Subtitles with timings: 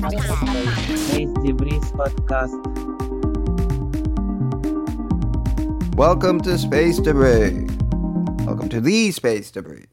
[0.00, 2.56] Space Debris Podcast.
[5.94, 7.66] Welcome to Space Debris.
[8.46, 9.84] Welcome to the Space Debris.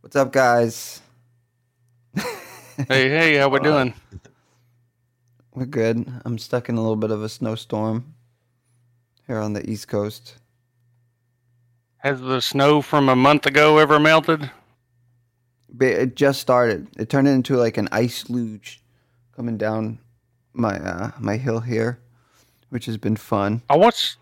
[0.00, 1.00] What's up, guys?
[2.16, 3.94] Hey, hey, how we doing?
[5.54, 6.12] We're good.
[6.24, 8.14] I'm stuck in a little bit of a snowstorm
[9.28, 10.38] here on the East Coast.
[11.98, 14.50] Has the snow from a month ago ever melted?
[15.80, 16.88] It just started.
[16.98, 18.80] It turned into like an ice luge
[19.34, 19.98] coming down
[20.52, 21.98] my uh, my hill here,
[22.70, 23.62] which has been fun.
[23.68, 24.16] I watched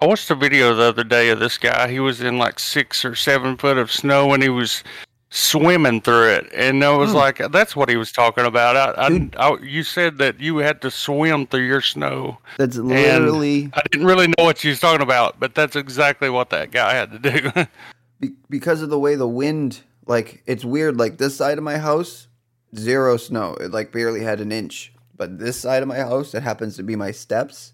[0.00, 1.88] I watched a video the other day of this guy.
[1.90, 4.82] He was in like six or seven foot of snow and he was
[5.30, 6.46] swimming through it.
[6.54, 7.16] And I was Hmm.
[7.16, 8.76] like, that's what he was talking about.
[8.76, 12.38] I, I, I, you said that you had to swim through your snow.
[12.58, 16.50] That's literally I didn't really know what you was talking about, but that's exactly what
[16.50, 18.30] that guy had to do.
[18.50, 22.28] because of the way the wind like it's weird like this side of my house
[22.76, 23.54] zero snow.
[23.60, 24.92] It like barely had an inch.
[25.16, 27.72] But this side of my house that happens to be my steps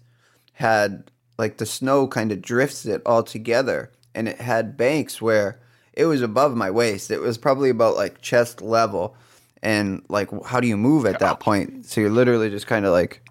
[0.53, 5.59] had like the snow kind of drifts it all together and it had banks where
[5.93, 7.09] it was above my waist.
[7.09, 9.15] It was probably about like chest level.
[9.63, 11.85] And like how do you move at that point?
[11.85, 13.21] So you're literally just kind of like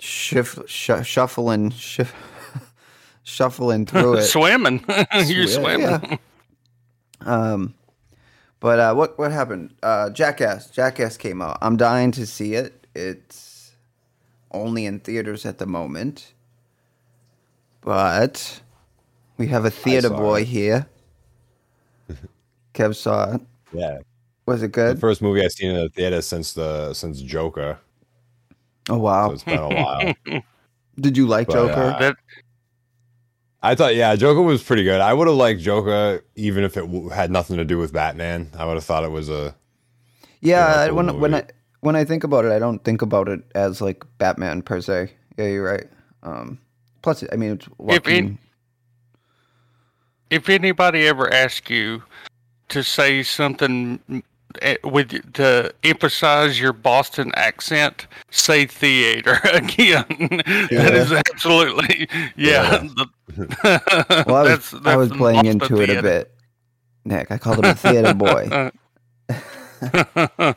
[0.00, 2.14] shift sh- shuffling shift
[3.22, 4.22] shuffling through it.
[4.24, 4.84] Swimming.
[5.14, 5.80] you Swear, swimming.
[6.10, 6.16] yeah.
[7.52, 7.74] Um,
[8.62, 9.74] but uh, what what happened?
[9.82, 10.70] Uh, Jackass.
[10.70, 11.58] Jackass came out.
[11.62, 12.88] I'm dying to see it.
[12.96, 13.74] It's
[14.52, 16.34] only in theaters at the moment,
[17.82, 18.62] but
[19.38, 20.46] we have a theater boy it.
[20.46, 20.88] here.
[22.74, 23.42] Kev saw it.
[23.72, 23.98] Yeah,
[24.46, 24.86] Was it good?
[24.86, 25.00] the good?
[25.00, 27.80] first movie I've seen in the theater since the since Joker.
[28.90, 29.32] Oh So wow!
[29.32, 30.14] it's been a while.
[31.00, 31.94] Did you like But, Joker?
[31.94, 32.16] uh, That
[33.62, 35.00] I thought, yeah, Joker was pretty good.
[35.00, 38.50] I would have liked Joker even if it w- had nothing to do with Batman.
[38.58, 39.54] I would have thought it was a
[40.40, 41.44] yeah, yeah, I- cool when when I
[41.80, 45.12] when I think about it, I don't think about it as like Batman per se.
[45.38, 45.86] Yeah, you're right.
[46.24, 46.58] Um,
[47.02, 48.38] plus, I mean, it's If in-
[50.30, 52.02] if anybody ever asks you
[52.70, 54.22] to say something
[54.84, 60.04] with to emphasize your Boston accent, say theater again.
[60.08, 60.88] That Yeah.
[60.90, 62.78] is absolutely yeah.
[62.96, 63.08] the-
[64.26, 66.34] Well, I was, that's- I was playing Boston into it a bit.
[67.04, 68.70] Nick, I called him a theater boy.
[69.28, 70.56] it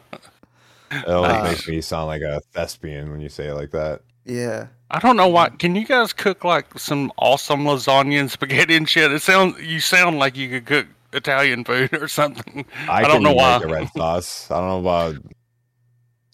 [1.08, 4.02] always Uh, makes me sound like a thespian when you say it like that.
[4.26, 4.68] Yeah.
[4.92, 5.50] I don't know why.
[5.50, 9.12] Can you guys cook like some awesome lasagna and spaghetti and shit?
[9.12, 12.66] It sounds you sound like you could cook Italian food or something.
[12.88, 13.62] I, I don't know why.
[13.64, 14.50] a red sauce.
[14.52, 15.16] I don't know about,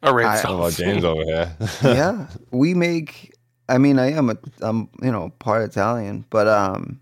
[0.04, 0.78] A red I- I don't know about sauce.
[0.78, 1.56] James over here.
[1.84, 2.28] Yeah.
[2.52, 3.34] we make
[3.70, 7.00] I mean I am a I'm you know part Italian, but um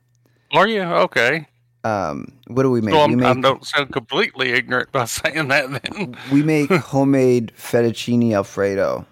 [0.53, 1.47] Are you okay?
[1.85, 2.94] um what do we make?
[2.94, 5.72] So we I'm, I don't sound completely ignorant by saying that.
[5.84, 9.06] Then we make homemade fettuccine alfredo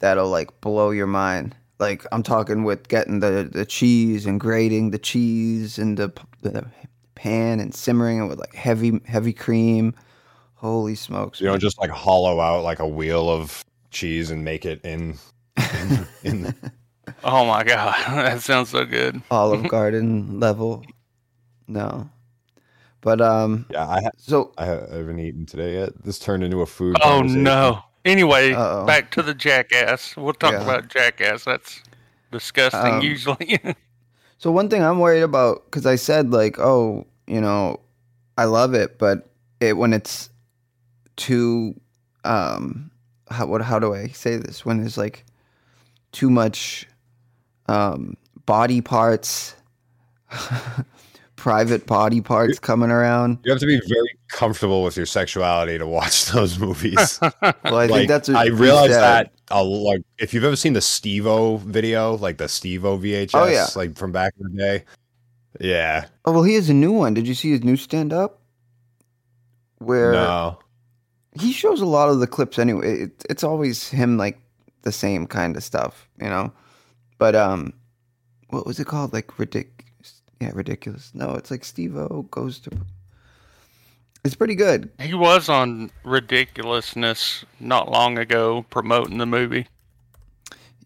[0.00, 1.54] that'll like blow your mind.
[1.78, 6.12] Like I'm talking with getting the the cheese and grating the cheese and the,
[6.42, 6.64] the
[7.14, 9.94] pan and simmering it with like heavy heavy cream.
[10.54, 11.40] Holy smokes!
[11.40, 15.16] you don't just like hollow out like a wheel of cheese and make it in.
[15.82, 16.54] in, in
[17.24, 19.20] oh my god, that sounds so good.
[19.30, 20.84] Olive Garden level.
[21.68, 22.08] No,
[23.00, 26.02] but um, yeah, I, ha- so I ha- I haven't eaten today yet.
[26.04, 26.96] This turned into a food.
[27.02, 27.80] Oh no.
[28.04, 28.84] Anyway, Uh-oh.
[28.84, 30.14] back to the jackass.
[30.16, 30.62] We'll talk Yeah.
[30.62, 31.44] about jackass.
[31.44, 31.80] That's
[32.30, 32.94] disgusting.
[32.94, 33.58] Um, usually,
[34.44, 37.80] So one thing I'm worried about because I said like, oh, you know,
[38.36, 40.28] I love it, but it when it's
[41.16, 41.80] too,
[42.24, 42.90] um,
[43.30, 44.62] how what how do I say this?
[44.66, 45.24] When there's like
[46.12, 46.86] too much,
[47.68, 49.56] um, body parts,
[51.44, 53.38] private body parts coming around.
[53.44, 57.20] You have to be very comfortable with your sexuality to watch those movies.
[57.42, 60.72] Well, I like, think that's what I realize that a, like if you've ever seen
[60.72, 63.66] the Steve-O video, like the Steve-O VHS, Oh, yeah.
[63.76, 64.84] like from back in the day.
[65.60, 67.12] Yeah, Oh well, he has a new one.
[67.12, 68.40] Did you see his new stand up?
[69.78, 70.58] Where no,
[71.38, 73.02] he shows a lot of the clips anyway.
[73.02, 74.40] It, it's always him like
[74.80, 76.52] the same kind of stuff, you know.
[77.18, 77.74] But um,
[78.48, 79.12] what was it called?
[79.12, 79.73] Like ridiculous?
[80.40, 81.10] Yeah, ridiculous.
[81.14, 82.70] No, it's like Steve-O goes to.
[84.24, 84.90] It's pretty good.
[85.00, 89.66] he was on ridiculousness not long ago promoting the movie.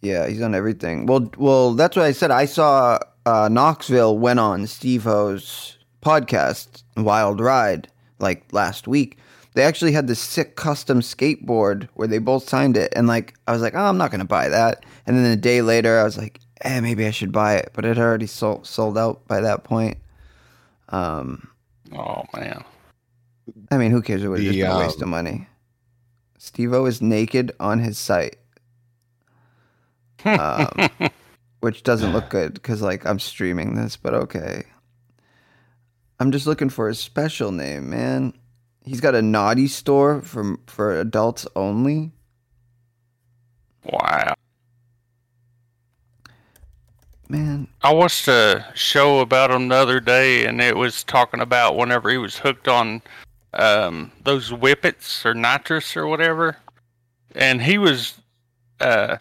[0.00, 1.06] Yeah, he's on everything.
[1.06, 2.30] Well, well, that's what I said.
[2.30, 9.18] I saw uh, Knoxville went on Steve-O's podcast, Wild Ride, like last week.
[9.54, 13.52] They actually had this sick custom skateboard where they both signed it, and like I
[13.52, 14.84] was like, oh, I'm not gonna buy that.
[15.06, 17.84] And then a day later, I was like, eh, maybe I should buy it, but
[17.84, 19.98] it already sold sold out by that point.
[20.88, 21.48] Um,
[21.94, 22.64] Oh man.
[23.70, 24.22] I mean, who cares?
[24.22, 25.48] It was The, just a waste of um, money.
[26.38, 28.36] Steve-O is naked on his site.
[30.24, 30.68] Um,
[31.60, 34.64] which doesn't look good because like I'm streaming this, but okay.
[36.18, 38.32] I'm just looking for a special name, man.
[38.84, 42.12] He's got a naughty store for for adults only.
[43.84, 44.34] Wow.
[47.28, 51.76] Man, I watched a show about him the other day, and it was talking about
[51.76, 53.02] whenever he was hooked on
[53.52, 56.56] um, those whippets or nitrous or whatever,
[57.34, 58.14] and he was.
[58.80, 59.18] Uh,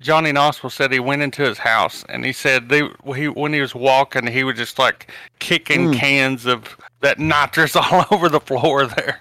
[0.00, 3.60] Johnny Knoxville said he went into his house and he said they he when he
[3.60, 5.94] was walking he was just like kicking Mm.
[5.94, 9.20] cans of that nitrous all over the floor there.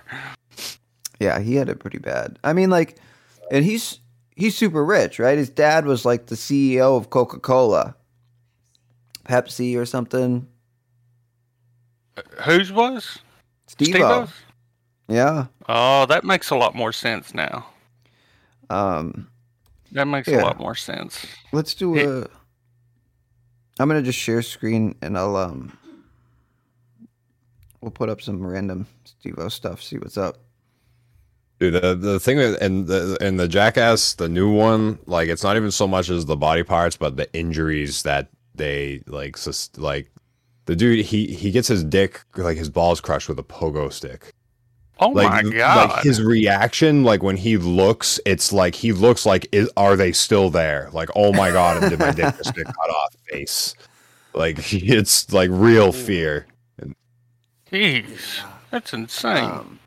[1.19, 2.39] yeah, he had it pretty bad.
[2.45, 2.97] I mean, like,
[3.51, 3.99] and he's
[4.39, 5.37] he's super rich, right?
[5.37, 7.95] His dad was like the CEO of Coca Cola,
[9.25, 10.47] Pepsi, or something.
[12.45, 13.19] Whose was?
[13.67, 14.27] Steve-O.
[15.07, 15.45] Yeah.
[15.67, 17.65] Oh, that makes a lot more sense now.
[18.69, 19.27] Um,
[19.91, 20.41] That makes Yeah.
[20.41, 21.25] a lot more sense.
[21.51, 22.05] let's do Hey.
[22.05, 22.27] a.
[23.79, 25.75] I'm gonna just share screen and I'll um.
[27.81, 29.81] We'll put up some random Steve-O stuff.
[29.81, 30.37] See what's up.
[31.59, 35.43] Dude, the the thing with and the and the Jackass, the new one, like it's
[35.43, 39.69] not even so much as the body parts, but the injuries that they like, sus-
[39.77, 40.09] like
[40.65, 44.33] the dude he he gets his dick like his balls crushed with a pogo stick.
[44.99, 45.89] Oh Like, my god!
[45.91, 50.11] like his reaction, like when he looks, it's like he looks like, is, are they
[50.11, 50.89] still there?
[50.93, 53.15] Like, oh my god, and did my dick just get cut off?
[53.29, 53.75] Face,
[54.33, 56.47] like it's like real fear.
[57.71, 59.51] Jeez, that's insane.
[59.51, 59.79] Um,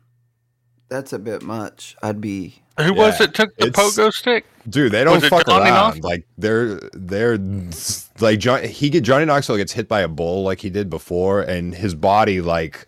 [0.93, 1.95] that's a bit much.
[2.03, 2.61] I'd be.
[2.79, 4.45] Who was it took the it's- pogo stick?
[4.69, 5.73] Dude, they don't Was fuck Johnny around.
[5.73, 6.09] Knoxville?
[6.09, 7.37] Like they're they're
[8.21, 8.63] like John.
[8.63, 11.95] He get Johnny Knoxville gets hit by a bull like he did before, and his
[11.95, 12.85] body like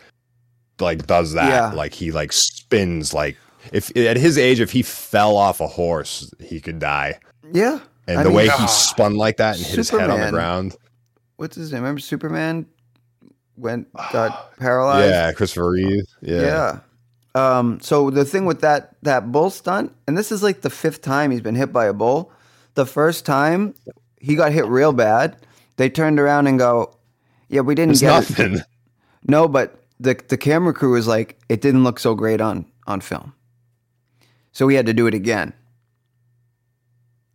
[0.79, 1.49] like does that.
[1.49, 1.73] Yeah.
[1.73, 3.13] Like he like spins.
[3.13, 3.35] Like
[3.73, 7.19] if at his age, if he fell off a horse, he could die.
[7.51, 7.79] Yeah.
[8.07, 8.65] And I the mean- way he ah.
[8.67, 10.75] spun like that and hit his head on the ground.
[11.37, 11.81] What's his name?
[11.81, 12.67] Remember Superman?
[13.57, 15.09] Went got paralyzed.
[15.09, 16.05] Yeah, Christopher Reeve.
[16.21, 16.41] Yeah.
[16.41, 16.79] Yeah.
[17.35, 21.01] Um, so the thing with that that bull stunt, and this is like the fifth
[21.01, 22.31] time he's been hit by a bull.
[22.75, 23.75] The first time
[24.19, 25.35] he got hit real bad,
[25.75, 26.95] they turned around and go,
[27.49, 28.61] "Yeah, we didn't It's get it." nothing.
[29.27, 33.01] No, but the the camera crew was like, "It didn't look so great on on
[33.01, 33.33] film,"
[34.53, 35.51] so we had to do it again.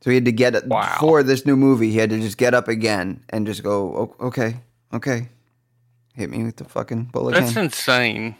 [0.02, 0.96] So he had to get it Wow.
[0.98, 1.90] for this new movie.
[1.90, 4.56] He had to just get up again and just go, "O- "Okay,
[4.94, 5.28] okay."
[6.14, 7.32] Hit me with the fucking bullet.
[7.34, 7.64] That's can.
[7.64, 8.34] insane.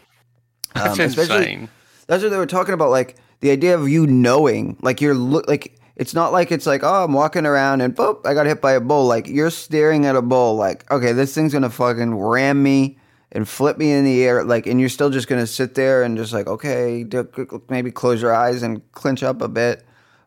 [0.75, 1.69] That's Um, especially- insane.
[2.07, 5.47] That's what they were talking about, like the idea of you knowing, like you're look,
[5.47, 8.61] like it's not like it's like oh I'm walking around and boop I got hit
[8.61, 9.05] by a bull.
[9.07, 12.97] Like you're staring at a bull, like okay this thing's gonna fucking ram me
[13.31, 16.17] and flip me in the air, like and you're still just gonna sit there and
[16.17, 19.85] just like okay do- maybe close your eyes and clinch up a bit,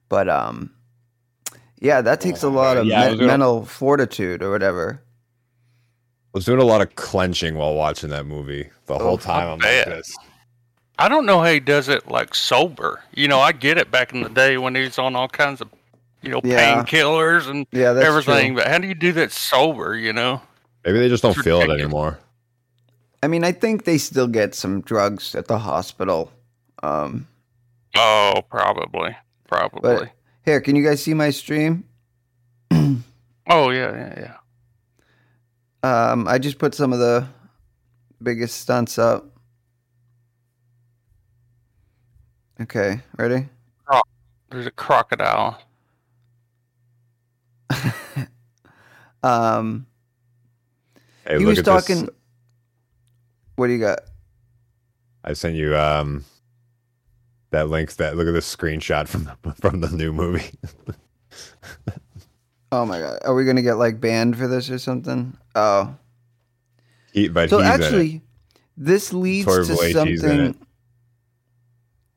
[0.08, 0.70] but um
[1.80, 5.02] yeah that takes a lot of Yeah, me- was gonna- mental fortitude or whatever.
[6.34, 9.48] I was doing a lot of clenching while watching that movie the whole time.
[9.48, 10.16] I'm like this.
[10.98, 13.02] I don't know how he does it like sober.
[13.14, 15.60] You know, I get it back in the day when he was on all kinds
[15.60, 15.68] of,
[16.22, 16.82] you know, Yeah.
[16.84, 18.54] painkillers and Yeah, everything.
[18.54, 18.62] True.
[18.62, 19.96] But how do you do that sober?
[19.96, 20.40] You know?
[20.84, 22.18] Maybe they just don't It's feel it anymore.
[23.22, 26.30] I mean I think they still get some drugs at the hospital.
[26.82, 27.26] Um,
[27.96, 29.16] Oh, probably,
[29.48, 29.80] probably.
[29.96, 30.10] But-
[30.44, 31.84] here, can you guys see my stream?
[32.70, 34.36] oh yeah, yeah, yeah.
[36.12, 37.26] Um, I just put some of the
[38.22, 39.26] biggest stunts up.
[42.60, 43.48] Okay, ready?
[44.50, 45.60] There's a crocodile.
[49.22, 49.86] Um,
[51.26, 51.86] Hey, he look was at this.
[51.86, 52.08] talking.
[53.56, 54.00] What do you got?
[55.24, 56.26] I sent you um
[57.50, 57.94] that link.
[57.96, 60.50] That look at this screenshot from the, from the new movie.
[62.70, 65.36] Oh my god, are we gonna get like banned for this or something?
[65.54, 65.94] Oh,
[67.12, 67.84] He, but so he's in it.
[67.84, 68.22] actually,
[68.76, 69.94] this leads Torv to Waitie's
[70.24, 70.46] in it.
[70.54, 70.63] something.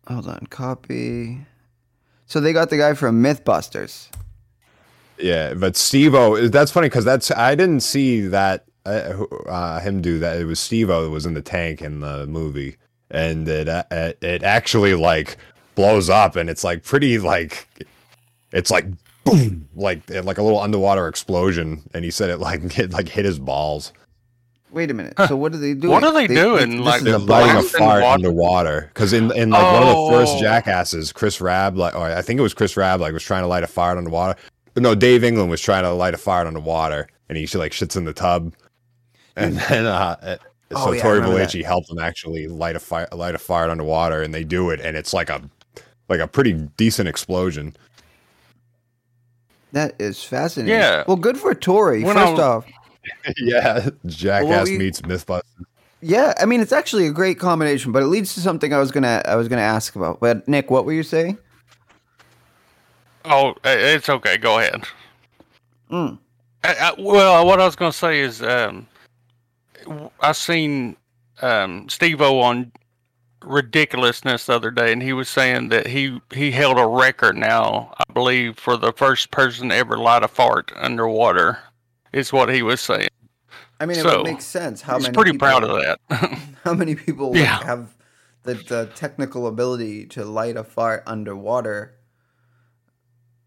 [0.07, 1.45] Hold on, copy.
[2.25, 4.09] So they got the guy from MythBusters.
[5.17, 6.47] Yeah, but Steve O.
[6.47, 10.37] That's funny because that's I didn't see that uh, uh, him do that.
[10.37, 12.77] It was Steve O that was in the tank in the movie,
[13.11, 15.37] and it uh, it, it actually like
[15.75, 17.67] blows up, and it's like pretty like
[18.51, 18.85] it's like
[19.25, 23.25] boom, like like a little underwater explosion, and he said it like hit like hit
[23.25, 23.91] his balls.
[24.71, 25.13] Wait a minute.
[25.27, 25.91] So what are they doing?
[25.93, 26.77] What are they doing?
[26.77, 27.53] this Like, They're lighting a blast?
[27.61, 28.13] blast in fart water?
[28.13, 30.41] underwater because in in like one of the first Oh.
[30.41, 33.47] jackasses, Chris Raab like or I think it was Chris Raab like was trying to
[33.47, 34.37] light a fire underwater.
[34.75, 38.03] No, Dave England was trying to light a fire underwater, and he like shits in
[38.05, 38.53] the tub,
[39.35, 40.37] and then uh,
[40.75, 44.21] Oh, so yeah, Tory remember helped them actually light a fire, light a fire underwater,
[44.21, 45.41] and they do it, and it's like a
[46.09, 47.73] like a pretty decent explosion.
[49.71, 50.73] That is fascinating.
[50.77, 51.03] Yeah.
[51.07, 52.03] Well, good for Tory.
[52.03, 52.65] When First I- off,
[53.37, 55.43] yeah, Jackass we- meets MythBusters.
[56.01, 56.33] yeah.
[56.39, 59.21] I mean, it's actually a great combination, but it leads to something I was gonna
[59.25, 60.19] I was gonna ask about.
[60.19, 61.37] But Nick, what were you saying?
[63.25, 64.37] Oh, it's okay.
[64.37, 64.83] Go ahead.
[65.91, 66.17] Mm.
[66.63, 68.87] I, I, well, what I was going to say is, um,
[69.83, 70.95] w- I seen
[71.41, 72.71] um, Steve-O on
[73.43, 77.93] ridiculousness the other day, and he was saying that he he held a record now,
[77.97, 81.59] I believe, for the first person to ever light a fart underwater.
[82.17, 83.09] Is what he was saying.
[83.79, 84.81] I mean, it So, would make sense.
[84.81, 85.13] How He's many?
[85.13, 85.99] pretty people- proud of that.
[86.63, 87.63] How many people like, Yeah.
[87.63, 87.93] have
[88.43, 91.93] the, the technical ability to light a fire underwater?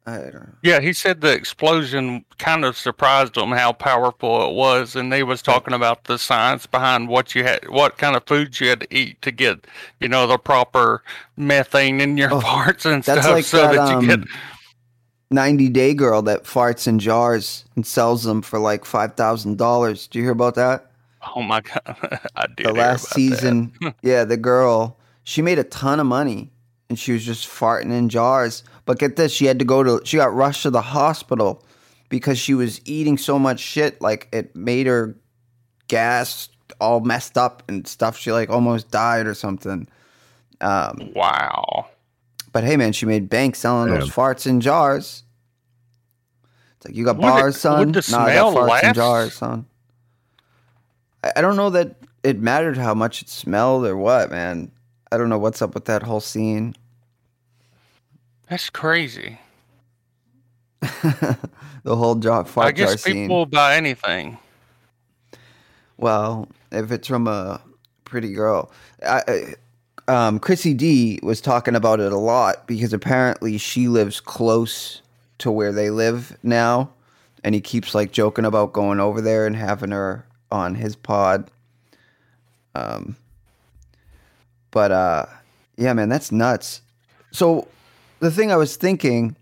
[0.07, 0.49] I don't know.
[0.63, 5.23] Yeah, he said the explosion kind of surprised him how powerful it was, and they
[5.23, 8.81] was talking about the science behind what you had, what kind of foods you had
[8.81, 9.67] to eat to get,
[10.01, 11.03] you know, the proper
[11.37, 14.21] methane in your Oh, farts and stuff, like so that, that, you get.
[14.21, 14.29] Um,
[15.31, 20.11] um, 90 day girl that farts in jars and sells them for like $5,000.
[20.11, 20.91] Do you hear about that?
[21.35, 22.67] Oh my god, I did.
[22.67, 23.73] the last season,
[24.03, 26.51] yeah, the girl, she made a ton of money
[26.89, 28.65] and she was just farting in jars.
[28.87, 31.63] But get this, she had to go to, she got rushed to the hospital
[32.09, 34.01] because she was eating so much shit.
[34.01, 35.15] Like it made her
[35.89, 36.49] gas
[36.81, 38.17] all messed up and stuff.
[38.17, 39.87] She like almost died or something.
[40.63, 41.87] Um, Wow.
[42.53, 45.25] But hey, man, she made bank selling those farts in jars.
[46.77, 47.79] It's like you got Would it- bars, son.
[47.79, 49.67] would the Nah, I got farts in jars, son.
[51.23, 54.71] I, I don't know that it mattered how much it smelled or what, man.
[55.13, 56.75] I don't know what's up with that whole scene.
[58.49, 59.39] That's crazy.
[60.81, 61.37] the
[61.85, 63.15] whole jar, fart I guess jar scene.
[63.25, 64.39] people will buy anything.
[65.99, 67.61] Well, if it's from a
[68.05, 68.73] pretty girl,
[69.07, 69.55] I, I,
[70.11, 75.03] um, Chrissy D was talking about it a lot because apparently she lives close
[75.39, 76.91] to where they live now,
[77.45, 81.49] and he keeps like joking about going over there and having her on his pod.
[82.75, 83.15] Um,
[84.73, 85.27] but uh,
[85.77, 86.83] yeah, man, that's nuts.
[87.31, 87.69] So
[88.19, 89.37] the thing I was thinking.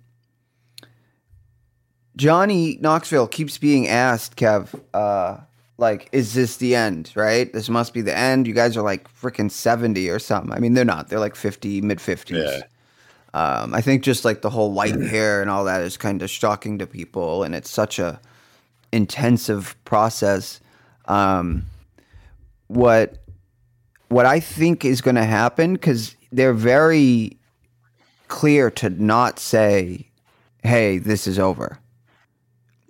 [2.15, 5.37] Johnny Knoxville keeps being asked, Kev, uh,
[5.79, 7.51] like, is this the end, right?
[7.53, 8.49] This must be the end.
[8.49, 10.53] You guys are like freaking 70 or something.
[10.53, 11.09] I mean, they're not.
[11.09, 12.45] They're like 50, mid 50s.
[12.45, 12.63] Yeah.
[13.33, 16.29] Um, I think just like the whole white hair and all that is kind of
[16.29, 17.45] shocking to people.
[17.45, 18.21] And it's such a
[18.91, 20.61] intensive process.
[21.05, 21.67] Um,
[22.67, 23.19] what,
[24.09, 27.37] what I think is going to happen, because they're very
[28.27, 30.09] clear to not say,
[30.65, 31.79] hey, this is over.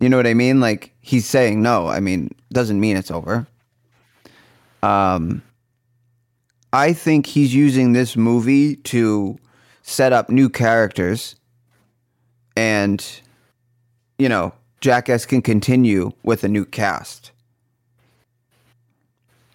[0.01, 0.61] You know what I mean?
[0.61, 1.89] Like he's saying no.
[1.89, 3.47] I mean, doesn't mean it's over.
[4.83, 5.43] Um,
[6.73, 9.37] I think he's using this movie to
[9.83, 11.35] set up new characters,
[12.57, 13.05] and
[14.19, 17.33] you know, Jackass can continue with a new cast.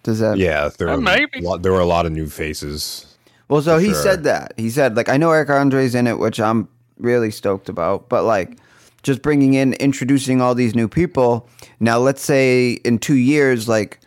[0.02, 0.36] Does that?
[0.36, 1.38] Yeah, there Uh, were maybe.
[1.38, 3.06] a lot, there were a lot of new faces.
[3.48, 4.02] Well, so he sure.
[4.02, 4.52] said that.
[4.56, 8.24] He said, like, I know Eric Andre's in it, which I'm really stoked about, but
[8.24, 8.58] like,
[9.04, 11.48] just bringing in, introducing all these new people.
[11.78, 14.00] Now, let's say in two years, like,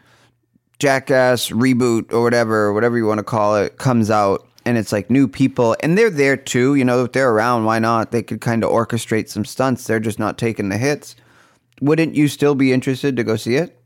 [0.80, 5.10] Jackass reboot or whatever, whatever you want to call it, comes out, and it's like
[5.10, 6.76] new people, and they're there too.
[6.76, 8.12] You know, if they're around, why not?
[8.12, 9.86] They could kind of orchestrate some stunts.
[9.88, 11.16] They're just not taking the hits.
[11.82, 13.80] Wouldn't you still be interested to go see it?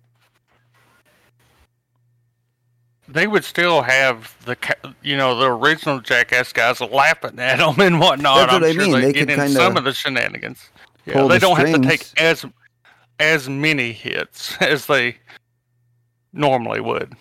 [3.07, 4.57] They would still have the,
[5.01, 8.49] you know, the original Jackass guys laughing at them and whatnot.
[8.49, 8.91] That's what I'm I sure mean.
[8.93, 10.69] They, They get could in kinda some of the shenanigans.
[11.05, 12.45] Yeah, pull they the don't have to take as
[13.19, 15.17] as many hits as they
[16.33, 17.13] normally would.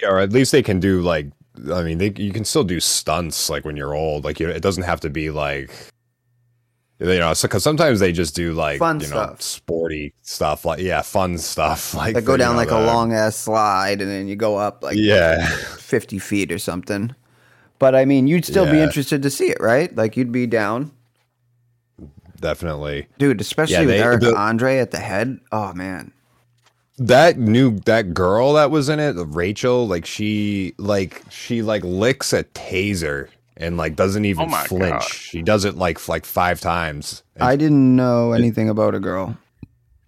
[0.00, 1.26] Yeah, or at least they can do like
[1.70, 4.24] I mean, they you can still do stunts like when you're old.
[4.24, 5.70] Like you it doesn't have to be like
[7.10, 11.02] you know, because sometimes they just do like Fun you know sporty stuff, like yeah,
[11.02, 14.10] fun stuff, like Like go the, you down know, like a long ass slide, and
[14.10, 17.14] then you go up like yeah, 50 feet or something.
[17.78, 19.94] But I mean, you'd still be interested to see it, right?
[19.96, 20.92] Like you'd be down.
[22.42, 23.06] Definitely.
[23.18, 25.38] Dude, especially Yeah, with they- Eric the- Andre at the head.
[25.50, 26.12] Oh, man.
[26.98, 32.34] That new that girl that was in it, Rachel, like she like she like licks
[32.34, 34.92] a taser and like doesn't even Oh flinch.
[34.92, 35.02] God.
[35.04, 37.22] She does it like like five times.
[37.34, 39.36] And I didn't know anything about a girl.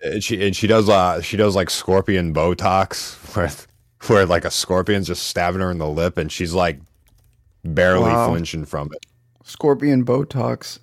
[0.02, 3.50] and she and she does uh she does like scorpion botox where
[4.08, 6.78] where like a scorpion's just stabbing her in the lip and she's like
[7.64, 8.28] barely Wow.
[8.28, 9.06] flinching from it.
[9.42, 10.78] Scorpion Botox.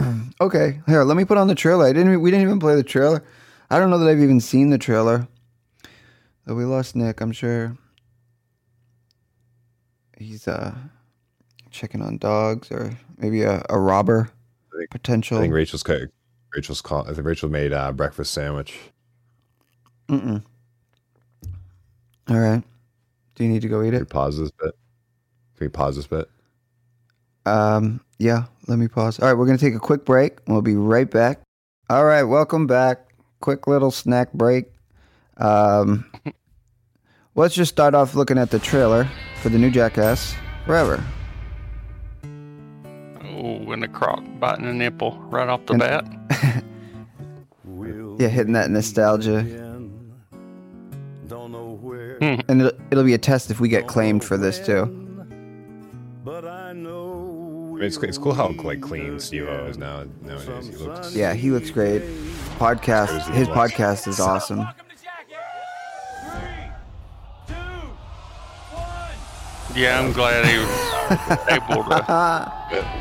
[0.40, 1.86] okay, here, let me put on the trailer.
[1.86, 2.20] I didn't.
[2.20, 3.22] We didn't even play the trailer.
[3.70, 5.28] I don't know that I've even seen the trailer.
[6.46, 7.20] Oh, we lost Nick.
[7.20, 7.76] I'm sure.
[10.18, 10.74] he's uh
[11.70, 14.30] checking on dogs or maybe a, a robber
[14.74, 15.38] I think- potential.
[15.38, 16.10] I think Rachel's cook.
[16.54, 17.08] Rachel's call.
[17.08, 18.76] I think Rachel made a breakfast sandwich.
[20.08, 20.42] Mm-mm.
[22.28, 22.62] All right.
[23.36, 23.98] Do you need to go eat it?
[23.98, 24.74] Can we pause this bit?
[25.56, 26.28] Can we pause this bit?
[27.46, 29.18] Um, yeah, let me pause.
[29.20, 30.38] All right, we're going to take a quick break.
[30.46, 31.40] We'll be right back.
[31.90, 33.12] All right, welcome back.
[33.40, 34.66] Quick little snack break.
[35.38, 36.10] Um,
[37.34, 39.08] let's just start off looking at the trailer
[39.42, 40.34] for the new Jackass
[40.66, 41.02] Forever.
[42.22, 46.64] Oh, and the croc biting a nipple right off the And- bat.
[48.18, 49.42] Yeah, hitting that nostalgia.
[51.26, 54.58] Don't know where, And it'll, it'll be a test if we get claimed for this
[54.64, 54.84] too.
[57.80, 60.68] It's, it's cool how like clean Steve is now nowadays.
[60.68, 61.14] He looks.
[61.14, 62.02] Yeah, he looks great.
[62.58, 64.66] Podcast, his podcast is awesome.
[69.74, 72.04] Yeah, I'm glad he was able to.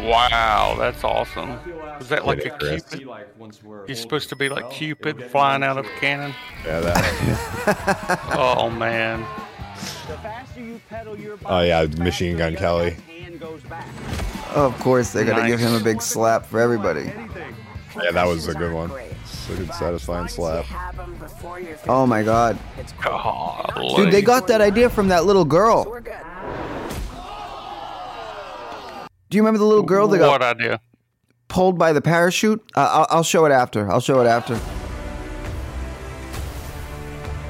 [0.07, 1.59] Wow, that's awesome.
[1.99, 2.83] Is that like a Chris.
[2.83, 3.87] Cupid?
[3.87, 6.33] He's supposed to be like Cupid flying out of a cannon.
[6.65, 8.19] Yeah, that.
[8.37, 9.25] Oh man.
[11.45, 12.95] oh yeah, Machine Gun Kelly.
[14.55, 17.11] Of course, they're gonna give him a big slap for everybody.
[18.03, 18.91] Yeah, that was a good one.
[19.23, 20.65] It's a good satisfying slap.
[21.87, 22.57] Oh my god,
[23.03, 23.95] Golly.
[23.95, 25.83] dude, they got that idea from that little girl.
[29.29, 30.79] Do you remember the little girl that got What idea?
[31.47, 32.63] pulled by the parachute?
[32.75, 33.91] Uh, I'll, I'll show it after.
[33.91, 34.55] I'll show it after.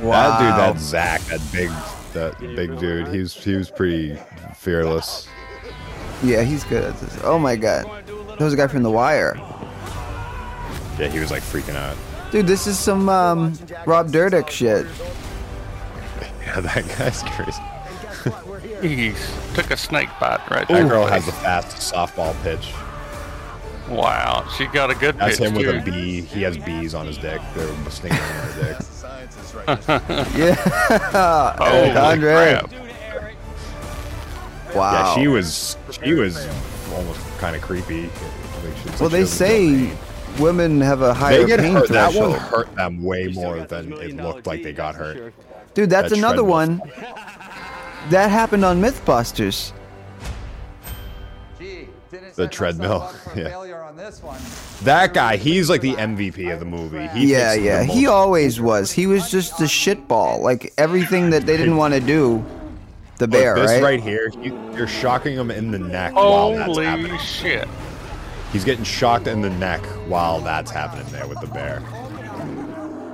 [0.01, 1.69] That dude, that Zach, that big,
[2.13, 3.07] that big dude.
[3.09, 4.17] He's he was pretty
[4.55, 5.27] fearless.
[6.23, 7.17] Yeah, he's good at this.
[7.23, 9.35] Oh my god, that was a guy from The Wire.
[10.97, 11.95] Yeah, he was like freaking out.
[12.31, 13.53] Dude, this is some um,
[13.85, 14.85] Rob Dyrdek shit.
[16.45, 17.61] Yeah, that guy's crazy.
[18.81, 20.81] He's took a snake bite right there.
[20.81, 22.73] That girl has a fast softball pitch.
[23.87, 26.21] Wow, she got a good That's pitch That's him with a bee.
[26.21, 27.39] He has bees on his dick.
[27.55, 28.77] They're stinging on her dick.
[30.35, 32.31] Yeah, Oh Eric Andre.
[32.31, 32.71] crap!
[34.75, 34.93] Wow.
[34.93, 36.47] Yeah, she was she was
[36.93, 38.03] almost kind of creepy.
[38.03, 39.91] Like, Well, they doesn't say
[40.39, 41.89] women have a higher they get pain hurt.
[41.89, 42.31] That threshold.
[42.31, 45.33] one hurt them way more than it looked like they got hurt.
[45.73, 46.81] Dude, that's that another one.
[48.09, 49.73] That happened on MythBusters.
[52.35, 53.13] The treadmill.
[53.35, 53.65] Yeah.
[54.83, 57.05] That guy, he's like the MVP of the movie.
[57.09, 57.83] He Yeah, yeah.
[57.83, 58.91] He always was.
[58.91, 60.39] He was just a shitball.
[60.39, 62.43] Like everything that they didn't want to do,
[63.19, 63.83] the Look, bear, this right?
[63.83, 67.17] right, here, you, you're shocking him in the neck while that's Holy happening.
[67.19, 67.67] shit!
[68.51, 71.81] He's getting shocked in the neck while that's happening there with the bear.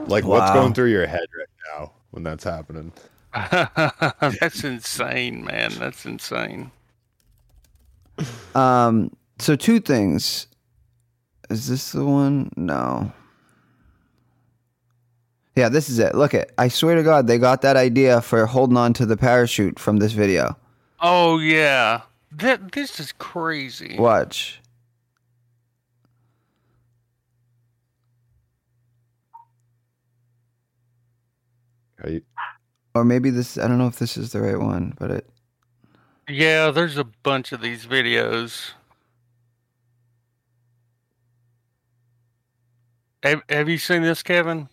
[0.08, 2.94] Like, what's going through your head right now when that's happening?
[3.34, 5.74] That's insane, man.
[5.78, 6.72] That's insane.
[8.54, 10.48] Um, so two things.
[11.50, 12.50] Is this the one?
[12.56, 13.12] No.
[15.56, 16.16] Yeah, this is it.
[16.16, 16.52] Look it.
[16.58, 19.98] I swear to God, they got that idea for holding on to the parachute from
[19.98, 20.58] this video.
[21.00, 23.96] Oh yeah, that this is crazy.
[23.98, 24.60] Watch.
[32.04, 32.26] Are you-
[32.94, 33.58] Or maybe this.
[33.58, 35.30] I don't know if this is the right one, but it.
[36.30, 38.72] Yeah, there's a bunch of these videos.
[43.24, 44.70] Have, have you seen this, Kevin?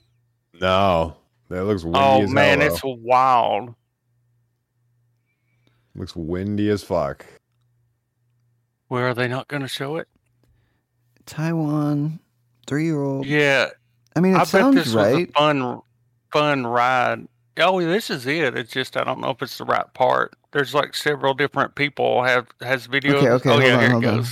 [0.62, 1.16] No,
[1.51, 2.96] that looks windy Oh as man, hell, it's though.
[3.03, 3.75] wild.
[5.96, 7.27] looks windy as fuck.
[8.87, 10.07] Where are they not going to show it?
[11.27, 12.20] Taiwan,
[12.66, 13.27] three year old.
[13.27, 13.70] Yeah,
[14.14, 15.14] I mean, it I bet this right.
[15.14, 15.81] was a fun,
[16.33, 17.27] fun ride.
[17.59, 18.57] Oh, this is it.
[18.57, 20.35] It's just I don't know if it's the right part.
[20.53, 23.14] There's like several different people have has videos.
[23.16, 24.25] Okay, okay, oh hold yeah, on, here hold it on.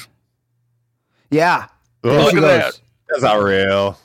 [1.30, 1.66] Yeah,
[2.02, 2.42] there Ugh, Look at goes.
[2.42, 2.80] that.
[3.08, 3.98] That's not real.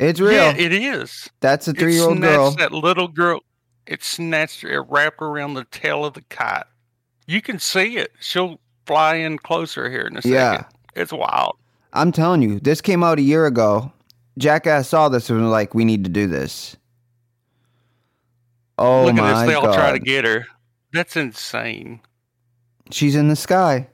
[0.00, 0.32] It's real.
[0.32, 1.28] Yeah, it is.
[1.40, 2.52] That's a three year old girl.
[2.52, 3.40] snatched That little girl.
[3.86, 4.70] It snatched her.
[4.70, 6.64] It wrapped around the tail of the kite.
[7.26, 8.12] You can see it.
[8.18, 10.32] She'll fly in closer here in a second.
[10.32, 10.64] Yeah.
[10.96, 11.56] It's wild.
[11.92, 13.92] I'm telling you, this came out a year ago.
[14.38, 16.76] Jackass saw this and was like, "We need to do this."
[18.78, 19.48] Oh Look my at this.
[19.50, 19.74] They all god!
[19.74, 20.46] try to get her.
[20.92, 22.00] That's insane.
[22.90, 23.86] She's in the sky,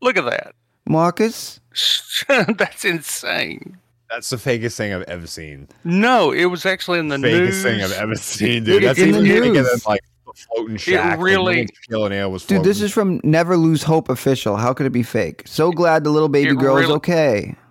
[0.00, 0.54] Look at that.
[0.86, 1.60] Marcus.
[2.28, 3.78] That's insane.
[4.12, 5.68] That's the fakest thing I've ever seen.
[5.84, 7.62] No, it was actually in the fakest news.
[7.62, 8.84] thing I've ever seen, dude.
[8.84, 11.18] It's That's in even the getting in like a floating shack.
[11.18, 14.10] It really- Like, no one's killing it was Dude, this is from Never Lose Hope
[14.10, 14.56] official.
[14.56, 15.44] How could it be fake?
[15.46, 17.56] So glad the little baby It girl is okay.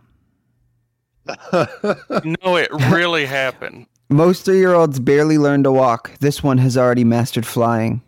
[1.53, 3.85] no, it really happened.
[4.09, 6.17] Most three year olds barely learn to walk.
[6.19, 8.01] This one has already mastered flying.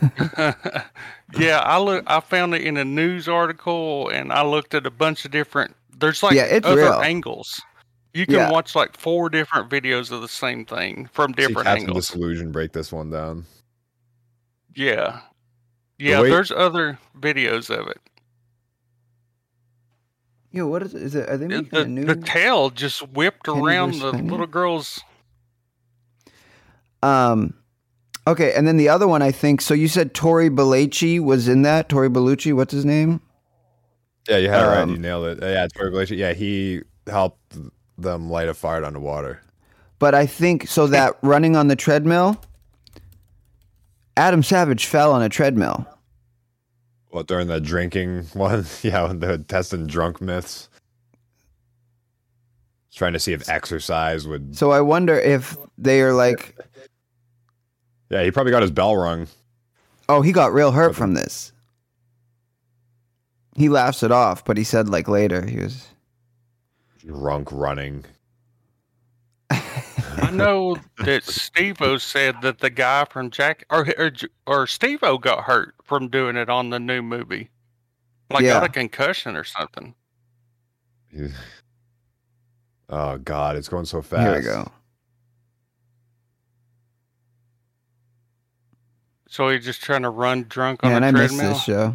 [0.38, 2.04] yeah, I look.
[2.06, 5.74] I found it in a news article, and I looked at a bunch of different.
[6.02, 7.00] There's like Yeah, it's other real.
[7.00, 7.62] angles.
[8.12, 8.50] You can Yeah.
[8.50, 12.08] watch like four different videos of the same thing from See different Captain angles.
[12.08, 13.46] Disillusion break this one down.
[14.74, 15.20] Yeah,
[15.98, 16.20] yeah.
[16.20, 17.98] way- there's other videos of it.
[20.50, 21.02] Yo, what is it?
[21.02, 21.28] Is it?
[21.30, 22.04] Are they The, making a new?
[22.04, 24.28] the tail just whipped around the Penny?
[24.28, 25.00] little girl's.
[27.02, 27.54] Um,
[28.26, 29.60] okay, and then the other one, I think.
[29.62, 31.88] So you said Tory Belleci was in that.
[31.88, 33.20] Tori Bellucci, what's his name?
[34.28, 34.78] Yeah, you had it right.
[34.82, 35.38] Um, You nailed it.
[35.42, 36.14] Yeah, it's Glacier.
[36.14, 37.56] Yeah, he helped
[37.98, 39.40] them light a fire underwater.
[39.98, 42.40] But I think so that running on the treadmill.
[44.16, 45.86] Adam Savage fell on a treadmill.
[47.10, 50.68] Well, during the drinking one, yeah, when they're testing drunk myths.
[52.94, 54.54] Trying to see if exercise would.
[54.56, 56.56] So I wonder if they are like,
[58.10, 59.26] Yeah, he probably got his bell rung.
[60.10, 61.51] oh, he got real hurt from this.
[63.56, 65.88] He laughs it off, but he said like later he was.
[67.06, 68.04] Drunk running.
[69.50, 74.12] I know that Steve-O said that the guy from Jack or or,
[74.46, 77.50] or Steve-O got hurt from doing it on the new movie,
[78.30, 78.60] like Yeah.
[78.60, 79.94] got a concussion or something.
[82.88, 84.22] Oh God, it's going so fast.
[84.22, 84.70] Here we go.
[89.28, 91.54] So he's just trying to run drunk on Man, a I missed treadmill.
[91.54, 91.94] this show.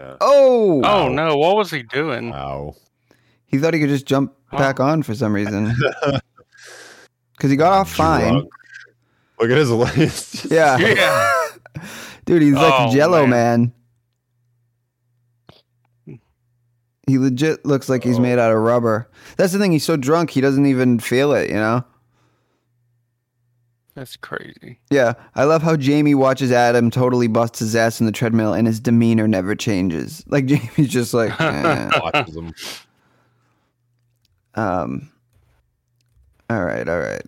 [0.00, 0.16] I.
[0.20, 1.36] Oh, Oh no!
[1.36, 2.30] What was he doing?
[2.30, 2.74] Wow.
[3.46, 5.74] he thought he could just jump back on for some reason.
[7.36, 8.34] Because he got off fine.
[8.34, 8.50] Drunk.
[9.40, 10.44] Look at his list.
[10.50, 10.78] Yeah.
[10.78, 11.32] Yeah.
[12.24, 13.72] Dude, he's like Oh, Jello man.
[16.06, 16.18] man.
[17.08, 18.22] He legit looks like he's oh.
[18.22, 19.10] made out of rubber.
[19.36, 19.72] That's the thing.
[19.72, 21.48] He's so drunk, he doesn't even feel it.
[21.48, 21.84] You know.
[23.94, 24.78] That's crazy.
[24.90, 28.66] Yeah, I love how Jamie watches Adam totally bust his ass in the treadmill, and
[28.66, 30.24] his demeanor never changes.
[30.28, 31.90] Like Jamie's just like, eh.
[32.00, 32.54] Watches him.
[34.54, 35.10] um.
[36.48, 37.22] All right, all right.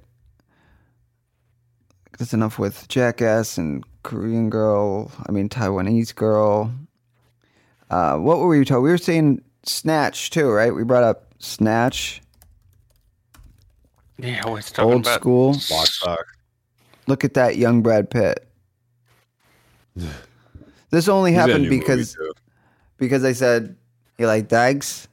[2.19, 5.11] That's enough with Jackass and Korean Girl.
[5.27, 6.73] I mean Taiwanese Girl.
[7.91, 8.83] Uh, what were we talking?
[8.83, 10.75] We were saying Snatch too, right?
[10.75, 12.23] We brought up Snatch,
[14.19, 15.53] Yeah, we're talking old about school.
[15.71, 16.25] Lock stock.
[17.07, 18.47] Look at that young Brad Pitt.
[20.91, 22.17] This only He's happened because
[22.99, 23.77] because I said
[24.19, 25.09] you like Dags,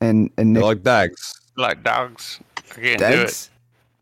[0.00, 1.40] and and Nick like dags.
[1.56, 2.40] like dogs.
[2.56, 3.16] I can't do it.
[3.16, 3.50] Dags,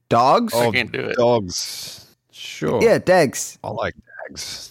[0.09, 0.55] dogs.
[0.55, 1.17] I can't do it.
[1.17, 2.07] Dogs.
[2.31, 2.83] Sure.
[2.83, 3.59] Yeah, Dags.
[3.65, 3.95] I like
[4.29, 4.71] dags.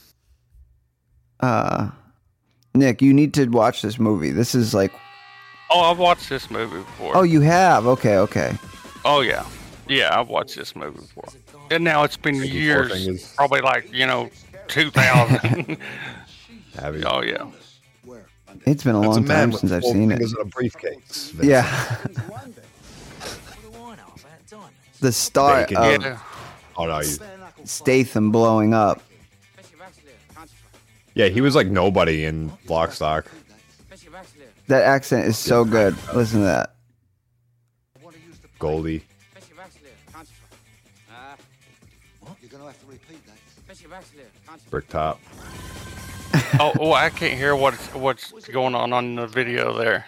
[1.39, 1.89] Uh,
[2.75, 4.31] Nick, you need to watch this movie.
[4.31, 4.91] This is like,
[5.69, 7.17] Oh, I've watched this movie before.
[7.17, 7.85] oh, you have.
[7.87, 8.55] Okay, okay.
[9.05, 9.45] Oh yeah,
[9.87, 11.25] yeah, I've watched this movie before,
[11.71, 13.33] and now it's been years, fingers.
[13.35, 14.29] probably like you know,
[14.67, 15.77] two thousand.
[16.79, 17.03] Have you?
[17.05, 17.45] oh yeah,
[18.65, 20.15] It's been a That's long a time since I've seen it.
[20.17, 21.29] fingers a briefcase.
[21.31, 21.43] Vince.
[21.47, 21.97] Yeah,
[24.99, 25.83] the start Bacon.
[25.95, 26.19] of yeah.
[26.77, 26.99] Oh no.
[27.01, 27.17] You,
[27.65, 29.01] Statham blowing up.
[31.13, 33.25] yeah, he was like nobody in Blockstock.
[34.67, 35.95] That accent is so good.
[36.13, 36.75] Listen to that.
[38.59, 39.03] Goldie.
[44.69, 45.19] Brick top.
[46.59, 50.05] Oh, oh, I can't hear what's what's going on on the video there.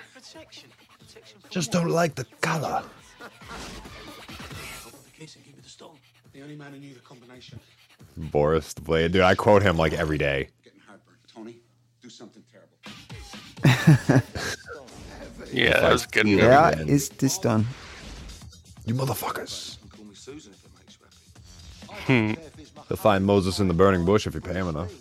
[1.49, 2.83] Just don't like the color.
[6.33, 7.59] The only man who knew the combination.
[8.17, 9.11] Boris the Blade.
[9.13, 10.49] Dude, I quote him like every day.
[10.63, 11.15] Getting heartburn.
[11.33, 11.57] Tony,
[12.01, 14.23] do something terrible.
[15.51, 16.25] Yeah, that was a good.
[16.25, 16.41] movie.
[16.41, 16.89] Yeah, man.
[16.89, 17.65] is this done?
[18.85, 19.77] You motherfuckers.
[22.07, 22.37] And
[22.89, 22.93] call me Susan if it makes you happy.
[22.93, 24.91] You'll find Moses in the burning bush if you pay him enough.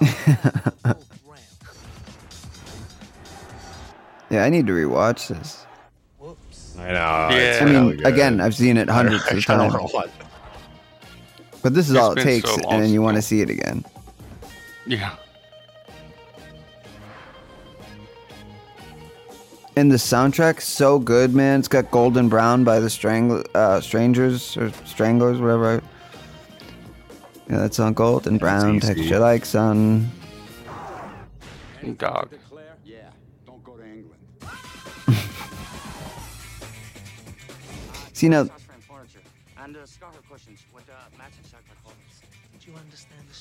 [4.30, 5.64] Yeah, I need to rewatch this.
[6.78, 7.28] I know.
[7.30, 7.30] Yeah.
[7.36, 8.06] it's I mean, good.
[8.06, 9.74] again, I've seen it hundreds of times,
[11.62, 13.50] but this is It's all it takes, so and then you want to see it
[13.50, 13.84] again.
[14.86, 15.14] Yeah,
[19.76, 21.58] And the soundtrack's so good, man.
[21.58, 25.82] It's got Golden Brown by the Strang- uh, Strangers or Stranglers, whatever.
[27.48, 28.76] Yeah, that's on Golden Brown.
[28.76, 28.94] easy.
[28.94, 30.10] Texture like sun.
[31.98, 32.30] dog.
[32.84, 33.10] Yeah.
[33.46, 34.20] Don't go to England.
[38.12, 38.48] See now,
[39.62, 42.22] and uh, scarf cushions with uh, matching chocolate colors.
[42.64, 43.34] Do you understand the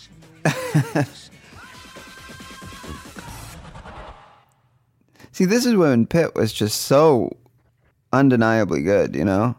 [1.03, 1.33] symbol?
[5.31, 7.29] see, this is when Pitt was just so
[8.11, 9.15] undeniably good.
[9.15, 9.55] You know?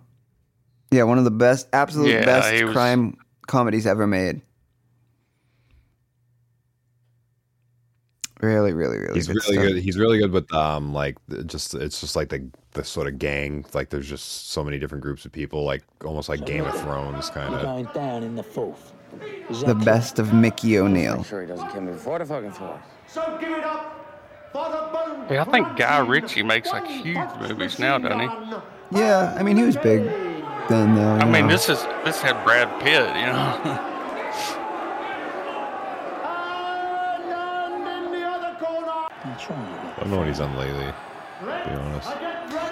[0.90, 4.40] Yeah, one of the best, absolute Yeah, best he was- crime Comedies ever made.
[8.40, 9.14] Really, really, really.
[9.14, 9.66] He's good really stuff.
[9.66, 9.82] good.
[9.82, 13.64] He's really good with um, like just it's just like the the sort of gang.
[13.72, 17.30] Like there's just so many different groups of people, like almost like Game of Thrones
[17.30, 17.62] kind of.
[17.62, 18.92] Going down in the fourth.
[19.64, 21.14] The best of Mickey O'Neill.
[21.14, 22.82] I'm sure he doesn't kill me before the fucking floor.
[23.06, 24.00] So give it up.
[25.30, 28.28] Yeah, I think Guy Ritchie makes like huge movies now, doesn't he?
[28.98, 30.02] Yeah, I mean he was big
[30.68, 31.14] then though.
[31.14, 31.52] I mean, know.
[31.52, 33.90] this is this had Brad Pitt, you know.
[39.46, 40.92] I don't know what he's done lately.
[41.40, 42.10] To be honest.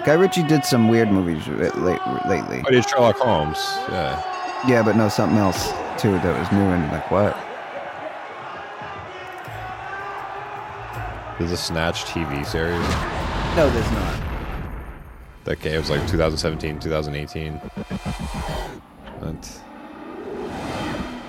[0.05, 2.61] Guy Ritchie did some weird movies late, lately.
[2.65, 3.57] Oh, he did Sherlock Holmes.
[3.89, 4.21] Yeah.
[4.67, 7.37] Yeah, but no, something else too that was new and like what?
[11.37, 12.87] There's a Snatch TV series.
[13.55, 14.22] No, there's not.
[15.45, 17.59] That game was like 2017, 2018.
[19.19, 19.49] That-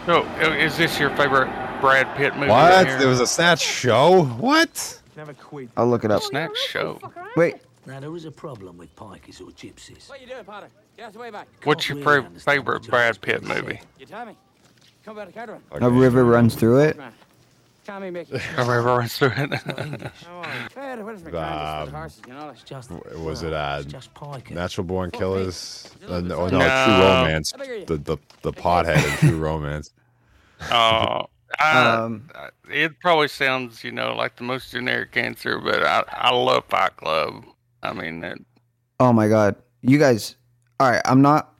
[0.06, 0.22] So,
[0.52, 1.48] is this your favorite
[1.80, 2.50] Brad Pitt movie?
[2.50, 2.84] What?
[2.86, 4.24] There was a Snatch show?
[4.24, 5.00] What?
[5.76, 6.22] I'll look it up.
[6.22, 7.00] Snatch show.
[7.36, 10.08] Wait, Now, there is a problem with pikers or gypsies.
[10.08, 10.68] What you doing, Potter?
[10.96, 11.48] Get out the way back.
[11.64, 13.80] What's your really favorite Brad Pitt movie?
[13.98, 14.36] You tell me.
[15.04, 15.60] Come about the caravan.
[15.70, 16.98] a river runs through it.
[17.86, 17.94] Man.
[17.94, 18.36] Tell me, Mickey.
[18.56, 19.50] I remember I through it.
[19.50, 20.50] Come on.
[20.76, 21.34] Well, what is my Um, kind?
[21.34, 22.46] Just for the horses, you know.
[22.46, 24.50] Like, Just, was it, uh, it's just pikers.
[24.50, 25.90] Natural Born Killers?
[26.06, 26.58] Uh, no, no, No.
[26.58, 27.52] True Romance.
[27.52, 27.84] How big are you?
[27.84, 29.92] The the the pothead in True Romance.
[30.70, 31.26] Oh,
[31.60, 32.30] I, Um,
[32.70, 36.96] it probably sounds, you know, like the most generic answer, but I, I love Fight
[36.96, 37.44] Club.
[37.82, 38.42] I mean, it,
[38.98, 39.56] Oh my god.
[39.82, 40.36] You guys
[40.80, 41.52] All right, I'm not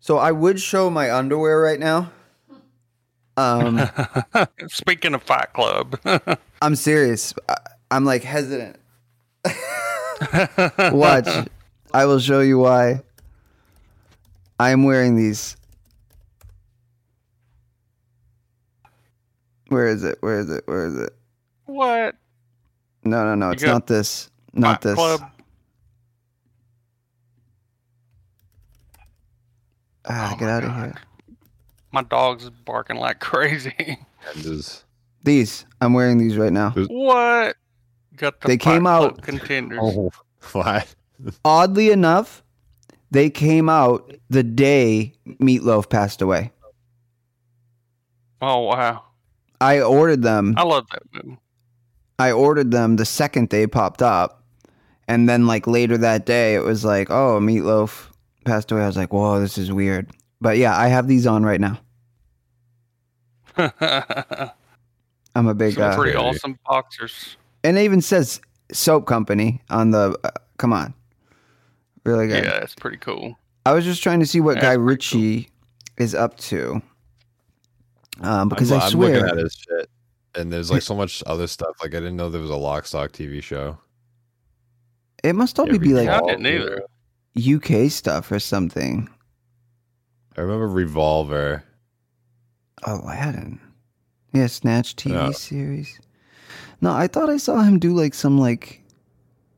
[0.00, 2.10] So I would show my underwear right now.
[3.38, 3.88] Um
[4.68, 5.98] speaking of Fight Club,
[6.62, 7.32] I'm serious.
[7.48, 7.54] I,
[7.92, 8.76] I'm like hesitant.
[10.92, 11.28] Watch.
[11.94, 13.02] I will show you why.
[14.58, 15.56] I am wearing these.
[19.68, 20.18] Where is it?
[20.20, 20.64] Where is it?
[20.66, 21.14] Where is it?
[21.66, 22.16] what?
[23.04, 23.46] No, no, no.
[23.48, 24.30] You It's got not this.
[24.52, 24.94] Not Fight this.
[24.96, 25.20] Club?
[30.06, 30.84] Ah, Oh get my out of God.
[30.86, 30.94] here.
[31.92, 33.98] My dog's barking like crazy.
[34.34, 34.84] Is
[35.24, 35.64] These.
[35.80, 36.70] I'm wearing these right now.
[36.70, 37.56] what?
[38.16, 39.78] Got the They came out- contenders.
[39.82, 40.10] oh
[40.52, 40.94] what?
[41.44, 42.42] Oddly enough,
[43.10, 46.52] they came out the day Meatloaf passed away.
[48.40, 49.02] Oh wow,
[49.60, 50.54] I ordered them.
[50.56, 51.38] I love that movie.
[52.20, 54.44] I ordered them the second they popped up,
[55.08, 58.08] and then like later that day, it was like, oh, Meatloaf
[58.44, 58.82] passed away.
[58.82, 60.10] I was like, whoa, this is weird.
[60.40, 61.78] But yeah, I have these on right now.
[65.34, 66.26] I'm a big, Some uh, pretty Okay.
[66.28, 67.36] awesome boxers.
[67.64, 68.40] and it even says
[68.72, 70.18] soap company on the.
[70.24, 70.94] Uh, come on,
[72.04, 72.44] really good.
[72.44, 73.36] Yeah, it's pretty cool.
[73.66, 75.50] I was just trying to see what That's Guy pretty Ritchie
[75.98, 76.80] is up to,
[78.22, 79.90] um, because I'm, I I'm swear looking at his shit,
[80.36, 81.76] and there's like so much other stuff.
[81.82, 83.76] Like I didn't know there was a Lock Stock TV show.
[85.24, 86.36] it must only be like I Revolver.
[86.36, 86.82] didn't either.
[87.86, 89.08] UK stuff or something.
[90.38, 91.64] I remember Revolver.
[92.84, 93.58] Aladdin.
[94.32, 95.30] Yeah, Snatch TV Yeah.
[95.32, 95.98] series.
[96.80, 98.80] No, I thought I saw him do like some like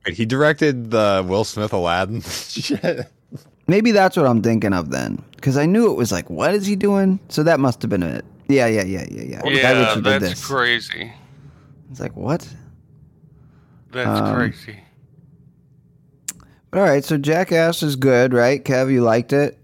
[0.06, 3.06] Wait, he directed the Will Smith Aladdin shit.
[3.68, 5.22] maybe that's what I'm thinking of then.
[5.36, 7.20] Because I knew it was like, what is he doing?
[7.28, 8.24] So that must have been it.
[8.48, 9.42] Yeah, yeah, yeah, yeah, yeah.
[9.42, 10.46] Guy Yeah, Ritchie did that's this.
[10.46, 11.12] crazy.
[11.90, 12.48] It's like what?
[13.92, 14.80] That's Um, crazy.
[16.72, 18.64] All right, so Jackass is good, right?
[18.64, 19.58] Kev, you liked it?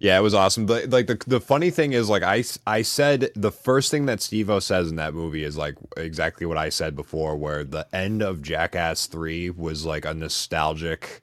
[0.00, 0.64] Yeah, it was awesome.
[0.64, 4.22] But like the the funny thing is, like I I said, the first thing that
[4.22, 8.22] Steve-O says in that movie is like exactly what I said before, where the end
[8.22, 11.20] of Jackass Three was like a nostalgic,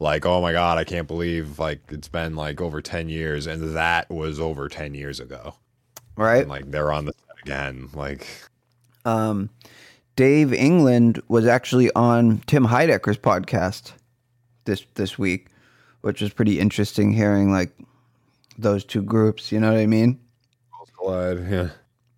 [0.00, 3.76] like oh my god, I can't believe like it's been like over ten years, and
[3.76, 5.54] that was over ten years ago,
[6.16, 6.40] Right.
[6.40, 8.26] and like they're on the set again, like
[9.04, 9.50] Um,
[10.16, 13.92] Dave England was actually on Tim Heidecker's podcast
[14.64, 15.48] this this week,
[16.00, 17.72] which was pretty interesting hearing like
[18.58, 19.50] those two groups.
[19.52, 20.20] You know what I mean?
[20.98, 21.46] collide.
[21.50, 21.68] Yeah,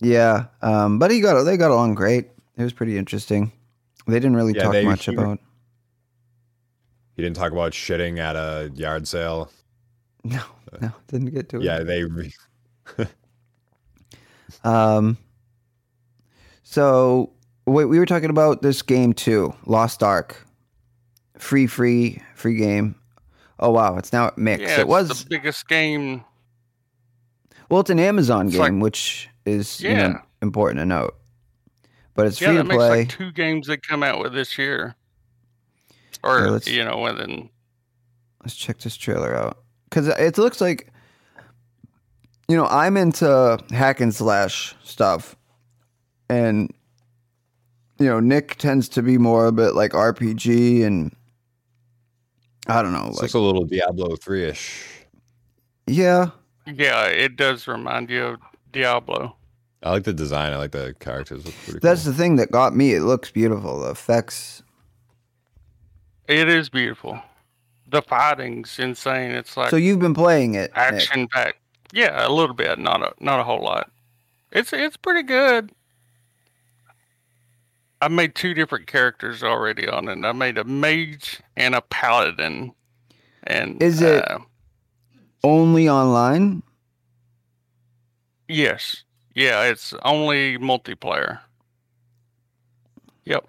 [0.00, 0.46] Yeah.
[0.62, 2.28] Um, but he got they got along great.
[2.56, 3.52] It was pretty interesting.
[4.06, 5.38] They didn't really Yeah, talk they- much he- about.
[7.16, 9.50] he didn't talk about shitting at a yard sale.
[10.24, 10.42] No,
[10.80, 11.62] no, didn't get to it.
[11.62, 12.04] Yeah, they.
[12.04, 12.34] Re-
[14.64, 15.16] Um.
[16.62, 17.32] So
[17.66, 20.44] wait, we were talking about this game too, Lost Ark.
[21.38, 22.94] Free, free, free game.
[23.60, 24.62] Oh wow, it's now at Mix.
[24.62, 26.24] Yeah, it was the biggest game.
[27.68, 31.14] Well, it's an Amazon It's game, like- which is you know, important to note.
[32.14, 32.88] But it's Yeah, free that to makes play.
[33.00, 34.96] like two games that come out with this year.
[36.24, 37.48] Or Yeah, let's- you know, within
[38.42, 40.90] Let's check this trailer out because it looks like
[42.48, 45.36] you know I'm into hack and slash stuff,
[46.30, 46.72] and
[47.98, 51.14] you know Nick tends to be more of a bit like RPG and
[52.68, 54.84] I don't know, It's like looks a little Diablo three ish.
[55.86, 56.30] yeah,
[56.74, 58.40] Yeah, it does remind you of
[58.72, 59.34] Diablo.
[59.82, 60.52] I like the design.
[60.52, 61.44] I like the characters.
[61.46, 62.12] Look pretty that's cool.
[62.12, 62.94] the thing that got me.
[62.94, 63.80] It looks beautiful.
[63.80, 64.62] The effects.
[66.26, 67.20] It is beautiful.
[67.90, 69.30] The fighting's insane.
[69.30, 70.76] It's like So you've been playing it, Nick.
[70.76, 71.58] action packed.
[71.92, 73.90] Yeah, a little bit, not a not a whole lot.
[74.52, 75.70] It's it's pretty good.
[78.02, 80.24] I made two different characters already on it.
[80.24, 82.72] I made a mage and a paladin.
[83.44, 84.38] And Is it- uh,
[85.44, 86.62] only online.
[88.48, 89.04] yes.
[89.34, 91.38] Yeah, it's only multiplayer.
[93.24, 93.46] Yep.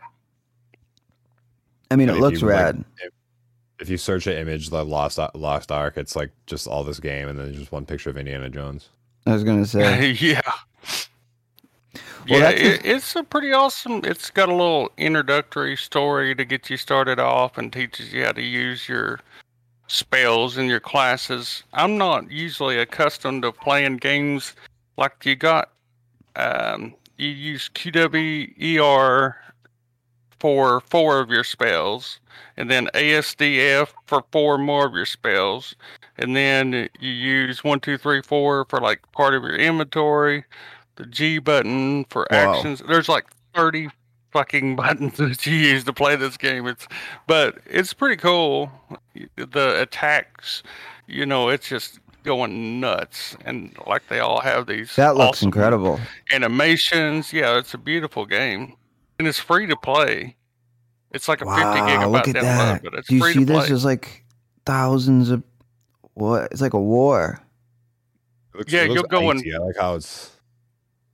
[1.89, 2.86] I mean, And it if looks you, like, rad.
[3.02, 3.12] if,
[3.80, 7.28] if you search an image, the Lost Lost Ark, it's like just all this game,
[7.28, 8.89] and then just one picture of Indiana Jones.
[9.25, 10.12] I was gonna say.
[10.19, 10.41] yeah.
[12.30, 14.02] Well, yeah, that's it, it's a pretty awesome.
[14.04, 18.34] It's got a little introductory story to get you started off and teaches you how
[18.34, 19.21] to use your
[19.91, 21.63] spells in your classes.
[21.73, 24.54] I'm not usually accustomed to playing games
[24.97, 25.71] like you got.
[26.36, 29.34] Um, you use QWER
[30.39, 32.19] for four of your spells,
[32.56, 35.75] and then ASDF for four more of your spells,
[36.17, 40.45] and then you use one, two, three, four for like part of your inventory.
[40.95, 42.54] The G button for Wow.
[42.54, 42.82] actions.
[42.88, 43.89] There's like 30
[44.32, 46.68] fucking buttons that you use to play this game.
[46.68, 46.88] It's
[47.28, 48.72] but it's pretty cool.
[49.36, 50.63] The attacks,
[51.08, 55.48] you know, it's just going nuts and like they all have these That looks awesome
[55.48, 56.00] incredible.
[56.32, 57.32] animations.
[57.34, 58.76] Yeah, it's a beautiful game.
[59.18, 60.36] And it's free to play.
[61.12, 62.84] It's like a 50 Wow, gigabyte look at download, that.
[62.84, 63.58] but it's Do you free see to this?
[63.58, 63.68] play.
[63.68, 64.24] There's like
[64.65, 65.44] thousands of
[66.13, 66.52] what?
[66.52, 67.42] It's like a war.
[68.54, 69.56] It looks, Yeah, you'll go and- icy.
[69.56, 70.32] I like how it's.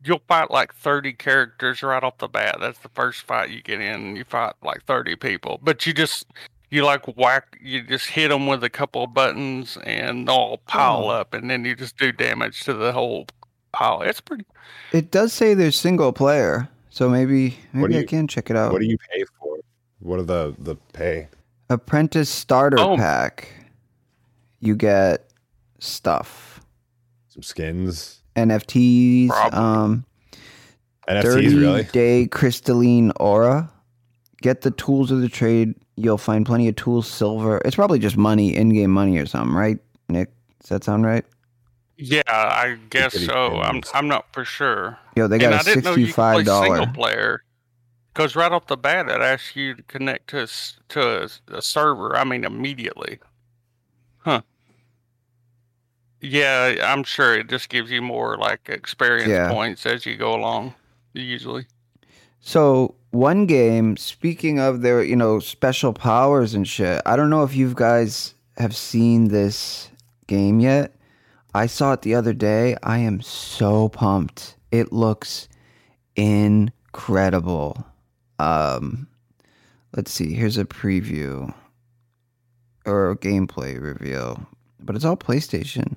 [0.05, 2.57] You'll fight like 30 characters right off the bat.
[2.59, 4.15] That's the first fight you get in.
[4.15, 6.27] You fight like 30 people, but you just
[6.69, 7.57] you like whack.
[7.61, 11.09] You just hit them with a couple of buttons, and they'll all pile Oh.
[11.09, 13.25] up, and then you just do damage to the whole
[13.71, 14.01] pile.
[14.01, 14.45] It's pretty.
[14.91, 18.55] It does say there's single player, so maybe What do maybe I can check it
[18.55, 18.71] out.
[18.73, 19.57] What do you pay for?
[19.99, 21.29] What are the the pay?
[21.69, 22.95] Apprentice starter Oh.
[22.95, 23.49] pack.
[24.59, 25.29] You get
[25.79, 26.61] stuff,
[27.27, 29.57] Some skins, NFTs, Probably.
[29.59, 30.05] um,
[31.07, 31.83] NFTs, 30 really?
[31.83, 33.71] day crystalline aura.
[34.41, 35.73] Get the tools of the trade.
[35.95, 37.61] You'll find plenty of tools, silver.
[37.65, 40.29] It's probably just money, in-game money or something, right, Nick?
[40.61, 41.25] Does that sound right?
[41.97, 43.61] Yeah, I guess so.
[43.61, 43.81] I'm.
[43.93, 44.97] I'm not for sure.
[45.15, 46.65] Yo, they got I a didn't know you could play sixty-five dollar.
[46.77, 47.41] single player.
[48.13, 51.29] Because right off the bat, it asks you to connect to a, s- to a,
[51.57, 52.15] a server.
[52.17, 53.19] I mean, immediately.
[54.19, 54.41] Huh.
[56.27, 59.49] Yeah, I'm sure it just gives you more like experience Yeah.
[59.51, 60.73] points as you go along.
[61.13, 61.65] Usually.
[62.41, 67.43] So one game, speaking of their, you know, special powers and shit, I don't know
[67.43, 69.89] if you guys have seen this
[70.27, 70.93] game yet.
[71.53, 72.75] I saw it the other day.
[72.83, 74.55] I am so pumped.
[74.71, 75.47] It looks
[76.15, 77.85] incredible.
[78.39, 79.07] Um
[79.95, 81.53] let's see, here's a preview
[82.85, 84.45] or a gameplay reveal.
[84.79, 85.95] But it's all PlayStation.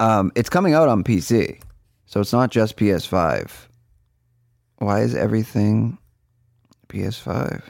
[0.00, 1.60] Um it's coming out on PC.
[2.06, 3.50] So it's not just PS5.
[4.78, 5.98] Why is everything
[6.88, 7.62] PS5?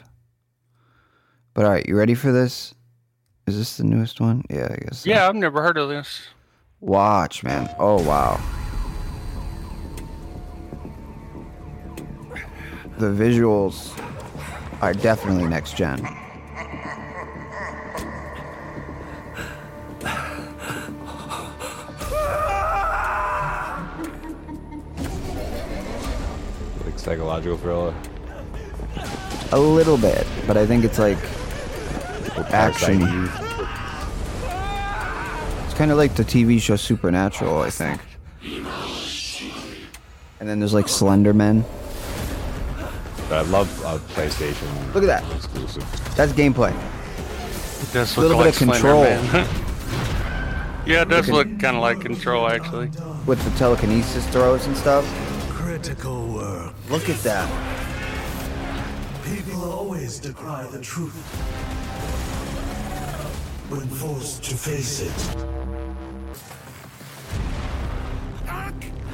[1.55, 2.75] But all right, you ready for this?
[3.47, 4.45] Is this the newest one?
[4.51, 4.99] Yeah, I guess.
[5.01, 5.11] so.
[5.11, 6.21] Yeah, I've never heard of this.
[6.81, 7.69] Watch, man.
[7.79, 8.39] Oh wow.
[12.99, 13.97] The visuals
[14.83, 16.07] are definitely next gen.
[27.39, 27.95] Like thriller.
[29.53, 31.19] A little bit, but I think it's like
[32.53, 33.03] action.
[35.65, 38.01] It's kind of like the TV show Supernatural, I think.
[40.41, 41.65] And then there's like Slender Man.
[43.29, 44.95] But I love uh, PlayStation.
[44.95, 45.37] Look at that.
[45.37, 45.85] Exclusive.
[46.17, 46.71] That's gameplay.
[47.83, 49.05] It does A look little like bit of control.
[50.89, 52.91] Yeah, it does look kind of like Control, actually.
[53.27, 55.05] With the telekinesis throws and stuff.
[55.51, 56.38] Critical work.
[56.91, 57.49] Look at that.
[59.23, 61.13] People always decry the truth.
[63.69, 65.37] When forced to face it.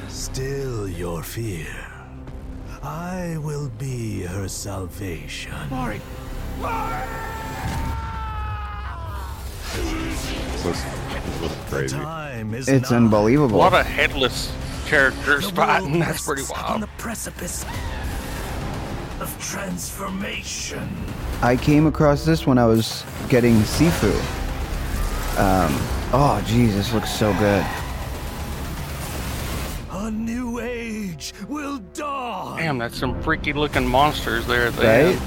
[0.07, 1.67] Still your fear.
[2.81, 5.51] I will be her salvation.
[9.73, 12.97] This looks, this looks The time is It's now.
[12.97, 13.57] Unbelievable.
[13.57, 14.49] lot of headless
[14.85, 15.91] characters The fighting.
[15.91, 17.65] world That's pretty rests On the precipice
[19.19, 20.89] of transformation.
[21.41, 24.11] I came across this when I was getting Sifu.
[25.37, 25.73] Um,
[26.13, 27.65] oh, jeez, this looks so good.
[29.91, 32.57] A new age will dawn.
[32.57, 34.67] Damn, that's some freaky looking monsters there.
[34.67, 35.19] At Right?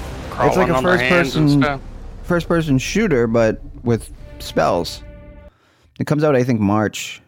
[0.46, 1.80] It's like a first person,
[2.22, 5.02] first person shooter, but with spells.
[5.98, 7.20] It comes out, I think, March.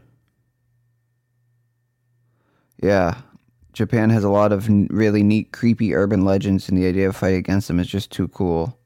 [2.83, 3.17] Yeah.
[3.73, 7.39] Japan has a lot of really neat, creepy urban legends, and the idea of fighting
[7.39, 8.77] against them is just too cool.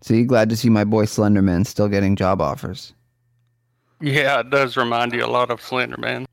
[0.00, 2.92] See, glad to see my boy Slenderman still getting job offers.
[4.00, 6.26] Yeah, it does remind you a lot of Slender Man.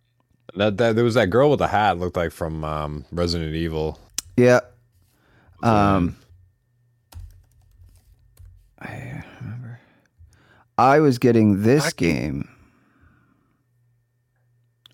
[0.56, 4.00] That, that there was that girl with the hat looked like from um, Resident Evil.
[4.38, 4.62] Yeah.
[5.62, 6.16] Um.
[8.80, 9.80] I remember.
[10.80, 12.49] I was getting this game,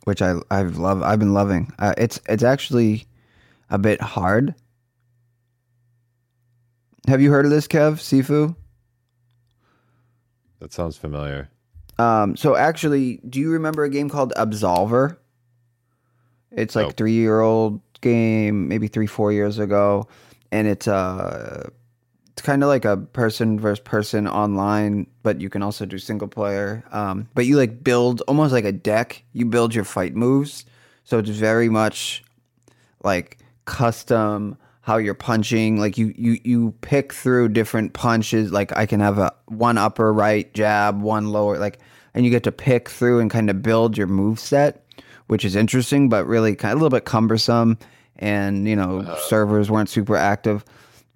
[0.06, 1.72] which I I've love I've been loving.
[1.78, 3.06] Uh, it's it's actually
[3.70, 4.56] a bit hard.
[7.08, 8.56] Have you heard of this, Kev Sifu?
[10.60, 11.50] That sounds familiar.
[12.00, 15.18] Um, so actually, do you remember a game called Absolver?
[16.52, 20.08] It's like three year old game, maybe three, four years ago.
[20.52, 21.70] And it's uh
[22.42, 26.84] kind of like a person versus person online, but you can also do single player.
[26.92, 29.24] Um, but you like build almost like a deck.
[29.34, 30.66] You build your fight moves.
[31.04, 32.24] So it's very much
[33.04, 38.86] like custom how you're punching like you you you pick through different punches like i
[38.86, 41.80] can have a one upper right jab one lower like
[42.14, 44.86] and you get to pick through and kind of build your move set
[45.26, 47.78] which is interesting but really kind of a little bit cumbersome
[48.18, 50.64] and you know servers weren't super active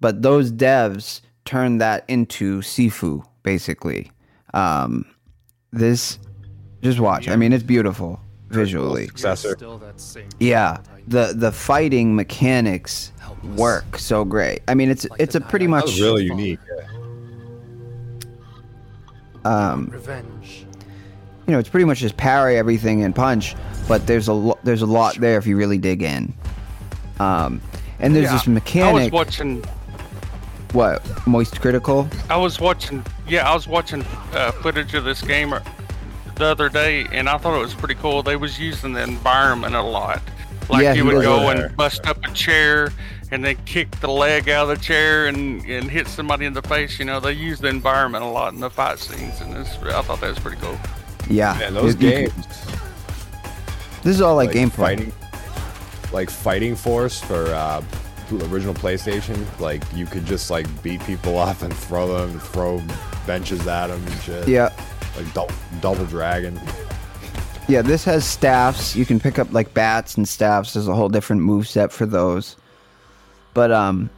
[0.00, 4.10] but those devs turned that into sifu basically
[4.54, 5.04] um
[5.72, 6.18] this
[6.82, 9.56] just watch i mean it's beautiful visually Successor.
[10.40, 13.12] yeah, the the fighting mechanics
[13.56, 14.60] work so great.
[14.66, 16.58] I mean, it's it's a pretty much really unique.
[19.44, 20.66] um, Revenge.
[21.46, 23.54] you know, it's pretty much just parry everything and punch,
[23.88, 26.34] but there's a lo- there's a lot there if you really dig in.
[27.20, 27.60] Um,
[28.00, 29.12] and there's Yeah, this I was mechanic.
[29.12, 29.64] watching.
[30.72, 32.08] What moist critical?
[32.28, 33.04] I was watching.
[33.28, 34.02] Yeah, I was watching
[34.32, 35.60] uh, footage of this game uh,
[36.36, 38.22] the other day, and I thought it was pretty cool.
[38.22, 40.22] They was using the environment a lot.
[40.68, 41.58] Like Yeah, you would go that.
[41.60, 42.92] and bust up a chair,
[43.32, 46.62] and then kick the leg out of the chair and, and hit somebody in the
[46.62, 46.98] face.
[46.98, 50.02] You know, they use the environment a lot in the fight scenes, and this, I
[50.02, 50.78] thought that was pretty cool.
[51.28, 52.46] Yeah, Man, those You- you can- games.
[54.02, 54.72] This is all like, like gameplay.
[54.76, 55.12] fighting,
[56.12, 57.96] like fighting force for uh, the
[58.38, 59.44] original PlayStation.
[59.60, 62.82] Like you could just like beat people up and throw them, and throw
[63.26, 64.48] benches at them and shit.
[64.48, 64.72] Yeah,
[65.16, 66.60] like double, double dragon.
[67.68, 67.82] yeah.
[67.82, 68.94] This has staffs.
[68.96, 70.74] You can pick up like bats and staffs.
[70.74, 72.56] There's a whole different move set for those.
[73.54, 74.08] But um,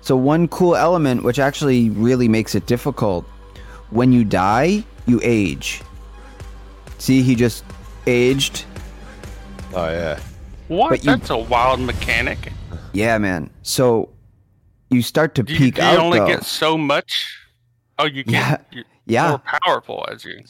[0.00, 3.24] so one cool element, which actually really makes it difficult,
[3.90, 5.82] when you die, you age.
[6.98, 7.64] See, he just
[8.06, 8.64] aged.
[9.74, 10.18] Oh yeah.
[10.68, 10.90] What?
[10.90, 12.52] But you- That's a wild mechanic.
[12.92, 13.50] Yeah, man.
[13.62, 14.10] So
[14.90, 16.26] you start to Do you, peak do you only though.
[16.26, 17.38] get so much?
[17.98, 19.28] Oh, you get Yeah, you're yeah.
[19.30, 20.34] more powerful as you.
[20.38, 20.40] Eh,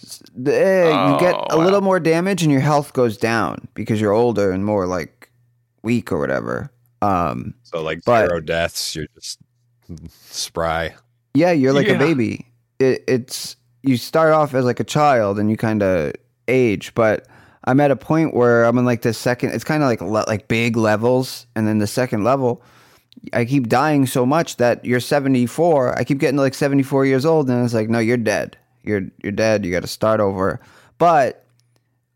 [1.12, 1.64] you get Oh, a wow.
[1.64, 5.30] little more damage and your health goes down because you're older and more like
[5.82, 6.72] weak or whatever.
[7.01, 8.95] Um, So like But- zero deaths.
[8.95, 9.38] You're just
[10.09, 10.95] spry.
[11.34, 11.95] yeah, you're like Yeah.
[11.95, 12.47] a baby.
[12.78, 16.12] It, it's you start off as like a child and you kind of
[16.49, 17.26] age, but
[17.64, 19.50] I'm at a point where I'm in like the second.
[19.50, 22.62] It's kind of like le- like big levels, and then the second level,
[23.32, 25.98] I keep dying so much that you're 74.
[25.98, 28.56] I keep getting like 74 years old, and it's like, no, you're dead.
[28.82, 29.64] You're you're dead.
[29.64, 30.60] You got to start over.
[30.98, 31.42] But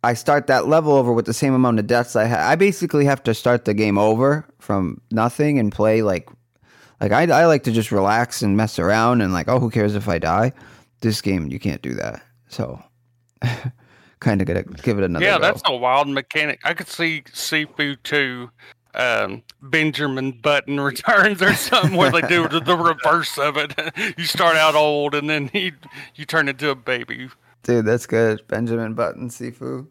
[0.03, 2.41] I start that level over with the same amount of deaths I had.
[2.41, 6.29] I basically have to start the game over from nothing and play like
[7.01, 9.95] like I, I like to just relax and mess around and like oh who cares
[9.95, 10.53] if I die.
[11.01, 12.23] This game you can't do that.
[12.49, 12.81] So
[14.21, 15.43] kind of gotta give it another Yeah, go.
[15.43, 16.61] that's a wild mechanic.
[16.65, 18.51] I could see Sifu 2
[18.95, 23.75] um, Benjamin Button returns or something where they do the, the reverse of it.
[24.17, 25.73] you start out old and then he,
[26.15, 27.29] you turn into a baby.
[27.63, 28.47] Dude, that's good.
[28.49, 29.87] Benjamin Button Sifu.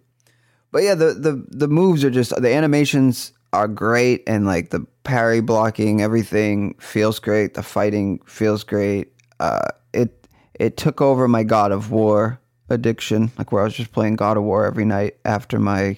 [0.71, 4.85] But yeah, the, the the moves are just the animations are great and like the
[5.03, 7.53] parry blocking, everything feels great.
[7.53, 9.13] The fighting feels great.
[9.39, 10.27] Uh it
[10.59, 12.39] it took over my God of War
[12.69, 15.97] addiction, like where I was just playing God of War every night after my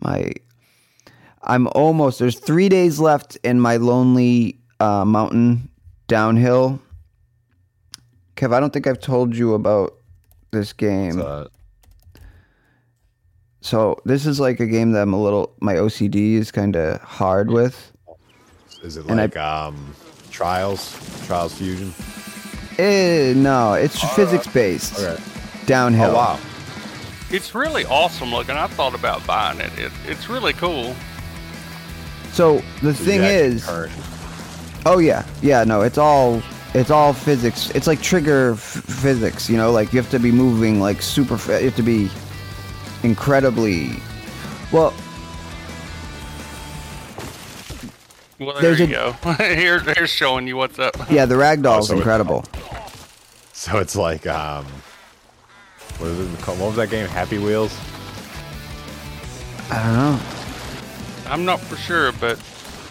[0.00, 0.32] my
[1.42, 5.68] I'm almost there's three days left in my lonely uh, mountain
[6.08, 6.80] downhill.
[8.36, 9.94] Kev, I don't think I've told you about
[10.50, 11.22] this game.
[13.60, 17.00] So this is like a game that I'm a little my OCD is kind of
[17.00, 17.92] hard with.
[18.82, 19.94] Is it And I- like um
[20.30, 20.92] Trials?
[21.26, 21.94] Trials Fusion?
[22.78, 24.98] Eh, no, it's physics based.
[24.98, 25.22] Okay.
[25.66, 26.10] Downhill.
[26.10, 26.40] Oh wow.
[27.30, 28.54] It's really awesome looking.
[28.56, 29.76] I thought about buying it.
[29.78, 30.94] it it's really cool.
[32.32, 33.90] So the You thing actually is, turn-
[34.86, 36.42] oh yeah, yeah, no, it's all
[36.74, 37.70] it's all physics.
[37.70, 41.38] It's like trigger f- physics, you know, like you have to be moving like super.
[41.38, 42.10] fa- You have to be
[43.02, 43.92] incredibly
[44.72, 44.92] well.
[48.40, 48.88] Well, there There's you a-
[49.22, 49.32] go.
[49.38, 50.96] Here, here's showing you what's up.
[51.10, 52.44] Yeah, the ragdoll's Oh, so it- incredible.
[53.56, 54.66] So it's like um
[55.98, 56.58] what is it called?
[56.60, 57.06] What was that game?
[57.08, 57.76] Happy Wheels?
[59.70, 60.20] I don't know.
[61.30, 62.38] I'm not for sure, but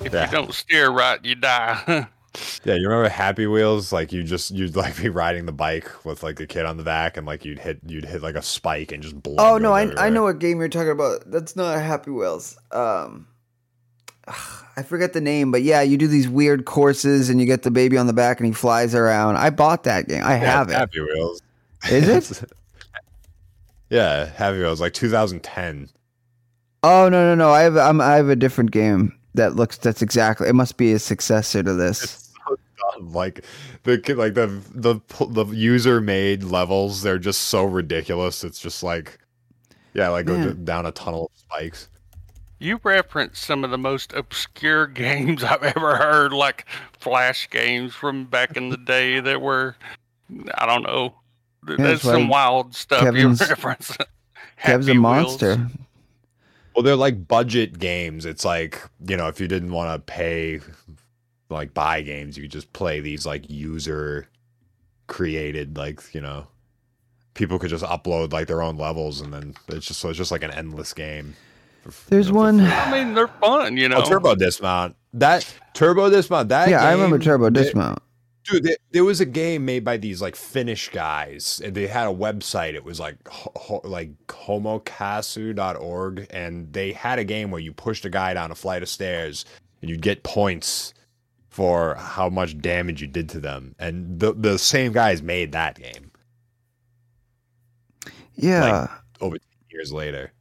[0.04, 0.26] if Yeah.
[0.26, 2.08] you don't steer right, you die.
[2.66, 3.94] Yeah, you remember Happy Wheels?
[3.94, 6.84] Like you just you'd like be riding the bike with like the kid on the
[6.84, 9.36] back and like you'd hit you'd hit like a spike and just blow.
[9.38, 11.30] Oh no, I, I know what game you're talking about.
[11.30, 12.58] That's not Happy Wheels.
[12.72, 13.28] Um,
[14.28, 17.70] I forget the name, but yeah, you do these weird courses and you get the
[17.70, 19.36] baby on the back and he flies around.
[19.38, 20.24] I bought that game.
[20.26, 20.74] I have it.
[20.74, 21.40] Happy Wheels.
[21.92, 22.50] Is it?
[23.94, 25.90] yeah, Happy Wheels like 2010.
[26.82, 27.52] Oh no no no!
[27.52, 30.50] I have I'm, I have a different game that looks that's exactly.
[30.50, 32.04] It must be a successor to this.
[32.04, 32.58] It's so
[32.98, 33.14] dumb.
[33.14, 33.46] Like
[33.84, 38.44] the like the the the user made levels, they're just so ridiculous.
[38.44, 39.20] It's just like
[39.94, 40.48] yeah, like go Man.
[40.56, 41.88] d- down a tunnel of spikes.
[42.60, 46.66] you reference some of the most obscure games I've ever heard, like
[47.00, 49.76] flash games from back in the day that were,
[50.56, 51.14] I don't know.
[51.68, 53.98] Th- That's that's why some wild stuff Kevin's- you reference.
[54.58, 55.02] Kev's Happy a Wheels.
[55.02, 55.68] monster.
[56.76, 58.26] Well, they're like budget games.
[58.26, 60.60] It's like, you know, if you didn't want to pay
[61.50, 64.28] like buy games, you could just play these like user
[65.08, 66.48] created like, you know,
[67.34, 70.32] people could just upload like their own levels and then it's just so it's just
[70.32, 71.36] like an endless game.
[71.84, 74.02] for- for- There's you know, one- I mean, they're fun, you oh, know.
[74.04, 74.96] Oh, Turbo Dismount.
[75.14, 76.50] That Turbo Dismount.
[76.50, 78.00] That Yeah, I remember game, Turbo it- Dismount.
[78.46, 82.08] Dude, there, there was a game made by these like Finnish guys, and they had
[82.08, 82.74] a website.
[82.74, 88.04] It was like ho, ho, like homokasu.org, and they had a game where you pushed
[88.06, 89.46] a guy down a flight of stairs,
[89.82, 90.94] and you'd get points
[91.50, 93.76] for how much damage you did to them.
[93.80, 96.12] And the the same guys made that game
[98.36, 98.88] Yeah,
[99.22, 100.32] over 10 years later.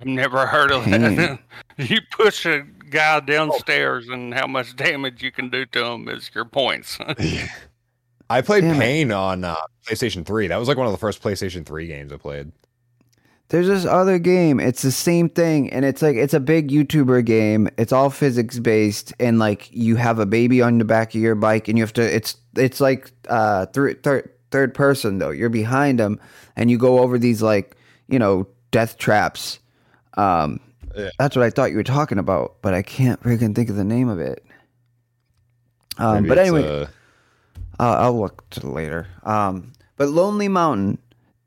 [0.00, 1.16] I've never heard of Pain.
[1.16, 1.40] that.
[1.78, 6.30] you push a guy downstairs, and how much damage you can do to him is
[6.34, 6.98] your points.
[8.30, 8.80] I played Damn it.
[8.80, 10.48] Pain on uh, PlayStation 3.
[10.48, 12.52] That was like one of the first PlayStation 3 games I played.
[13.50, 14.60] There's this other game.
[14.60, 17.70] It's the same thing, and it's like it's a big YouTuber game.
[17.78, 21.34] It's all physics based, and like you have a baby on the back of your
[21.34, 22.02] bike, and you have to.
[22.02, 25.30] It's it's like uh third third third person though.
[25.30, 26.20] You're behind them,
[26.56, 27.74] and you go over these like
[28.08, 29.60] you know death traps.
[30.18, 30.60] Um,
[30.96, 31.10] Yeah.
[31.18, 33.84] that's what I thought you were talking about, but I can't freaking think of the
[33.84, 34.44] name of it.
[35.98, 36.86] Um, but anyway, uh,
[37.78, 39.06] I'll, I'll look to later.
[39.24, 40.98] Um, but Lonely Mountain.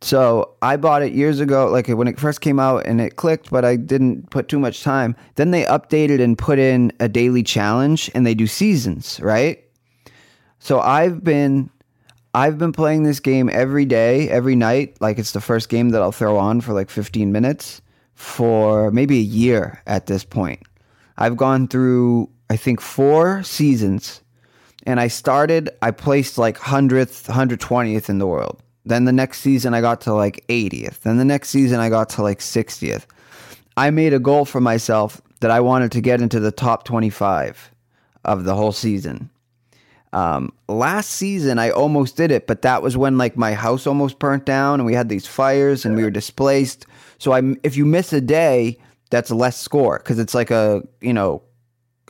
[0.04, 3.52] So I bought it years ago, like when it first came out, and it clicked,
[3.52, 5.16] but I didn't put too much time.
[5.36, 9.64] Then they updated and put in a daily challenge, and they do seasons, right?
[10.58, 11.70] So I've been,
[12.34, 15.00] I've been playing this game every day, every night.
[15.00, 17.82] Like it's the first game that I'll throw on for like 15 minutes
[18.22, 20.62] for maybe a year at this point.
[21.18, 24.22] I've gone through, I think, four seasons
[24.86, 28.62] and I started, I placed like 100th, 120th in the world.
[28.86, 31.00] Then the next season, I got to like 80th.
[31.00, 33.06] Then the next season, I got to like 60th.
[33.76, 37.72] I made a goal for myself that I wanted to get into the top 25
[38.24, 39.32] of the whole season.
[40.14, 44.20] Um, last season, I almost did it, but that was when like my house almost
[44.20, 46.86] burnt down and we had these fires and we were displaced.
[47.18, 48.78] So I, if you miss a day,
[49.10, 51.44] that's less score because it's like a you know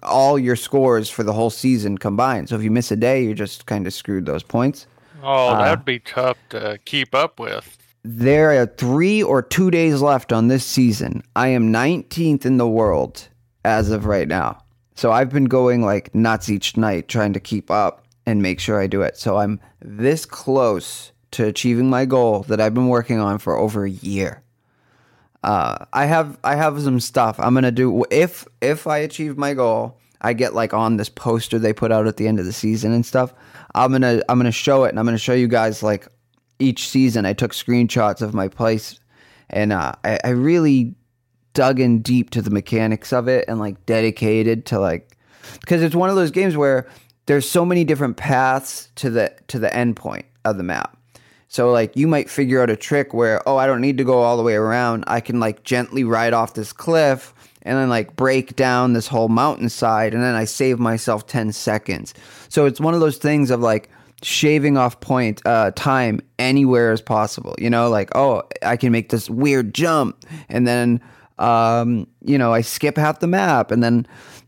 [0.03, 2.49] all your scores for the whole season combined.
[2.49, 4.87] So if you miss a day, you're just kind of screwed those points.
[5.21, 7.77] oh, Uh, that'd be tough to keep up with.
[8.03, 11.21] There are three or two days left on this season.
[11.35, 13.27] I am 19th in the world
[13.63, 14.63] as of right now.
[14.95, 18.79] So I've been going like nuts each night trying to keep up and make sure
[18.79, 19.17] I do it.
[19.17, 23.85] So I'm this close to achieving my goal that I've been working on for over
[23.85, 24.43] a year.
[25.43, 29.53] Uh, I have I have some stuff I'm gonna do if if I achieve my
[29.53, 29.97] goal.
[30.23, 32.91] I get like on this poster they put out at the end of the season
[32.91, 33.33] and stuff.
[33.73, 36.07] I'm gonna I'm gonna show it and I'm gonna show you guys like
[36.59, 37.25] each season.
[37.25, 38.99] I took screenshots of my place
[39.49, 40.95] and uh, I, I really
[41.53, 45.17] dug in deep to the mechanics of it and like dedicated to like
[45.59, 46.87] because it's one of those games where
[47.25, 50.97] there's so many different paths to the to the end point of the map.
[51.47, 54.19] So like you might figure out a trick where oh I don't need to go
[54.19, 55.03] all the way around.
[55.07, 57.33] I can like gently ride off this cliff
[57.63, 62.13] and then like break down this whole mountainside and then I save myself 10 seconds.
[62.49, 63.89] So it's one of those things of like
[64.23, 67.55] shaving off point uh time anywhere as possible.
[67.59, 71.01] You know, like oh I can make this weird jump and then
[71.41, 74.07] um you know I skip half the map and then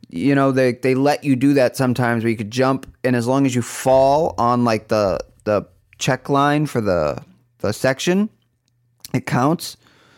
[0.09, 3.27] you know they they let you do that sometimes where you could jump and as
[3.27, 5.65] long as you fall on like the the
[5.97, 7.21] check line for the
[7.59, 8.29] the section
[9.13, 9.75] it counts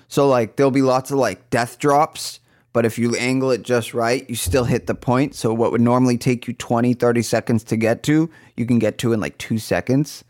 [0.08, 2.40] so like there'll be lots of like death drops
[2.74, 5.82] but if you angle it just right you still hit the point so what would
[5.82, 9.38] normally take you 20 30 seconds to get to you can get to in like
[9.38, 10.24] 2 seconds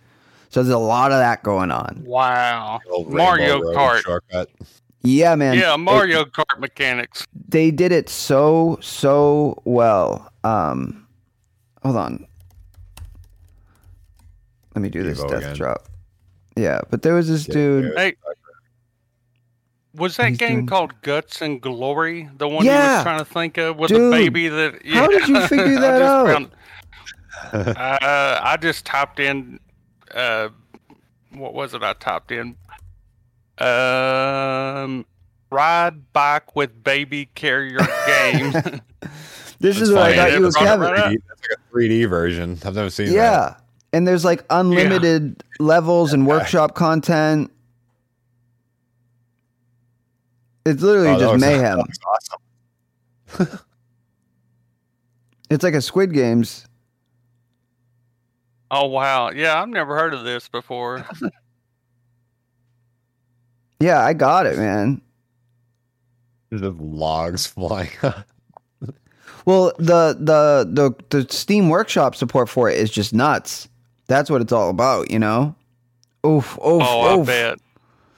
[0.50, 2.80] so there's a lot of that going on Wow.
[3.08, 4.02] Mario Kart.
[4.04, 4.50] shortcut.
[5.06, 7.26] Yeah man Yeah, It- Mario Kart mechanics.
[7.48, 10.32] they did it so so well.
[10.44, 11.08] Um,
[11.84, 12.28] hold on.
[14.76, 15.56] Let me do this Evo death again.
[15.56, 15.88] drop.
[16.58, 17.94] Yeah, but there was this Yeah, dude.
[17.98, 18.16] Hey,
[19.94, 22.30] was that He's game doing- called Guts and Glory?
[22.38, 22.96] The one you Yeah.
[22.96, 24.86] was trying to think of with Dude, the baby that.
[24.88, 26.28] how did you figure I that just out?
[26.28, 29.60] found- uh, I just typed in.
[30.14, 30.50] Uh,
[31.34, 31.84] what was it?
[31.84, 32.56] I typed in.
[33.58, 35.06] Um,
[35.50, 38.54] ride bike with baby carrier game.
[39.58, 40.18] This is That's what I funny.
[40.18, 40.88] thought you were that's right, Kevin.
[40.90, 42.60] 3D That's like a 3D version.
[42.66, 43.14] I've never seen that.
[43.14, 43.56] Yeah,
[43.94, 47.50] and there's like unlimited levels and workshop content.
[50.66, 51.80] It's literally Oh, just looks- mayhem.
[53.40, 53.60] awesome.
[55.50, 56.66] It's like a Squid Games.
[58.72, 59.30] oh wow!
[59.30, 61.06] Yeah, I've never heard of this before.
[63.80, 65.02] Yeah, I got it, man.
[66.50, 67.90] There's just logs flying.
[69.46, 73.68] Well, the the the the Steam Workshop support for it is just nuts.
[74.08, 75.56] That's what it's all about, you know.
[76.26, 77.30] Oof, oof, Oh, oof.
[77.30, 77.60] I bet.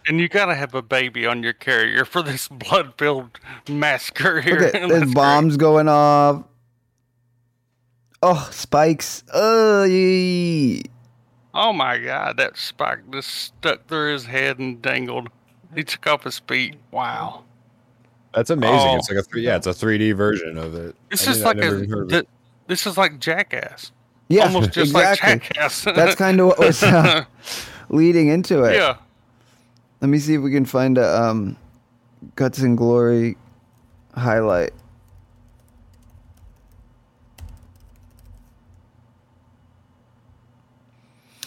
[0.07, 3.39] And you gotta have a baby on your carrier for this blood-filled
[3.69, 4.59] massacre here.
[4.59, 5.15] Look at That's there's great.
[5.15, 6.43] bombs going off.
[8.23, 9.23] Oh, spikes.
[9.33, 10.83] Oh, yee.
[11.53, 15.29] Oh my god, that spike just stuck through his head and dangled.
[15.75, 16.75] He took off his feet.
[16.91, 17.43] Wow.
[18.33, 18.89] That's amazing.
[18.89, 18.95] Oh.
[18.97, 20.95] It's like a three, yeah, it's a 3D version of it.
[21.09, 22.29] This I is mean, like a even th- it.
[22.67, 23.91] this is like Jackass.
[24.29, 25.29] yeah, Almost just exactly.
[25.31, 25.83] like Jackass.
[25.83, 27.25] That's kind of what was uh,
[27.89, 28.75] leading into it.
[28.75, 28.97] yeah.
[30.01, 31.57] Let me see if we can find a um,
[32.35, 33.35] guts and glory
[34.15, 34.71] highlight.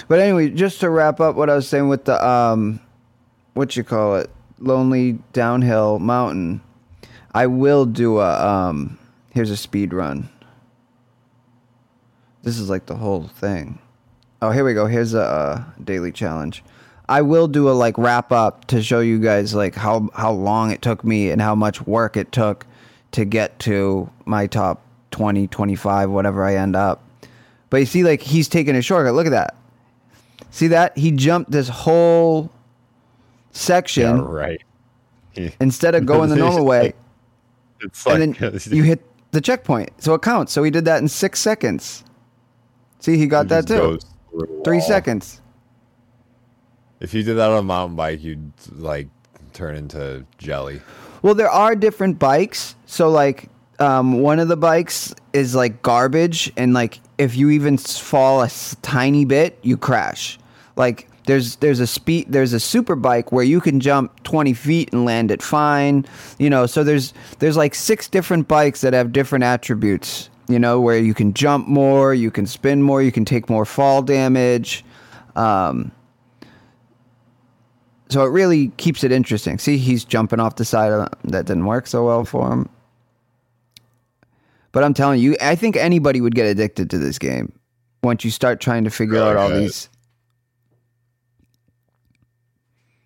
[0.08, 2.80] But anyway, just to wrap up what I was saying with the um,
[3.54, 6.60] what you call it, lonely downhill mountain.
[7.32, 8.98] I will do a um.
[9.32, 10.28] Here's a speed run.
[12.42, 13.78] This is like the whole thing.
[14.42, 14.86] Oh, here we go.
[14.86, 16.64] Here's a uh, daily challenge.
[17.08, 20.70] I will do a like wrap up to show you guys like how how long
[20.70, 22.66] it took me and how much work it took
[23.12, 27.02] to get to my top 20, 25, whatever I end up.
[27.68, 29.14] But you see like he's taking a shortcut.
[29.14, 29.56] Look at that.
[30.50, 30.96] See that?
[30.96, 32.50] He jumped this whole
[33.52, 34.62] section Yeah, right.
[35.60, 36.94] instead of going the normal way
[37.82, 39.90] It's like and then you hit the checkpoint.
[40.02, 40.52] So it counts.
[40.52, 42.04] So he did that in 6 seconds.
[42.98, 43.76] See, he got it that too.
[43.76, 45.40] goes through a 3 seconds.
[47.00, 49.08] If you did that on a mountain bike, you'd like
[49.54, 50.82] turn into jelly.
[51.22, 52.74] Well, there are different bikes.
[52.86, 53.48] So like
[53.78, 58.50] um, one of the bikes is like garbage, and like if you even fall a
[58.82, 60.38] tiny bit, you crash.
[60.76, 64.92] Like there's there's a speed there's a super bike where you can jump 20 feet
[64.92, 66.06] and land it fine.
[66.38, 70.30] You know, so there's there's like six different bikes that have different attributes.
[70.48, 73.64] You know, where you can jump more, you can spin more, you can take more
[73.64, 74.84] fall damage.
[75.36, 75.92] Um,
[78.08, 79.58] so it really keeps it interesting.
[79.58, 82.68] See, he's jumping off the side of that didn't work so well for him.
[84.72, 87.52] But I'm telling you, I think anybody would get addicted to this game
[88.02, 89.89] once you start trying to figure Really out all these.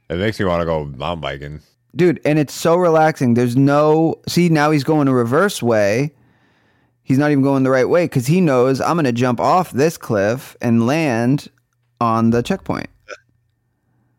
[0.09, 1.61] It makes me want to go mountain biking.
[1.97, 3.35] Dude, and it's so relaxing.
[3.35, 6.13] There's no see now he's going a reverse way.
[7.03, 9.71] He's not even going the right way because he knows I'm going to jump off
[9.73, 11.49] this cliff and land
[12.01, 12.89] on the checkpoint.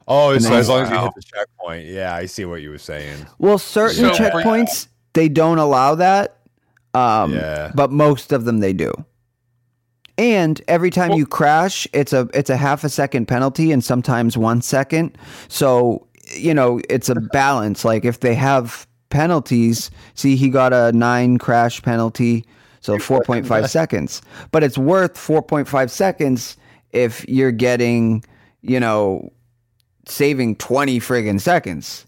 [0.07, 2.69] Oh, And so as long as you hit the checkpoint, yeah, I see what you
[2.69, 3.25] were saying.
[3.39, 6.37] Well, certain So for- checkpoints they don't allow that.
[6.93, 7.71] Um, Yeah.
[7.75, 8.93] but most of them they do.
[10.17, 14.37] And every time you crash, it's a it's a half a second penalty, and sometimes
[14.37, 15.17] one second.
[15.49, 17.83] So you know it's a balance.
[17.83, 22.45] Like if they have penalties, see he got a nine crash penalty,
[22.79, 24.21] so four point five seconds.
[24.51, 26.55] But it's worth four point five seconds
[26.93, 28.23] if you're getting
[28.61, 29.31] you know
[30.07, 32.05] saving 20 friggin' seconds.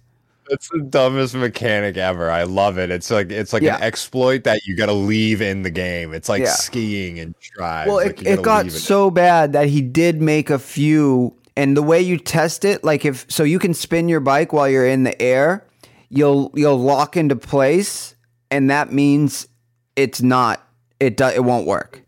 [0.50, 2.30] It's the dumbest mechanic ever.
[2.32, 2.89] I love it.
[2.91, 3.78] It's like it's like Yeah.
[3.78, 6.14] an exploit that you gotta leave in the game.
[6.14, 6.52] It's like Yeah.
[6.52, 7.88] skiing and drives.
[7.88, 8.72] Well, like it, you it it.
[8.72, 11.36] so bad that he did make a few.
[11.56, 14.70] And the way you test it, like if so, you can spin your bike while
[14.70, 15.66] you're in the air.
[16.10, 18.16] You'll you'll lock into place,
[18.52, 19.48] and that means
[19.95, 20.66] it's not
[21.00, 21.18] it.
[21.18, 22.04] Do, it won't work.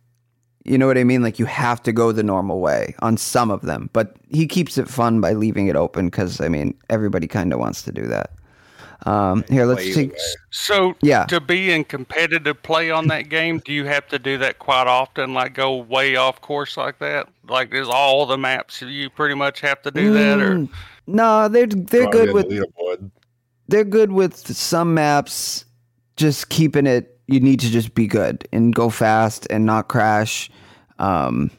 [0.66, 1.22] You know what I mean?
[1.24, 4.78] Like you have to go the normal way on some of them, but he keeps
[4.78, 8.05] it fun by leaving it open because I mean everybody kind of wants to do
[8.07, 8.32] that.
[9.05, 10.18] Um, here, let's Play take.
[10.51, 11.24] So Yeah.
[11.28, 14.88] to be in competitive play on that game, do you have to do that quite
[14.88, 15.34] often?
[15.34, 17.30] Like go way off course like that?
[17.47, 20.70] Like is all the maps you pretty much have to do that, or Mm,
[21.07, 23.10] no, they're they're Probably good with leaderboard.
[23.70, 25.64] they're good with some maps
[26.18, 30.50] just keeping it you need to just be good and go fast and not crash.
[30.98, 31.52] Um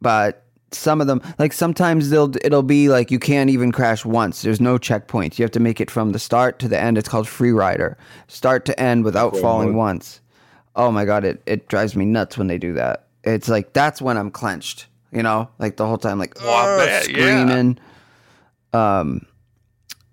[0.00, 4.42] but some of them like sometimes they'll it'll be like you can't even crash once.
[4.42, 5.38] There's no checkpoints.
[5.38, 6.98] You have to make it from the start to the end.
[6.98, 7.96] It's called free rider.
[8.26, 10.20] Start to end without Cool falling once.
[10.76, 13.06] Oh my god it, it drives me nuts when they do that.
[13.24, 15.48] It's like that's when i'm clenched you know?
[15.58, 17.44] Like the whole time like "Ugh," bet, yeah.
[17.46, 17.78] screaming.
[18.72, 19.26] Um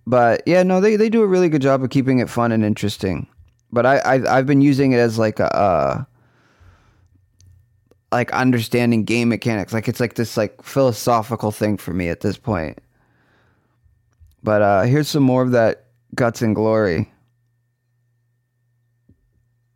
[0.07, 2.63] but yeah, no, they, they do a really good job of keeping it fun and
[2.63, 3.27] interesting.
[3.75, 6.03] But I, I I've been using it as like a uh,
[8.13, 9.73] like understanding game mechanics.
[9.73, 12.79] Like it's like this like philosophical thing for me at this point.
[14.43, 17.11] But uh here's some more of that guts and glory.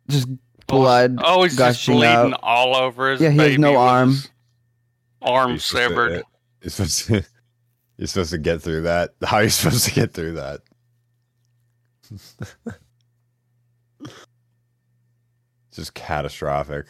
[0.08, 0.28] Just
[0.66, 2.40] blood oh, he's just gushing bleeding out.
[2.42, 3.20] all over his.
[3.20, 4.14] Yeah, he has no with arm.
[5.20, 6.24] Arm You're supposed to- severed.
[6.62, 7.24] You're supposed to,
[7.98, 9.10] you're supposed to get through that.
[9.22, 10.60] How are you supposed to get through that?
[15.70, 16.86] it's just catastrophic.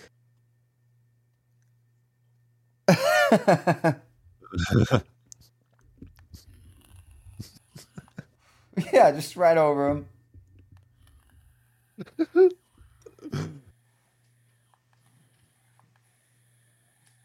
[8.93, 10.07] yeah, just right over him.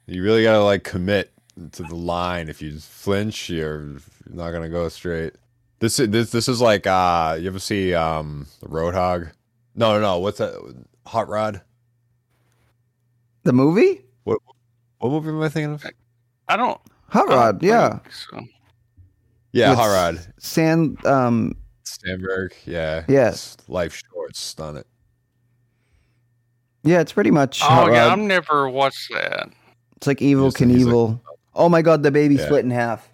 [0.08, 1.32] You really gotta like commit
[1.74, 2.50] to the line.
[2.50, 3.98] If you flinch, you're
[4.30, 5.34] not gonna go straight.
[5.80, 9.32] This is this this is like uh you ever see um the Roadhog?
[9.76, 10.20] No, no, no.
[10.20, 10.54] What's that?
[11.08, 11.62] Hot Rod?
[13.44, 14.02] The movie?
[14.24, 14.40] What
[15.00, 15.86] what movie am I thinking of?
[16.48, 16.80] I don't.
[17.14, 18.00] I don't Rod, yeah.
[18.10, 18.40] so.
[19.52, 20.34] Yeah, With Hot Rod.
[20.40, 22.52] Sand um Samberg.
[22.66, 23.04] Yeah.
[23.08, 23.56] Yes.
[23.60, 24.36] It's Life short.
[24.36, 24.88] Stun it.
[26.84, 28.12] yeah, it's pretty much Oh Hot yeah, Rod.
[28.14, 29.50] I've never watched that.
[29.98, 31.18] It's like Evil He's- he's like-
[31.54, 32.46] oh my god, the baby Yeah.
[32.46, 33.08] split in half.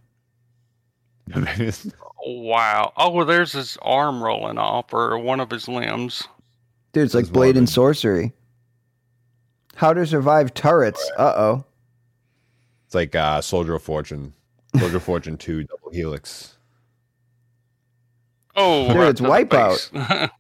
[2.23, 2.93] Wow.
[2.97, 6.27] Oh, well, there's his arm rolling off, or one of his limbs.
[6.93, 7.69] Dude, it's like That's Blade and.
[7.69, 8.33] Sorcery.
[9.75, 11.09] How to survive turrets.
[11.17, 11.65] Uh oh.
[12.85, 14.33] It's like uh, Soldier of Fortune.
[14.77, 16.57] Soldier of Fortune 2 Double Helix.
[18.55, 20.29] Oh, Dude, it's Wipeout.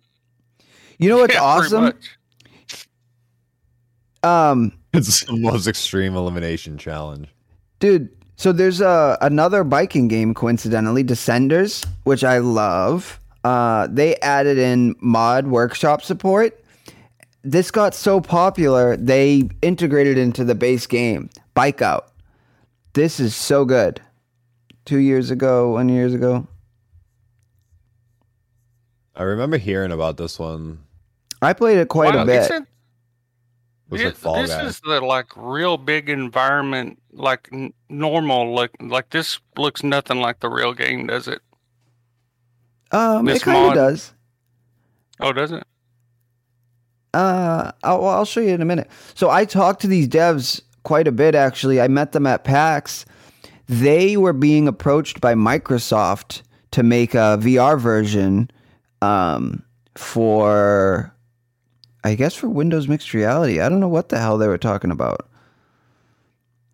[0.97, 1.93] You know what's Yeah, awesome?
[4.23, 7.27] Um, It's the most extreme elimination challenge.
[7.79, 13.19] dude, so there's a another biking game, coincidentally, Descenders, which I love.
[13.43, 16.63] Uh, they added in mod workshop support.
[17.43, 21.29] This got so popular, they integrated into the base game.
[21.55, 22.11] Bike Out.
[22.93, 23.99] This is so good.
[24.85, 26.47] Two years ago, one years ago.
[29.15, 30.79] I remember hearing about this one.
[31.41, 32.49] I played it quite Wow, a bit.
[32.51, 32.63] It
[33.89, 34.65] was It- like Fall this Guy.
[34.65, 38.53] is the like real big environment, like n- normal.
[38.53, 41.41] Like like this looks nothing like the real game, does it?
[42.91, 44.13] Um, it kind of does.
[45.19, 45.63] Oh, does it?
[47.13, 48.89] Uh, I'll, I'll show you in a minute.
[49.15, 51.81] So I talked to these devs quite a bit, actually.
[51.81, 53.05] I met them at PAX.
[53.67, 58.49] They were being approached by Microsoft to make a VR version
[59.01, 59.63] um,
[59.95, 61.13] for,
[62.03, 63.59] I guess, for Windows Mixed Reality.
[63.59, 65.27] I don't know what the hell they were talking about.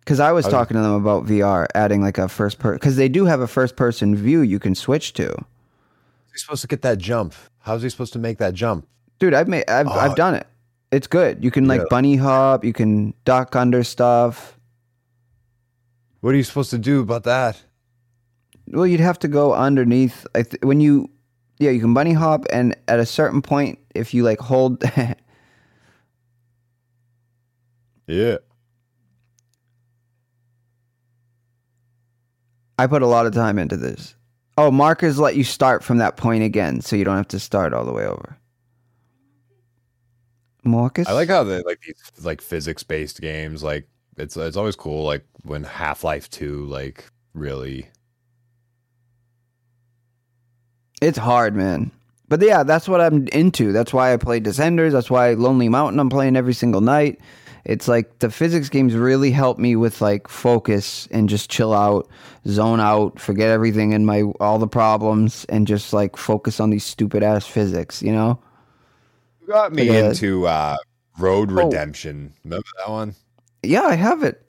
[0.00, 2.76] Because I was I was- talking to them about VR, adding like a first person,
[2.76, 5.34] because they do have a first person view you can switch to.
[6.38, 7.34] He supposed to get that jump?
[7.58, 8.86] How's he supposed to make that jump?
[9.18, 9.90] Dude, I've made I've Oh.
[9.90, 10.46] I've uh, done it.
[10.92, 11.42] It's good.
[11.42, 11.86] You can like Yeah.
[11.90, 14.56] bunny hop, you can duck under stuff.
[16.20, 17.60] What are you supposed to do about that?
[18.68, 20.28] Well, you'd have to go underneath.
[20.32, 21.10] I th- when you,
[21.58, 24.84] yeah, you can bunny hop, and at a certain point, if you like hold,
[28.06, 28.36] Yeah.
[32.78, 34.14] I put a lot of time into this.
[34.58, 37.72] Oh, markers let you start from that point again, so you don't have to start
[37.72, 38.36] all the way over.
[40.64, 43.62] Marcus, I like how they like these like physics based games.
[43.62, 45.04] Like it's it's always cool.
[45.04, 47.04] Like when Half Life Two like
[47.34, 47.88] really
[51.00, 51.92] It's hard, man.
[52.28, 53.72] But yeah, that's what I'm into.
[53.72, 54.90] That's why I play Descenders.
[54.90, 57.20] That's why Lonely Mountain I'm playing every single night.
[57.68, 62.08] It's like the physics games really help me with like focus and just chill out,
[62.46, 66.84] zone out, forget everything and my all the problems and just like focus on these
[66.84, 68.40] stupid ass physics, you know?
[69.42, 70.08] You got me Yeah.
[70.08, 70.76] into uh,
[71.18, 71.56] Road Oh.
[71.56, 72.32] Redemption.
[72.42, 73.14] Remember that one?
[73.62, 74.42] Yeah, I have it.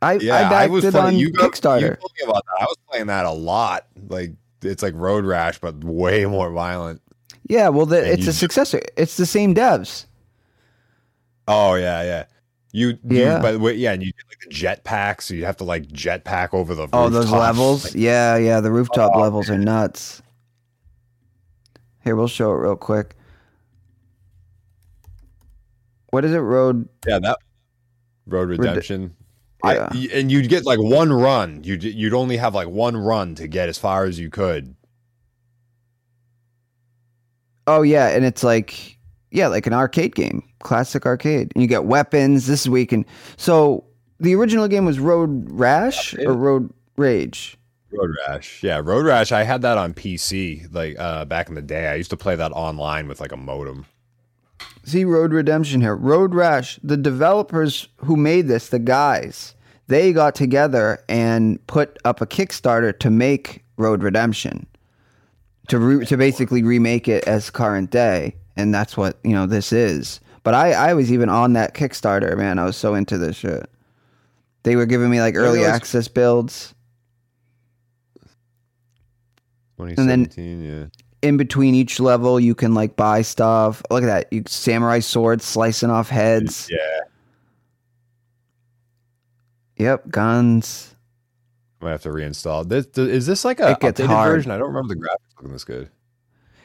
[0.00, 1.06] I Yeah, I I, backed was it playing.
[1.06, 1.80] on You, got- Kickstarter.
[1.80, 2.60] you told me about that.
[2.60, 3.86] I was playing that a lot.
[4.08, 4.30] Like
[4.62, 7.02] it's like Road Rash, but way more violent.
[7.48, 8.80] yeah, well, the, it's a successor.
[8.96, 10.06] It's the same devs.
[11.48, 12.24] Oh yeah, yeah.
[12.76, 13.36] You, Yeah.
[13.36, 15.84] you but wait, yeah, and you get like the jetpack, so you have to like
[15.86, 17.84] jetpack over the Oh, those levels?
[17.84, 20.20] Like, yeah, yeah, the rooftop Oh, levels are nuts.
[22.02, 23.14] Here, we'll show it real quick.
[26.10, 26.38] What is it?
[26.38, 27.38] Road yeah, that
[28.26, 29.14] Road Redemption.
[29.64, 29.88] yeah.
[29.92, 31.62] I, and you'd get like one run.
[31.62, 34.74] You'd you'd only have like one run to get as far as you could.
[37.68, 38.93] Oh yeah, and it's like
[39.34, 41.50] yeah, like an arcade game, classic arcade.
[41.54, 42.46] And you get weapons.
[42.46, 43.04] This is where you can.
[43.36, 43.84] So
[44.20, 47.58] the original game was Road Rash or Road Rage.
[47.90, 48.62] Road Rash.
[48.62, 49.32] Yeah, Road Rash.
[49.32, 51.88] I had that on PC like uh back in the day.
[51.88, 53.86] I used to play that online with like a modem.
[54.84, 55.96] See Road Redemption here.
[55.96, 56.78] Road Rash.
[56.84, 59.56] The developers who made this, the guys,
[59.88, 64.68] they got together and put up a Kickstarter to make Road Redemption.
[65.68, 69.72] To re- to basically remake it as current day, and that's what you know this
[69.72, 70.20] is.
[70.42, 72.58] But I I was even on that Kickstarter, man.
[72.58, 73.68] I was so into this shit.
[74.62, 76.74] They were giving me like early it was- access builds.
[79.78, 80.84] And then- 2017, yeah.
[81.28, 85.44] in between each level you can like buy stuff look at that you samurai swords
[85.44, 87.00] slicing off heads Yeah.
[89.76, 90.94] yep guns
[91.82, 92.66] I have to reinstall.
[92.66, 94.36] This, is this like a updated hard.
[94.36, 94.50] version?
[94.52, 95.90] I don't remember the graphics looking this good.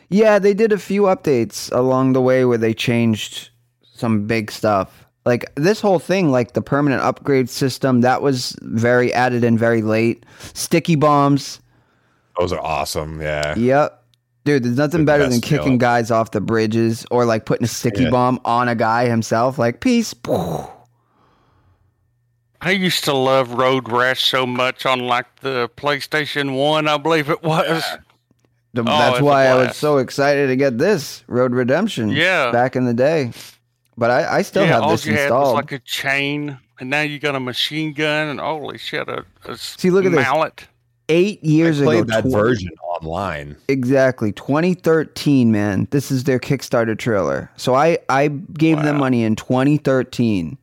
[0.10, 3.49] Yeah they did a few updates along the way where they changed
[3.93, 9.14] some big stuff like this whole thing like the permanent upgrade system that was very
[9.14, 11.60] added in very late sticky bombs
[12.39, 13.22] Those are awesome.
[13.22, 13.55] Yeah.
[13.55, 14.03] yep
[14.45, 15.78] dude there's nothing The better than kicking feeling.
[15.78, 18.10] guys off the bridges or like putting a sticky Yeah.
[18.12, 20.14] bomb on a guy himself like peace
[22.62, 27.30] I used to love Road Rash so much on like the PlayStation One, I believe
[27.30, 27.84] it was.
[28.74, 32.09] The- Oh, That's why I was so excited to get this Road Redemption.
[32.09, 32.51] Yeah.
[32.51, 33.32] back in the day.
[33.97, 35.55] But I, I still yeah, have all this you had was installed.
[35.55, 39.57] like a chain, and now you got a machine gun, and holy shit, a, a
[39.57, 40.22] See, look at this.
[40.22, 40.67] mallet.
[41.09, 42.70] Eight years I ago, that tw- version
[43.01, 43.57] online.
[43.67, 45.51] exactly 2013.
[45.51, 47.49] Man, this is their Kickstarter trailer.
[47.57, 50.57] So I I gave them money in 2013,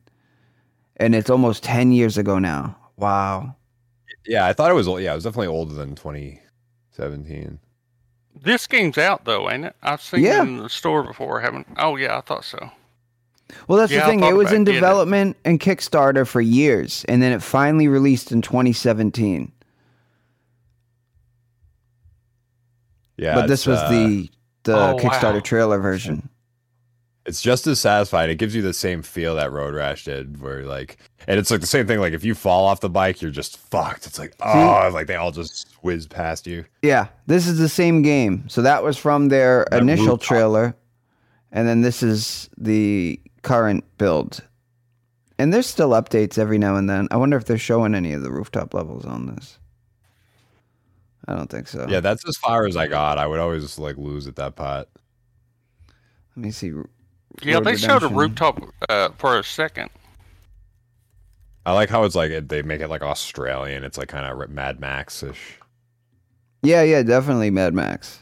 [0.95, 2.75] and it's almost 10 years ago now.
[2.95, 3.55] Wow.
[4.25, 4.87] Yeah, I thought it was.
[4.87, 7.59] old- Yeah, it was definitely older than 2017.
[8.43, 9.75] This game's out though, ain't it?
[9.81, 10.39] I've seen Yeah.
[10.43, 11.67] it in the store before, haven't?
[11.77, 12.71] Oh yeah, I thought so.
[13.67, 14.23] Well, that's Yeah, the thing.
[14.23, 14.81] It was in getting it.
[14.81, 19.51] development and Kickstarter for years, and then it finally released in 2017.
[23.17, 24.29] Yeah, but this was uh, the
[24.63, 25.39] the Oh, Kickstarter wow.
[25.39, 26.29] trailer version.
[27.27, 28.29] It's just as satisfying.
[28.31, 30.97] It gives you the same feel that Road Rash did, where like,
[31.27, 31.99] and it's like the same thing.
[31.99, 34.07] Like if you fall off the bike, you're just fucked.
[34.07, 36.63] It's like oh, like they all just whiz past you.
[36.81, 38.47] Yeah, this is the same game.
[38.47, 40.21] So that was from their That initial rooftop.
[40.21, 40.75] trailer,
[41.51, 44.41] and then this is the current build.
[45.37, 47.09] And there's still updates every now and then.
[47.11, 49.59] I wonder if they're showing any of the rooftop levels on this.
[51.27, 51.85] I don't think so.
[51.89, 53.17] Yeah, that's as far as I got.
[53.17, 54.87] I would always like lose at that pot.
[56.35, 56.71] Let me see.
[57.41, 59.89] Yeah, they showed a rooftop uh, for a second.
[61.65, 63.83] I like how it's like they make it like Australian.
[63.83, 65.59] It's like kind of Mad Max ish.
[66.63, 68.19] Yeah, yeah, definitely Mad Max.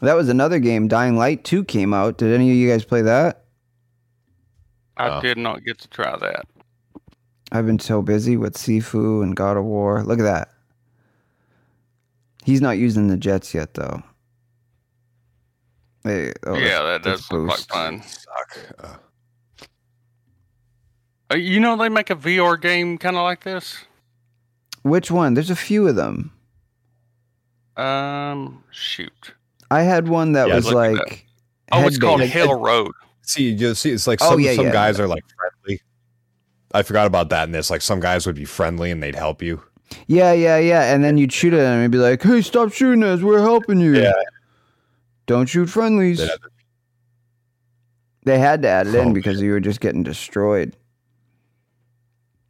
[0.00, 0.88] That was another game.
[0.88, 2.18] Dying Light 2 came out.
[2.18, 3.44] Did any of you guys play that?
[4.96, 5.20] I Oh.
[5.20, 6.46] did not get to try that.
[7.52, 10.02] I've been so busy with Sifu and God of War.
[10.02, 10.50] Look at that.
[12.44, 14.02] He's not using the jets yet, though.
[16.04, 18.02] Hey, oh, yeah, that does look like fun.
[18.02, 18.58] Suck.
[18.78, 18.96] Uh,
[21.32, 23.84] Uh, you know they make a VR game kind of like this.
[24.82, 25.34] Which one?
[25.34, 26.32] There's a few of them.
[27.76, 29.34] Um, shoot.
[29.70, 31.26] I had one that Yeah, was look at like.
[31.72, 32.34] Oh, it's called head-based.
[32.48, 32.92] Hell Road.
[33.22, 35.80] see, you see, it's like Oh, some yeah, some yeah, guys are like friendly.
[36.72, 37.70] I forgot about that in this.
[37.70, 39.62] Like some guys would be friendly and they'd help you.
[40.08, 40.92] Yeah, yeah, yeah.
[40.92, 43.20] And then you'd shoot at him and be like, hey, stop shooting us.
[43.22, 43.94] We're helping you.
[44.00, 44.12] Yeah.
[45.30, 46.18] Don't shoot friendlies.
[46.18, 46.50] They'd have to-
[48.24, 50.74] They had to add it Oh, in because you were just getting destroyed.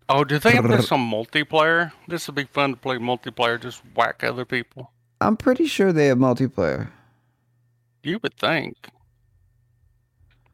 [0.08, 1.92] Oh, do they have this on multiplayer?
[2.08, 3.60] This would be fun to play multiplayer.
[3.60, 4.92] Just whack other people.
[5.20, 6.88] I'm pretty sure they have multiplayer.
[8.02, 8.88] You would think.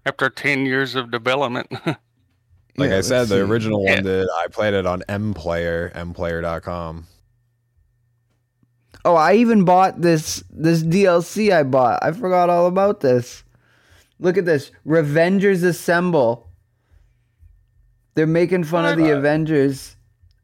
[0.05, 1.69] After 10 years of development.
[2.79, 3.41] Like Yeah, I said, let's the see.
[3.41, 3.95] original Yeah.
[3.95, 4.29] one did.
[4.37, 7.07] I played it on mplayer, mplayer.com.
[9.07, 12.01] Oh, I even bought this this DLC I bought.
[12.03, 13.45] I forgot all about this.
[14.19, 14.73] Look at this.
[14.85, 16.49] Revengers Assemble.
[18.17, 19.19] They're making fun of the What?
[19.19, 19.95] Avengers.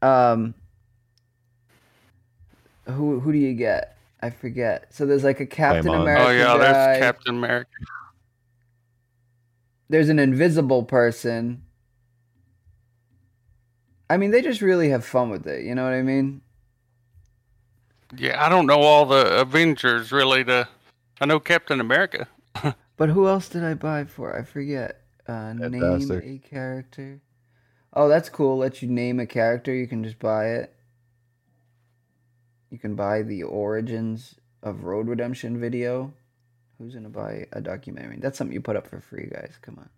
[0.00, 0.54] Um
[2.86, 3.96] who who do you get?
[4.20, 4.94] I forget.
[4.94, 6.02] So there's like a Captain Claymon.
[6.02, 6.58] America oh, yeah, guy.
[6.58, 7.70] there's Captain America.
[9.88, 11.64] there's an invisible person.
[14.08, 15.64] I mean, they just really have fun with it.
[15.64, 16.42] You know what I mean?
[18.16, 20.44] Yeah, I don't know all the Avengers really.
[20.44, 20.68] To
[21.20, 22.28] I know Captain America.
[22.98, 24.38] But who else did I buy for?
[24.38, 25.00] I forget.
[25.26, 27.20] Uh, name a character.
[27.94, 28.58] Oh, that's cool.
[28.58, 29.74] Let you name a character.
[29.74, 30.72] You can just buy it.
[32.70, 36.12] You can buy the origins of Road Redemption video.
[36.78, 38.18] Who's gonna buy a documentary?
[38.20, 39.54] That's something you put up for free, guys.
[39.62, 39.88] Come on.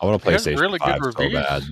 [0.00, 1.32] I want to It has PlayStation really good 5 so reviews.
[1.34, 1.62] bad.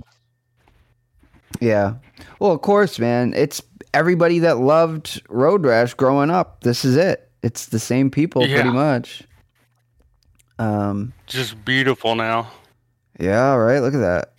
[1.61, 1.95] Yeah.
[2.39, 3.33] Well, of course, man.
[3.35, 3.61] It's
[3.97, 6.61] everybody that loved Road Rash growing up.
[6.61, 7.31] This is it.
[7.43, 8.57] It's the same people Yeah.
[8.61, 9.23] pretty much.
[10.59, 11.13] Um.
[11.27, 12.51] Just beautiful now.
[13.19, 13.55] Yeah.
[13.55, 13.81] Right.
[13.81, 14.33] Look at that.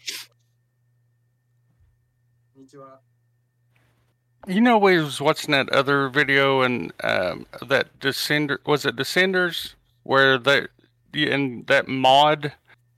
[4.48, 9.74] You know, we was watching that other video and um, that Descender was it Descenders
[10.04, 10.68] where they
[11.14, 12.54] in that mod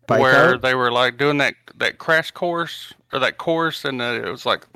[0.06, 0.62] Bike where out?
[0.62, 4.46] they were like doing that that crash course or that course and uh, it was
[4.46, 4.68] like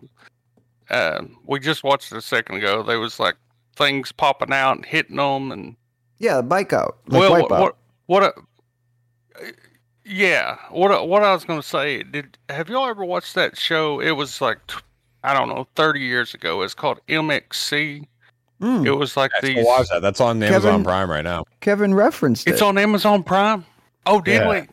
[0.94, 2.84] uh, we just watched it a second ago.
[2.84, 3.36] There was like
[3.76, 5.76] things popping out and hitting them and
[6.20, 6.42] Yeah.
[6.42, 6.98] Bike out.
[7.08, 7.60] Like well, wipeout.
[7.60, 7.76] what
[8.06, 8.34] what a,
[10.06, 12.04] yeah, what I- what I was gonna say.
[12.04, 14.00] Did have y'all ever watched that show?
[14.00, 14.60] It was like
[15.24, 16.62] I don't know, thirty years ago.
[16.62, 18.06] It's called MXC.
[18.62, 18.86] Mm.
[18.86, 19.56] It was like the these.
[19.58, 20.02] still watch that.
[20.02, 21.46] That's on Amazon Prime right now.
[21.62, 22.52] Kevin referenced it.
[22.52, 22.66] It's it.
[22.66, 23.66] on Amazon Prime.
[24.06, 24.50] Oh, did Yeah.
[24.50, 24.68] we?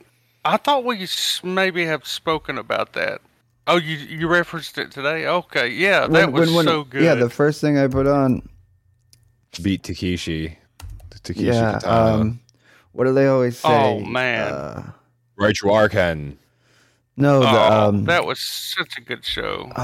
[0.45, 1.07] I thought we
[1.43, 3.21] maybe have spoken about that.
[3.67, 5.27] Oh, you you referenced it today?
[5.27, 7.03] Okay, yeah, that was so good.
[7.03, 8.49] Yeah, the first thing I put on.
[9.63, 10.59] Beat Takeshi.
[11.23, 11.79] Takeshi yeah.
[11.85, 12.41] Um,
[12.93, 13.69] what do they always say?
[13.69, 14.53] Oh, man.
[14.53, 14.93] Uh,
[15.37, 16.39] right you are, Ken.
[17.17, 19.71] no, the oh, um, that was such a good show.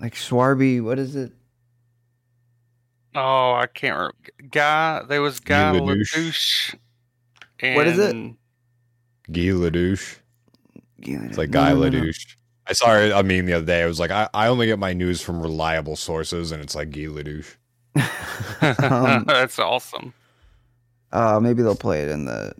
[0.00, 0.82] like Swarby.
[0.82, 1.32] What is it?
[3.14, 4.16] Oh, I can't remember.
[4.50, 6.74] Guy, there was Guy Ledouche.
[7.60, 7.76] Ledouche.
[7.76, 8.14] What is it?
[9.30, 10.16] Guy Ledouche.
[11.02, 12.36] It's It's like Guy Ledouche.
[12.66, 13.82] I saw it, I mean, the other day.
[13.82, 16.90] I was like, I, I only get my news from reliable sources, and it's like
[16.90, 17.56] Guy Ledouche.
[18.62, 20.14] Um, That's awesome.
[21.10, 22.52] Uh, maybe they'll play it in the.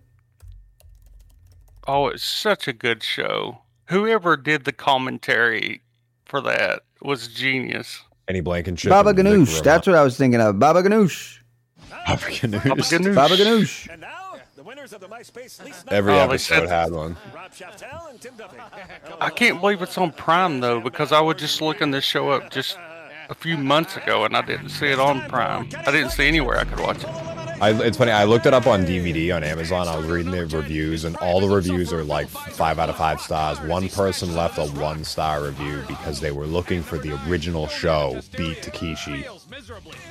[1.86, 3.59] Oh, it's such a good show.
[3.86, 5.80] Whoever did the commentary
[6.24, 8.03] for that was genius.
[8.26, 8.90] Kenny Blankenship.
[8.90, 9.62] Baba and Vic Ganoush.
[9.62, 10.59] That's what I was thinking of.
[10.59, 11.38] Baba Ganoush.
[11.88, 12.64] Baba Ganoush.
[12.64, 13.14] Baba Ganoush.
[13.14, 13.88] Baba Ganoush.
[15.89, 17.16] Every Oh, episode had one.
[17.35, 18.57] Rob Shaftel and Tim Duffy.
[19.20, 22.51] I can't believe it's on Prime though, because I was just looking this show up
[22.51, 22.76] just
[23.28, 25.68] a few months ago and I didn't see it on Prime.
[25.87, 27.32] I didn't see anywhere I could watch it.
[27.63, 28.11] I, it's funny.
[28.11, 29.87] I looked it up on DVD on Amazon.
[29.87, 33.21] I was reading the reviews, and all the reviews are like five out of five
[33.21, 33.61] stars.
[33.61, 38.21] One person left a one star review because they were looking for the original show,
[38.37, 39.23] Beat Takeshi,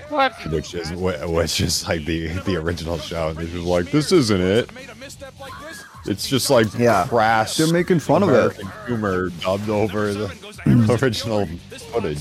[0.07, 0.33] What?
[0.49, 3.27] which is wh- which is like the the original show.
[3.29, 4.69] And they was like, "This isn't it.
[6.05, 7.05] It's just like Yeah.
[7.07, 8.33] crass." They're making fun of it.
[8.33, 10.31] American humor dubbed over the
[11.01, 11.47] original
[11.93, 12.19] footage.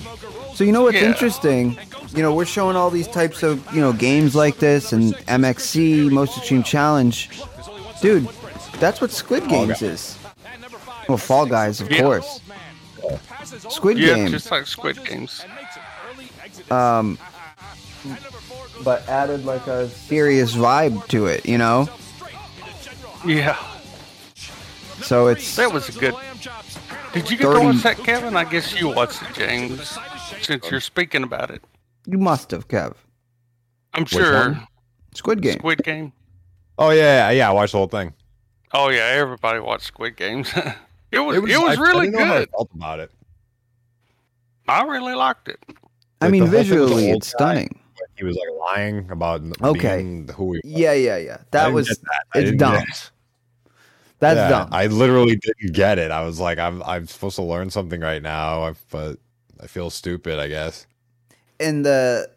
[0.55, 1.05] So you know what's Yeah.
[1.09, 1.79] interesting?
[2.15, 6.11] You know, we're showing all these types of you know games like this and MXC
[6.11, 7.31] Most Extreme Challenge,
[8.03, 8.29] dude.
[8.79, 10.17] That's what Squid Games is.
[11.09, 12.03] Well, Fall Guys, of Yeah.
[12.03, 12.41] course.
[13.71, 15.45] Squid Yeah, Games, just like Squid Games.
[16.71, 17.19] um,
[18.85, 21.47] but added like a serious vibe to it.
[21.47, 21.89] You know,
[23.27, 23.57] Yeah,
[25.03, 26.15] so it's that was a good.
[27.13, 28.37] Did you get 30 to watch that, Kevin?
[28.37, 29.99] I guess you watched it, James,
[30.41, 31.63] since you're speaking about it.
[32.07, 32.95] you must have, Kev.
[33.95, 34.33] I'm sure.
[34.53, 34.67] one?
[35.15, 35.59] Squid Game.
[35.59, 36.13] Squid Game.
[36.79, 37.51] Oh yeah, yeah.
[37.51, 38.15] I watched the whole thing.
[38.73, 40.51] Oh yeah, everybody watched Squid Games.
[41.13, 42.51] it was it was, I- I really didn't know how I good.
[42.51, 43.11] felt about it.
[44.69, 45.59] I really liked it.
[46.21, 47.37] I Like, mean, the whole thing with the visually, old it's guy.
[47.39, 47.81] stunning.
[48.21, 49.97] He was like lying about Okay.
[49.97, 50.73] being who he was.
[50.81, 51.39] Yeah, yeah, yeah.
[51.51, 52.43] That was get that.
[52.43, 52.75] It's dumb.
[52.77, 53.11] it.
[54.21, 54.69] That's Yeah, dumb.
[54.71, 56.11] I literally didn't get it.
[56.11, 59.19] I was like, I'm I'm supposed to learn something right now, but
[59.61, 60.39] I feel stupid.
[60.39, 60.87] I guess.
[61.59, 62.31] and the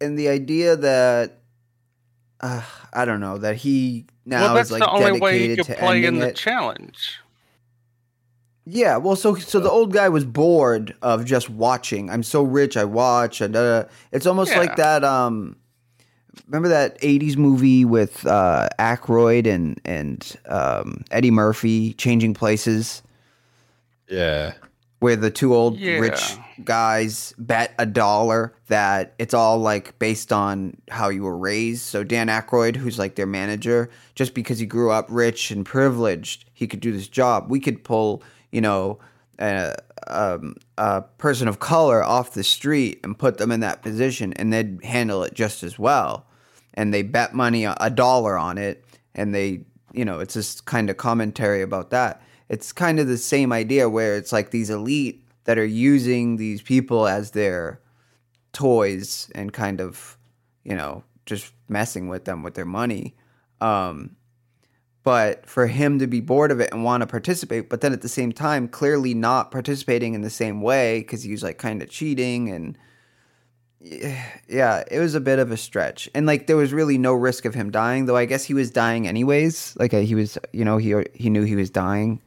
[0.00, 1.40] and the idea that
[2.40, 5.56] uh, I don't know that he now well, that's is like the only way you
[5.56, 6.36] could play in ending the it.
[6.36, 7.20] challenge.
[8.66, 12.10] Yeah, well, so so the old guy was bored of just watching.
[12.10, 13.40] I'm so rich, I watch.
[13.40, 15.04] And uh, it's almost like that.
[15.04, 15.56] Um,
[16.46, 23.02] remember that '80s movie with uh, Aykroyd and and um, Eddie Murphy changing places,
[24.08, 24.54] Yeah.
[25.00, 25.98] where the two old Yeah.
[25.98, 31.82] rich guys bet a dollar that it's all like based on how you were raised.
[31.82, 36.44] So Dan Aykroyd, who's like their manager, just because he grew up rich and privileged,
[36.54, 37.46] he could do this job.
[37.50, 38.22] We could pull,
[38.54, 39.00] you know,
[39.40, 39.74] a,
[40.06, 44.52] um, a person of color off the street and put them in that position, and
[44.52, 46.26] they'd handle it just as well.
[46.74, 48.84] And they bet money a dollar on it,
[49.14, 52.22] and they, you know, it's this kind of commentary about that.
[52.48, 56.62] It's kind of the same idea where it's like these elite that are using these
[56.62, 57.80] people as their
[58.52, 60.16] toys and kind of,
[60.62, 63.14] you know, just messing with them with their money.
[63.60, 64.16] Um,
[65.04, 68.00] but for him to be bored of it and want to participate, but then at
[68.00, 71.82] the same time, clearly not participating in the same way because he was like kind
[71.82, 72.76] of cheating and
[74.48, 76.08] yeah, it was a bit of a stretch.
[76.14, 78.70] And like there was really no risk of him dying, though I guess he was
[78.70, 79.76] dying anyways.
[79.78, 82.22] Like uh, he was, you know, he he knew he was dying.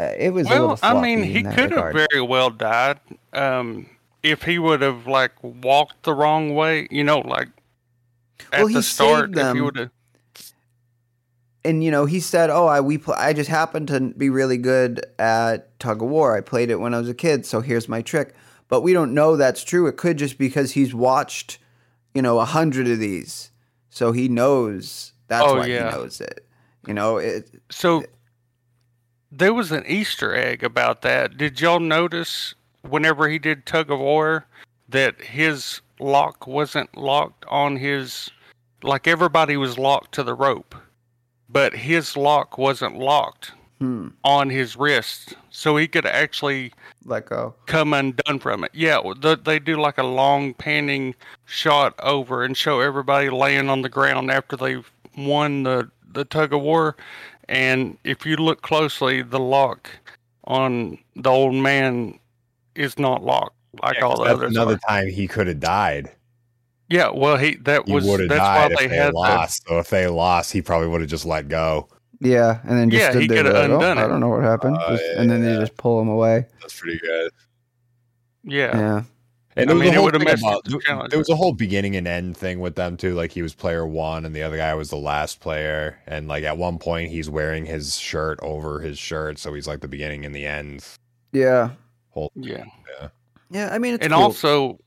[0.00, 2.98] Uh, it was a Well, I mean, he could have very well died
[3.32, 3.86] um,
[4.24, 6.88] if he would have like walked the wrong way.
[6.90, 7.48] You know, like
[8.52, 9.90] at Well, he the start, if he would have.
[11.64, 14.56] And you know he said oh i we pl- i just happened to be really
[14.56, 16.36] good at tug of war.
[16.36, 18.34] I played it when i was a kid so here's my trick.
[18.68, 19.88] But we don't know that's true.
[19.88, 21.58] It could just because he's watched
[22.14, 23.50] you know a hundred of these
[23.90, 25.90] so he knows that's Oh, why yeah.
[25.90, 26.46] he knows it.
[26.86, 28.04] You know it So
[29.32, 31.36] there was an Easter egg about that.
[31.36, 32.54] Did y'all notice
[32.88, 34.46] whenever he did tug of war
[34.88, 38.30] that his lock wasn't locked on his
[38.82, 40.74] like everybody was locked to the rope,
[41.52, 46.72] but his lock wasn't locked hmm, on his wrist, so he could actually
[47.04, 48.70] let go come undone from it.
[48.74, 51.14] Yeah, the, they do like a long panning
[51.46, 56.52] shot over and show everybody laying on the ground after they've won the the tug
[56.52, 56.96] of war.
[57.48, 59.90] And if you look closely, the lock
[60.44, 62.18] on the old man
[62.76, 64.50] is not locked like Yeah, all 'cause the others.
[64.52, 64.88] another Are.
[64.88, 66.10] time he could have died.
[66.90, 69.66] Yeah, well, he that He was that's why died they if they had the, lost.
[69.68, 71.88] So if they lost, he probably would have just let go.
[72.20, 74.42] yeah and then just Yeah, he there coulda like, oh, undone i don't know what
[74.42, 77.30] happened Uh, Just- and then they just pull him away That's pretty good.
[78.44, 78.76] yeah.
[78.76, 79.02] yeah
[79.56, 81.52] And I was mean, a it whole would've thing about the there- was a whole
[81.54, 83.14] beginning and end thing with them too.
[83.14, 85.98] Like he was player one, and the other guy was the last player.
[86.06, 89.80] And like at one point, he's wearing his shirt over his shirt, so he's like
[89.80, 90.84] the beginning and the end.
[91.32, 91.70] yeah
[92.10, 92.64] Whole Yeah.
[93.50, 94.22] yeah i mean it's and cool.
[94.22, 94.78] also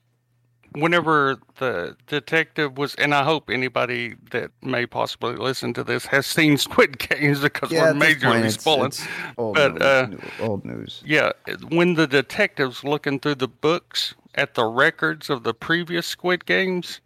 [0.75, 6.25] whenever the detective was and i hope anybody that may possibly listen to this has
[6.25, 9.07] seen squid games because yeah we're majorly point, it's, spoiling it's
[9.37, 10.07] old, but, news, uh,
[10.43, 11.31] old news yeah
[11.69, 17.01] when the detective's looking through the books at the records of the previous squid games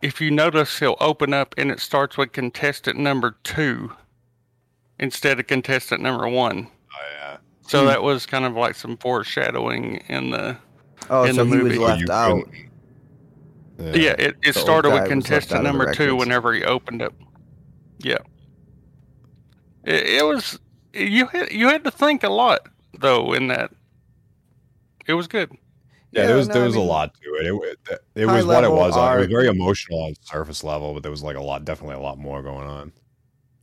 [0.00, 3.92] if you notice he'll open up and it starts with contestant number two
[4.98, 7.36] instead of contestant number one Oh yeah.
[7.62, 7.86] so Hmm.
[7.88, 10.56] that was kind of like some foreshadowing in the
[11.10, 11.78] oh in so the he was movie.
[11.78, 12.65] left You out couldn't-
[13.78, 17.12] Yeah, it, it started with was left out contestant number two whenever he opened it.
[17.98, 18.18] Yeah.
[19.84, 20.58] It, it was
[20.92, 22.60] you had you had to think a lot
[22.98, 23.70] though in that.
[25.06, 25.50] It was good.
[26.12, 27.46] Yeah, Yeah, there was no, there I was a lot to it.
[27.46, 28.96] It, it, it was what it was.
[28.96, 31.96] uh, It was very emotional on surface level, but there was like a lot, definitely
[31.96, 32.92] a lot more going on.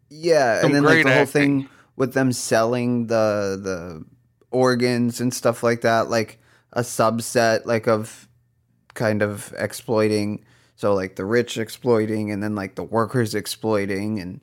[0.09, 4.05] Yeah, Some and then like great the whole thing with them selling the the
[4.51, 6.39] organs and stuff like that, like
[6.71, 8.27] a subset like of
[8.93, 10.43] kind of exploiting.
[10.75, 14.41] So like the rich exploiting, and then like the workers exploiting, and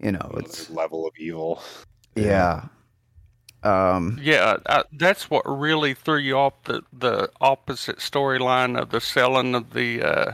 [0.00, 1.62] you know it's level of evil.
[2.14, 2.66] yeah.
[3.62, 9.00] Um, Yeah, I, that's what really threw you off the the opposite storyline of the
[9.00, 10.32] selling of the uh,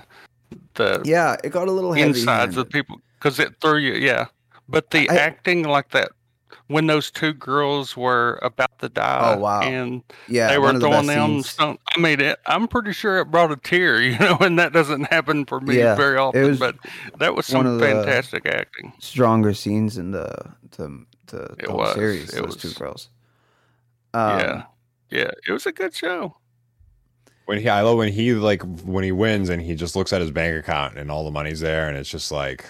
[0.74, 2.08] the yeah, it got a little heavy.
[2.10, 3.94] insides of people because it threw you.
[3.94, 4.26] Yeah,
[4.68, 6.10] but the I- acting like that
[6.68, 9.36] when those two girls were about to die.
[9.36, 9.60] Oh, wow.
[9.60, 11.50] And Yeah, they were one of the throwing best down scenes.
[11.50, 11.78] stone.
[11.96, 15.04] I mean, it, I'm pretty sure it brought a tear, you know, and that doesn't
[15.04, 16.42] happen for me Yeah, very it often.
[16.44, 16.76] was but
[17.18, 18.92] that was one some fantastic acting.
[18.98, 22.34] stronger scenes in the the the, It the whole was, series.
[22.34, 23.08] it those two girls.
[24.12, 24.62] Um, yeah,
[25.10, 26.36] yeah, it was a good show.
[27.46, 30.20] When he, I love when he like when he wins and he just looks at
[30.20, 32.64] his bank account and all the money's there and it's just like,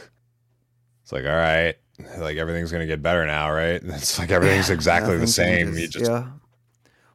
[1.03, 1.77] it's like all right,
[2.19, 3.81] like everything's gonna get better now, right?
[3.85, 5.75] It's like everything's Yeah, exactly the same.
[5.75, 6.29] just yeah.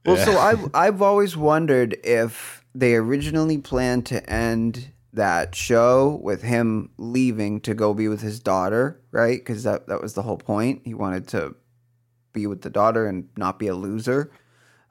[0.06, 6.44] Well, so I've I've always wondered if they originally planned to end that show with
[6.44, 9.40] him leaving to go be with his daughter, right?
[9.40, 10.82] Because that that was the whole point.
[10.86, 11.56] He wanted to
[12.34, 14.32] be with the daughter and not be a loser.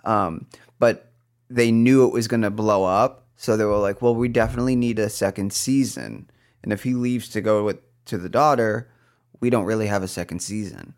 [0.04, 0.46] Um,
[0.78, 1.12] but
[1.48, 4.76] they knew it was going to blow up, so they were like, "Well, we definitely
[4.76, 6.28] need a second season."
[6.64, 8.90] and if he leaves to go with to the daughter,
[9.40, 10.94] we don't really have a second season.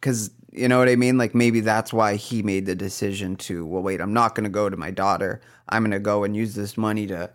[0.00, 1.18] Cuz you know what I mean?
[1.18, 4.50] Like maybe that's why he made the decision to, well wait, I'm not going to
[4.50, 5.40] go to my daughter.
[5.68, 7.30] I'm going to go and use this money to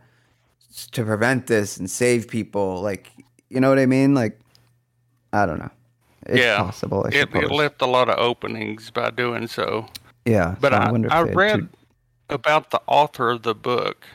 [0.92, 3.12] to prevent this and save people like
[3.50, 4.16] you know what I mean?
[4.16, 4.40] Like
[5.32, 5.70] I don't know.
[6.26, 9.86] It's yeah, possible, I it, it left a lot of openings by doing so.
[10.26, 11.70] yeah, But so I, wonder I read two-
[12.30, 14.06] about the author of the book,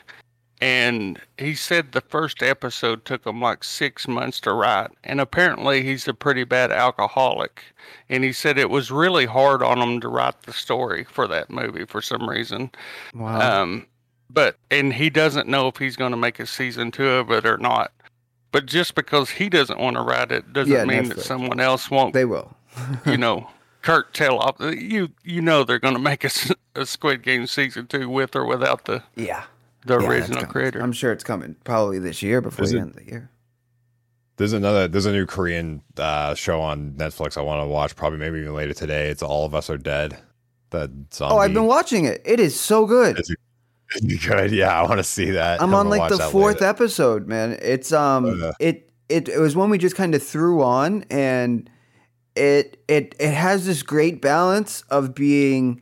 [0.61, 4.91] and he said the first episode took him like six months to write.
[5.03, 7.63] And apparently, he's a pretty bad alcoholic.
[8.09, 11.49] And he said it was really hard on him to write the story for that
[11.49, 12.71] movie for some reason.
[13.15, 13.61] Wow.
[13.61, 13.87] Um,
[14.29, 17.45] but and he doesn't know if he's going to make a season two of it
[17.45, 17.91] or not.
[18.51, 21.89] But just because he doesn't want to write it doesn't Yeah, mean that someone else
[21.91, 22.55] won't they will.
[23.05, 23.47] you know,
[23.81, 24.57] Kurt tell off.
[24.59, 28.85] You you know they're going to make a Squid Game season two with or without
[28.85, 29.43] the Yeah.
[29.85, 30.51] The Yeah, original coming.
[30.51, 30.79] creator.
[30.81, 33.31] I'm sure it's coming probably this year before Is the it- end of the year.
[34.37, 34.87] There's another.
[34.87, 37.95] There's a new Korean uh, show on Netflix I want to watch.
[37.97, 39.09] Probably maybe even later today.
[39.09, 40.17] It's All of Us Are Dead.
[40.69, 41.35] That zombie.
[41.35, 42.21] Oh, I've been watching it.
[42.23, 43.19] It is so good.
[43.19, 44.51] Is it good?
[44.51, 45.61] Yeah, I want to see that.
[45.61, 46.65] I'm I'm on like the fourth later.
[46.67, 47.57] episode, man.
[47.61, 48.53] It's um Uh.
[48.61, 51.69] it it it was one we just kind of threw on and
[52.37, 55.81] it it it has this great balance of being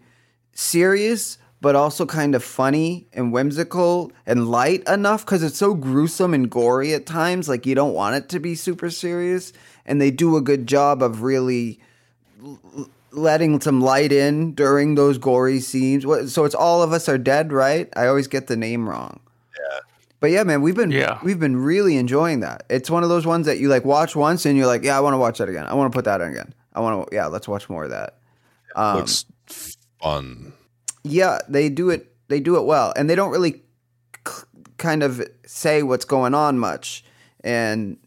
[0.53, 1.37] serious
[1.67, 6.49] but also kind of funny and whimsical and light enough cuz it's so gruesome and
[6.49, 9.51] gory at times like you don't want it to be super serious
[9.85, 11.77] and they do a good job of really
[12.41, 16.03] l- letting some light in during those gory scenes.
[16.31, 17.89] So it's all of us are dead, right?
[17.97, 19.19] I always get the name wrong.
[19.59, 19.79] Yeah.
[20.21, 21.19] But yeah, man, we've been Yeah.
[21.21, 22.63] we've been really enjoying that.
[22.69, 25.01] It's one of those ones that you like watch once and you're like, yeah, I
[25.01, 25.65] want to watch that again.
[25.67, 26.53] I want to put that in again.
[26.73, 28.15] I want to yeah, let's watch more of that.
[28.75, 29.25] Um, Looks
[30.01, 30.53] fun.
[31.09, 32.13] Yeah, they do it.
[32.27, 33.63] They do it well, and they don't really
[34.25, 34.43] k-
[34.77, 37.03] kind of say what's going on much.
[37.43, 37.97] And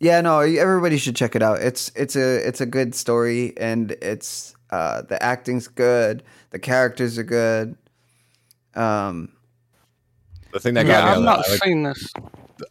[0.00, 1.60] yeah, no, everybody should check it out.
[1.60, 7.18] It's it's a it's a good story, and it's uh, the acting's good, the characters
[7.18, 7.76] are good.
[8.74, 9.30] Um,
[10.52, 12.12] The thing that yeah, got I've not I like, seen this.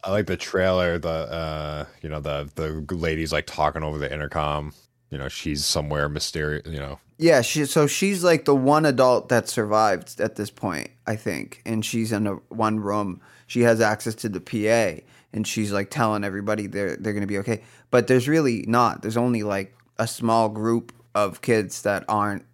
[0.02, 0.98] I like the trailer.
[0.98, 4.72] The uh, you know, the the lady's like talking over the intercom.
[5.10, 6.66] You know, she's somewhere mysterious.
[6.66, 10.90] You know, Yeah, she so she's like the one adult that survived at this point,
[11.06, 13.20] I think, and she's in a one room.
[13.46, 15.00] She has access to the PA,
[15.32, 17.62] and she's like telling everybody they're they're gonna be okay.
[17.90, 19.00] But there's really not.
[19.00, 22.44] There's only like a small group of kids that aren't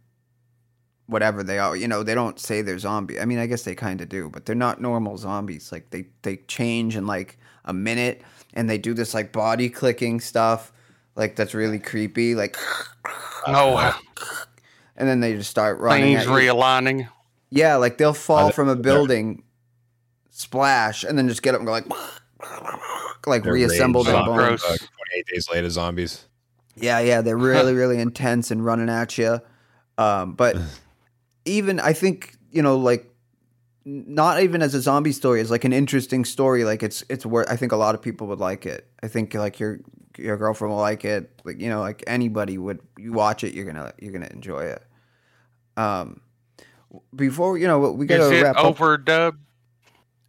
[1.07, 1.77] whatever they are.
[1.77, 3.19] You know, they don't say they're zombie.
[3.21, 5.73] I mean, I guess they kind of do, but they're not normal zombies.
[5.73, 8.23] Like they they change in like a minute,
[8.55, 10.73] and they do this like body clicking stuff,
[11.17, 12.35] like that's really creepy.
[12.37, 12.57] Like,
[13.49, 13.93] No,
[15.03, 16.17] and then they just start running.
[16.17, 17.09] things realigning.
[17.51, 19.43] Yeah, like they'll fall they- from a building,
[20.31, 21.87] splash, and then just get up and go like,
[23.27, 24.63] like they're reassemble rage their bones.
[24.63, 24.65] gross.
[24.65, 26.25] uh, 28 days later, zombies.
[26.77, 29.41] Yeah, yeah, they're really, really intense and running at you.
[29.99, 30.57] Um, but
[31.45, 33.13] even I think you know, like,
[33.85, 36.63] not even as a zombie story, as like an interesting story.
[36.63, 38.87] Like it's it's where I think a lot of people would like it.
[39.03, 39.81] I think like your
[40.17, 41.41] your girlfriend will like it.
[41.43, 42.79] Like you know, like anybody would.
[42.97, 44.85] You watch it, you're gonna you're gonna enjoy it.
[45.77, 46.21] Um,
[47.15, 48.77] before you know, we Is gotta it wrap up.
[48.77, 49.39] overdubbed?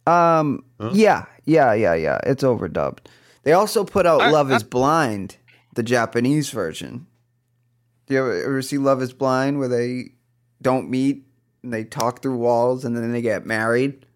[0.06, 0.64] Um.
[0.80, 0.90] Huh?
[0.94, 1.24] Yeah.
[1.44, 1.72] Yeah.
[1.74, 1.94] Yeah.
[1.94, 2.18] Yeah.
[2.24, 2.98] It's overdubbed.
[3.42, 5.36] They also put out I- "Love I- Is Blind,"
[5.74, 7.06] the Japanese version.
[8.06, 10.12] Do you ever, ever see "Love Is Blind" where they
[10.62, 11.26] don't meet
[11.62, 14.06] and they talk through walls and then they get married?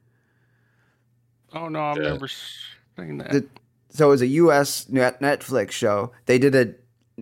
[1.52, 2.12] Oh no, I've Yeah.
[2.12, 3.30] never seen that.
[3.32, 3.46] The-
[3.90, 4.86] so it was a U.S.
[4.90, 6.12] Netflix show.
[6.26, 6.74] They did a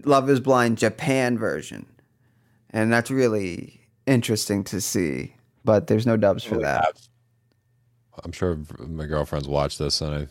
[0.05, 1.87] "Love Is Blind" Japan version,
[2.71, 5.35] and that's really interesting to see.
[5.65, 6.93] But there's no dubs for that.
[8.25, 10.29] I'm sure my girlfriends watch this, and I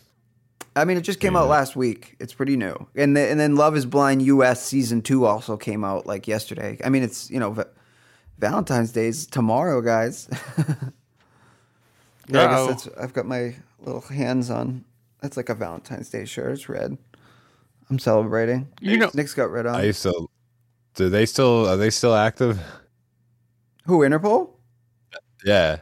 [0.77, 2.15] I mean, it just came out last week.
[2.19, 2.87] It's pretty new.
[2.95, 6.77] And the, and then Love Is Blind US season two also came out like yesterday.
[6.83, 7.69] I mean, it's you know Va-
[8.39, 10.27] Valentine's Day's tomorrow, guys.
[12.27, 12.67] yeah, I Uh-oh.
[12.67, 12.97] guess that's.
[12.97, 14.83] I've got my little hands on.
[15.21, 16.51] That's like a Valentine's Day shirt.
[16.53, 16.97] It's red.
[17.89, 18.67] I'm celebrating.
[18.81, 19.75] You know- Nick's got red on.
[19.75, 20.27] I used to.
[20.95, 21.67] Do they still?
[21.69, 22.59] Are they still active?
[23.85, 24.51] Who Interpol?
[25.45, 25.77] Yeah.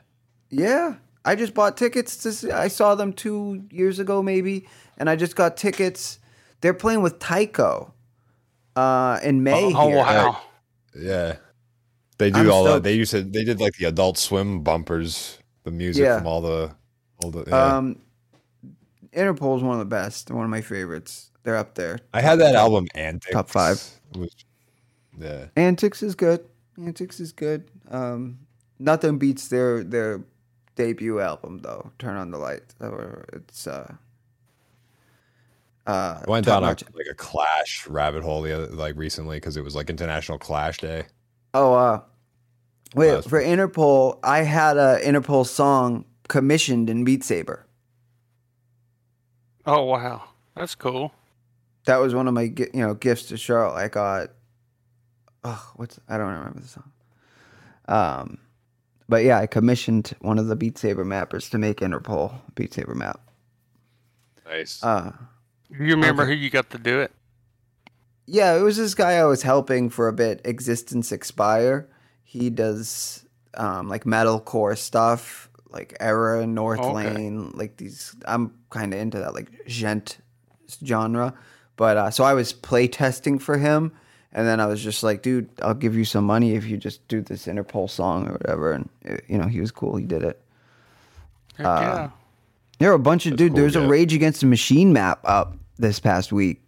[0.50, 2.32] Yeah, I just bought tickets to.
[2.32, 4.68] See, I saw them two years ago, maybe,
[4.98, 6.20] and I just got tickets.
[6.62, 7.92] They're playing with Tycho
[8.76, 9.74] uh, in May.
[9.74, 9.98] oh here.
[9.98, 10.42] wow!
[10.96, 11.38] Yeah.
[12.20, 12.84] They do I'm all that.
[12.84, 13.24] They used to.
[13.24, 16.20] They did like the Adult Swim bumpers, the music Yeah.
[16.20, 16.76] from all the,
[17.24, 17.46] all the.
[17.48, 17.78] Yeah.
[17.78, 18.00] Um,
[19.12, 20.30] Interpol is one of the best.
[20.30, 21.32] One of my favorites.
[21.42, 22.00] They're up there.
[22.14, 23.34] I had that album Antics.
[23.34, 23.82] Top five.
[24.14, 24.36] It was-
[25.20, 25.46] yeah.
[25.56, 26.46] Antics is good.
[26.78, 27.70] Antics is good.
[27.94, 28.40] Um,
[28.80, 30.26] nothing beats their their
[30.76, 31.91] debut album though.
[31.99, 32.64] Turn on the light.
[33.34, 33.95] It's uh,
[35.86, 39.57] Uh, I went down a, like a Clash rabbit hole the other, like recently because
[39.57, 41.06] it was like International Clash Day.
[41.53, 42.02] Oh, uh,
[42.95, 44.18] wait Last for Interpol.
[44.24, 47.65] I had a Interpol song commissioned in Beat Saber.
[49.65, 50.24] Oh wow,
[50.56, 51.14] that's cool.
[51.86, 53.76] That was one of my you know gifts to Charlotte.
[53.78, 54.30] I got.
[55.44, 56.93] Oh, what's I don't remember the song.
[57.88, 58.40] Um,
[59.10, 62.96] but yeah, I commissioned one of the Beat Saber mappers to make Interpol Beat Saber
[62.96, 63.20] map.
[64.46, 64.84] Nice.
[64.84, 65.12] Uh,
[65.70, 66.32] You remember Okay.
[66.32, 67.12] who you got to do it?
[68.26, 71.88] Yeah, it was this guy I was helping for a bit, Existence Expire.
[72.24, 76.94] He does um, like metalcore stuff, like Erra, North Okay.
[76.94, 78.16] Lane, like these.
[78.26, 80.20] I'm kind of into that, like djent
[80.86, 81.34] genre.
[81.76, 83.92] But uh, so I was play testing for him,
[84.34, 87.08] and then I was just like, dude, I'll give you some money if you just
[87.08, 88.74] do this Interpol song or whatever.
[88.74, 89.96] And uh, you know, he was cool.
[89.96, 90.42] He did it.
[91.58, 92.10] Heck Uh, yeah.
[92.80, 93.52] There were a bunch of That's dude.
[93.52, 93.88] cool, there was a.
[93.88, 96.62] Rage Against the Machine map up this past week.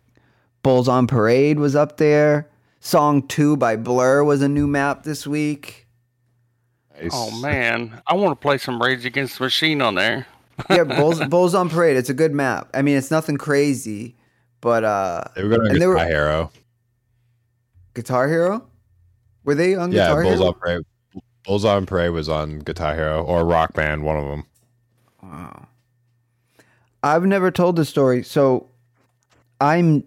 [0.64, 2.48] Bulls on Parade was up there.
[2.80, 5.88] Song Two by Blur was a new map this week.
[7.02, 7.10] nice.
[7.14, 10.28] Oh man, I want to play some Rage Against the Machine on there.
[10.70, 11.98] Yeah, Bulls Bulls on Parade.
[11.98, 12.70] It's a good map.
[12.74, 14.16] I mean, it's nothing crazy,
[14.62, 16.52] but uh, They were going to and get were- my hero.
[17.96, 18.68] Guitar Hero.
[19.44, 20.48] Were they on Yeah, Guitar Bulls Hero?
[20.48, 20.82] on Parade.
[21.46, 24.46] Bulls on Parade was on Guitar Hero or Rock Band, one of them.
[25.24, 25.68] Wow.
[27.04, 28.24] I've never told this story.
[28.24, 28.68] So
[29.62, 30.04] I'm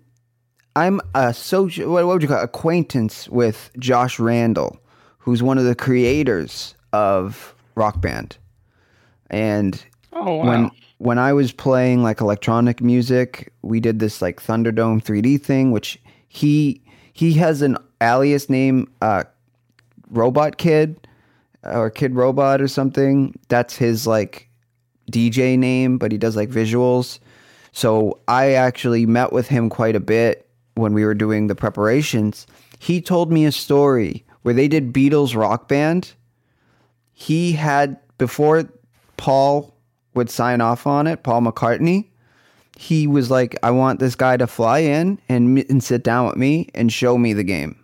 [0.76, 2.44] I'm a social what, what would you call it?
[2.44, 4.78] acquaintance with Josh Randall,
[5.18, 8.36] who's one of the creators of Rock Band.
[9.30, 9.82] And
[10.12, 10.44] Oh wow.
[10.46, 15.70] when when I was playing like electronic music, we did this like Thunderdome 3D thing,
[15.70, 16.82] which he
[17.18, 19.24] he has an alias name, uh,
[20.08, 21.04] Robot Kid,
[21.64, 23.36] or Kid Robot or something.
[23.48, 24.48] That's his like
[25.10, 27.18] DJ name, but he does like visuals.
[27.72, 32.46] So I actually met with him quite a bit when we were doing the preparations.
[32.78, 36.14] He told me a story where they did Beatles rock band.
[37.14, 38.68] He had before
[39.16, 39.74] Paul
[40.14, 42.07] would sign off on it, Paul McCartney.
[42.80, 46.36] He was like, "I want this guy to fly in and and sit down with
[46.36, 47.74] me and show me the game."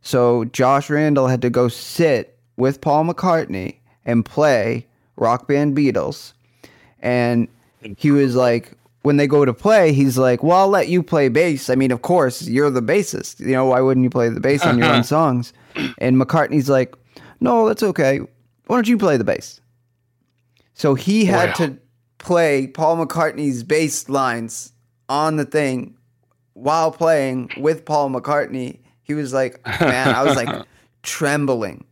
[0.00, 3.76] So Josh Randall had to go sit with Paul McCartney
[4.06, 4.86] and play
[5.16, 6.32] Rock Band Beatles.
[7.00, 7.48] And
[7.98, 8.72] he was like,
[9.02, 11.68] when they go to play, he's like, Well, I'll let you play bass.
[11.68, 13.40] I mean, of course, you're the bassist.
[13.40, 15.52] You know, why wouldn't you play the bass on your own songs?
[15.98, 16.94] And McCartney's like,
[17.40, 18.20] No, that's okay.
[18.20, 19.60] Why don't you play the bass?
[20.74, 21.54] So he had Wow.
[21.66, 21.78] to
[22.18, 24.72] play Paul McCartney's bass lines
[25.08, 25.96] on the thing
[26.54, 28.80] while playing with Paul McCartney.
[29.02, 30.66] He was like, Man, I was like
[31.02, 31.84] trembling.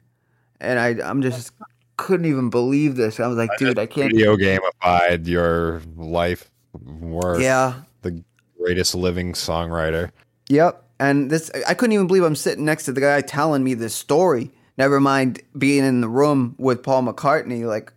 [0.60, 1.52] And I, I'm just
[1.96, 3.18] couldn't even believe this.
[3.20, 4.12] I was like, dude, I can't.
[4.12, 7.40] Video gamified your life worth.
[7.40, 7.82] Yeah.
[8.02, 8.22] The
[8.58, 10.10] greatest living songwriter.
[10.48, 10.82] Yep.
[10.98, 13.94] And this, I couldn't even believe I'm sitting next to the guy telling me this
[13.94, 14.50] story.
[14.78, 17.66] Never mind being in the room with Paul McCartney.
[17.66, 17.92] Like,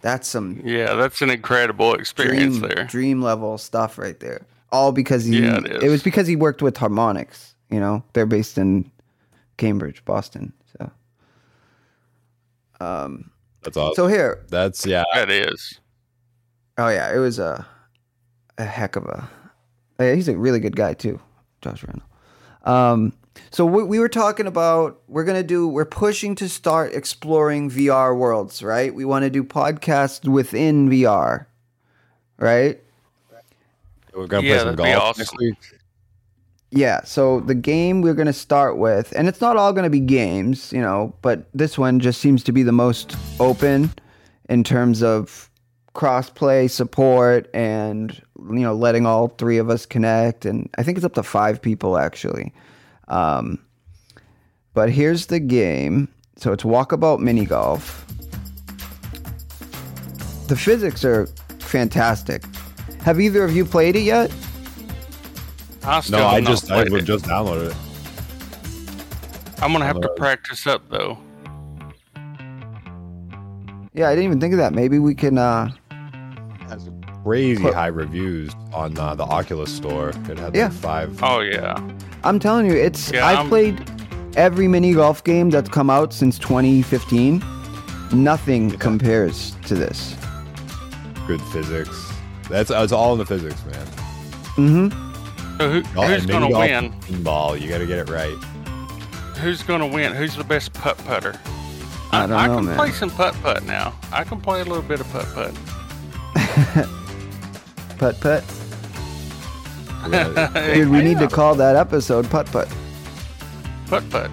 [0.00, 2.84] that's some yeah, that's an incredible experience dream, there.
[2.84, 4.46] dream level stuff right there.
[4.70, 5.90] All because he, Yeah, it it, is.
[5.90, 7.54] was because he worked with Harmonix.
[7.70, 8.90] You know, they're based in
[9.56, 10.52] Cambridge, Boston.
[10.78, 10.90] So,
[12.80, 13.30] um,
[13.62, 13.94] That's awesome.
[13.94, 15.04] so here, That's yeah.
[15.14, 15.80] That is.
[16.76, 17.66] Oh yeah, it was a
[18.58, 19.28] a heck of a.
[19.98, 21.20] yeah, he's a really good guy too,
[21.60, 22.06] Josh Randall.
[22.64, 23.12] Um,
[23.50, 28.16] so we, we were talking about we're gonna do we're pushing to start exploring VR
[28.16, 28.94] worlds, right?
[28.94, 31.46] We want to do podcasts within VR,
[32.38, 32.80] right?
[34.14, 35.54] We're gonna Yeah, play some that'd be golf next week.
[36.70, 37.02] Yeah.
[37.04, 40.80] So the game we're gonna start with, and it's not all gonna be games, you
[40.80, 43.90] know, but this one just seems to be the most open
[44.48, 45.48] in terms of
[45.94, 51.04] crossplay support and you know letting all three of us connect and i think it's
[51.04, 52.52] up to five people actually
[53.08, 53.58] um,
[54.74, 58.04] but here's the game so it's walkabout mini golf
[60.48, 61.26] the physics are
[61.58, 62.42] fantastic
[63.02, 64.30] have either of you played it yet
[65.84, 67.04] I No, I just I played it.
[67.06, 67.76] just downloaded it.
[69.62, 71.18] I'm gonna have to practice up though.
[73.94, 75.77] yeah i didn't even think of that maybe we can uh has
[77.28, 80.10] crazy Put- high reviews on uh, the Oculus store.
[80.30, 80.64] It had Yeah.
[80.64, 81.22] like five.
[81.22, 81.76] Oh yeah.
[82.24, 83.90] I'm telling you, it's Yeah, I've I'm- played
[84.36, 87.42] every mini golf game that's come out since 2015.
[88.12, 90.16] Nothing compares to this.
[91.26, 92.10] Good physics.
[92.48, 93.86] That's it's all in the physics, man.
[94.56, 95.58] Mm-hmm.
[95.58, 96.62] So who, who's gonna golf
[97.10, 97.22] win?
[97.22, 97.56] Ball.
[97.56, 98.32] You got to get it right.
[99.42, 100.14] Who's gonna win?
[100.14, 101.38] Who's the best putt putter?
[102.10, 102.76] I don't know, I can man.
[102.78, 103.92] play some putt putt now.
[104.10, 106.88] I can play a little bit of putt putt.
[107.98, 108.44] Putt putt.
[110.10, 110.72] Yeah.
[110.74, 112.68] Dude, we need to call that episode putt putt.
[113.88, 114.30] Putt putt.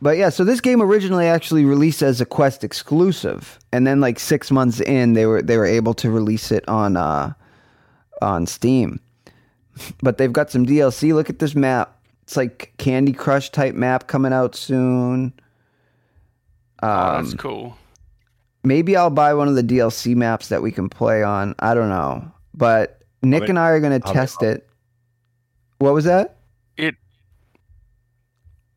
[0.00, 4.18] But yeah, so this game originally actually released as a Quest exclusive, and then like
[4.18, 7.32] six months in, they were they were able to release it on uh,
[8.20, 9.00] on Steam.
[10.02, 11.14] But they've got some DLC.
[11.14, 11.96] Look at this map.
[12.24, 15.32] It's like Candy Crush type map coming out soon.
[16.82, 17.76] Oh, Um, that's cool.
[18.64, 21.54] Maybe I'll buy one of the DLC maps that we can play on.
[21.58, 24.68] I don't know, but Nick many- and I are gonna test it.
[25.78, 26.36] What was that?
[26.76, 26.94] It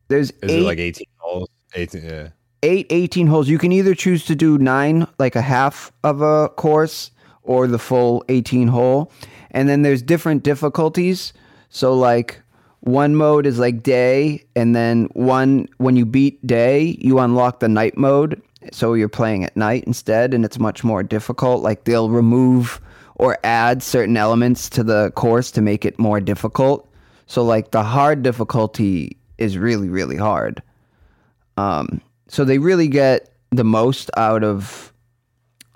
[0.08, 1.48] There's Is eight it like 18 holes?
[1.74, 2.28] 18, yeah.
[2.62, 3.48] eight 18 holes.
[3.48, 7.10] You can either choose to do nine, like a half of a course,
[7.42, 9.12] or the full 18 hole.
[9.52, 11.32] And then there's different difficulties.
[11.70, 12.40] So, like,
[12.80, 17.68] one mode is like day, and then one, when you beat day, you unlock the
[17.68, 18.40] night mode.
[18.72, 21.62] So you're playing at night instead, and it's much more difficult.
[21.62, 22.80] Like, they'll remove
[23.16, 26.88] or add certain elements to the course to make it more difficult.
[27.26, 30.62] So, like, the hard difficulty is really, really hard.
[31.56, 34.92] Um, so they really get the most out of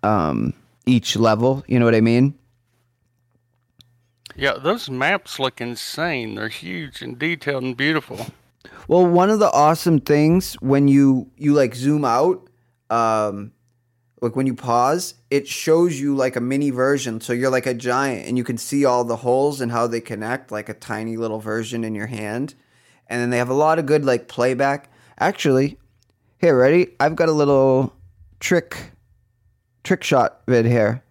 [0.02, 0.52] um,
[0.86, 1.64] each level.
[1.66, 2.34] You know what I mean?
[4.40, 6.34] yeah, those maps look insane.
[6.34, 8.26] They're huge and detailed and beautiful.
[8.88, 12.48] Well, one of the awesome things when you you like zoom out,
[12.90, 13.52] um,
[14.20, 17.20] like when you pause, it shows you like a mini version.
[17.20, 20.00] So you're like a giant, and you can see all the holes and how they
[20.00, 22.54] connect, like a tiny little version in your hand.
[23.08, 24.92] And then they have a lot of good like playback.
[25.18, 25.78] Actually,
[26.38, 26.88] here, ready?
[27.00, 27.94] I've got a little
[28.40, 28.92] trick
[29.84, 31.02] trick shot vid here.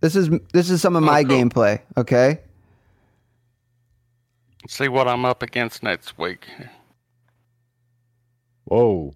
[0.00, 1.36] This is this is some of Oh, my cool.
[1.36, 1.80] gameplay.
[1.96, 2.40] Okay.
[4.68, 6.46] See what I'm up against next week.
[8.64, 9.14] Whoa.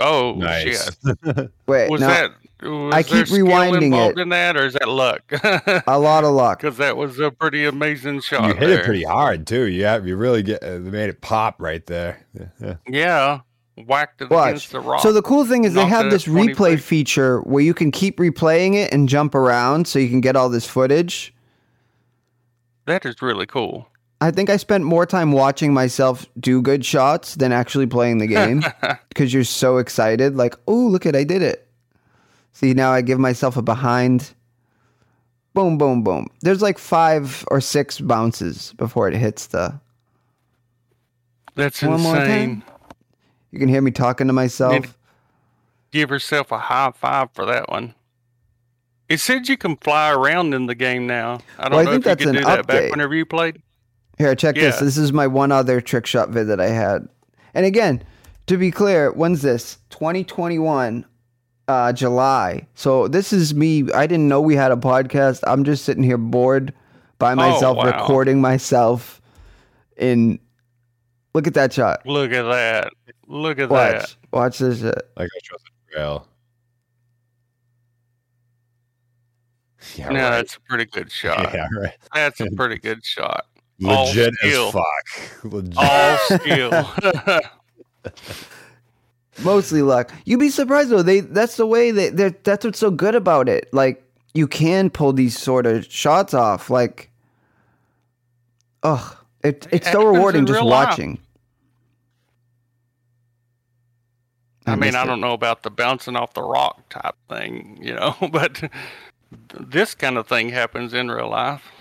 [0.00, 0.84] Oh Nice.
[1.04, 1.50] shit!
[1.66, 2.30] Wait, Was no, that?
[2.62, 4.22] Was I there keep skill rewinding involved it.
[4.22, 5.22] in that, or is that luck?
[5.86, 6.58] a lot of luck.
[6.62, 8.42] Because that was a pretty amazing shot.
[8.48, 8.80] you hit there.
[8.80, 9.66] it pretty hard too.
[9.68, 12.24] Yeah, you really get uh, made it pop right there.
[12.38, 12.74] Yeah, yeah.
[12.88, 13.40] Yeah,
[13.86, 14.48] whacked it Watch.
[14.48, 15.00] against the rock.
[15.02, 16.82] So the cool thing is they have this replay feet.
[16.82, 20.48] feature where you can keep replaying it and jump around so you can get all
[20.48, 21.32] this footage.
[22.86, 23.88] that is really cool.
[24.20, 28.26] I think I spent more time watching myself do good shots than actually playing the
[28.38, 28.64] game
[29.08, 30.36] because you're so excited.
[30.36, 31.68] Like, oh, look at I did it.
[32.52, 34.34] See, now I give myself a behind.
[35.54, 36.26] Boom, boom, boom.
[36.40, 39.80] There's like five or six bounces before it hits the.
[41.54, 42.60] That's One more insane.
[42.62, 42.74] time.
[43.50, 44.96] You can hear me talking to myself.
[45.90, 47.94] Give yourself a high five for that one.
[49.08, 51.40] It said you can fly around in the game now.
[51.58, 53.14] I don't Well, I know think if you that's could an do that back whenever
[53.14, 53.62] you played.
[54.18, 54.76] Here, check this.
[54.76, 54.84] Yeah.
[54.84, 57.08] This is my one other trick shot vid that I had.
[57.54, 58.02] And again,
[58.48, 59.78] to be clear, when's this?
[59.90, 61.04] 2021,
[61.68, 62.66] uh, July.
[62.74, 63.90] So this is me.
[63.92, 65.40] I didn't know we had a podcast.
[65.46, 66.72] I'm just sitting here bored
[67.18, 67.84] by myself, wow.
[67.84, 69.20] recording myself.
[69.96, 70.38] In
[71.34, 72.06] look at that shot.
[72.06, 72.92] Look at that.
[73.26, 74.00] Look at that.
[74.00, 75.10] Watch, watch this shit.
[75.16, 76.28] Like I chose a trail.
[79.96, 80.30] Yeah, No, right.
[80.30, 81.52] that's a pretty good shot.
[81.52, 81.94] yeah, right.
[82.14, 83.46] That's a pretty good shot.
[83.86, 84.66] All Legit skill.
[84.66, 85.44] as fuck.
[85.52, 85.78] Legit.
[85.78, 87.42] All skill.
[89.44, 90.12] Mostly luck.
[90.24, 91.02] You'd be surprised though.
[91.02, 93.72] They that's the way they they're that's what's so good about it.
[93.72, 94.02] Like
[94.34, 96.70] you can pull these sort of shots off.
[96.70, 97.10] Like,
[98.82, 101.18] ugh, it, it's so rewarding just watching.
[104.66, 108.14] I mean, I don't know about the bouncing off the rock type thing, you know,
[108.30, 108.70] but
[109.58, 111.77] this kind of thing happens in real life.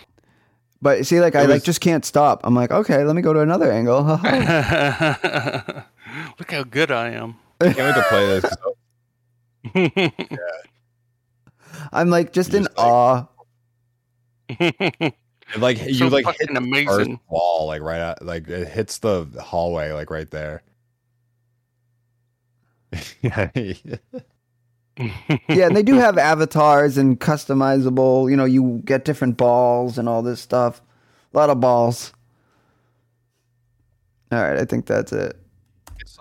[0.82, 2.42] But see, like I It like just can't stop.
[2.44, 4.04] I'm like, okay, let me go to another angle.
[6.40, 7.36] Look how good I am.
[7.62, 8.56] Can't wait to play this.
[9.74, 9.74] 'cause
[11.92, 13.26] I'm like just in Just like- awe.
[14.50, 15.14] It,
[15.58, 17.20] like you So like fucking hit the first amazing.
[17.30, 20.62] wall like right at, like it hits the hallway like right there.
[23.22, 23.50] yeah,
[24.98, 28.30] yeah, and they do have avatars and customizable.
[28.30, 30.82] You know, you get different balls and all this stuff.
[31.34, 32.14] A lot of balls.
[34.32, 35.38] All right, I think that's it.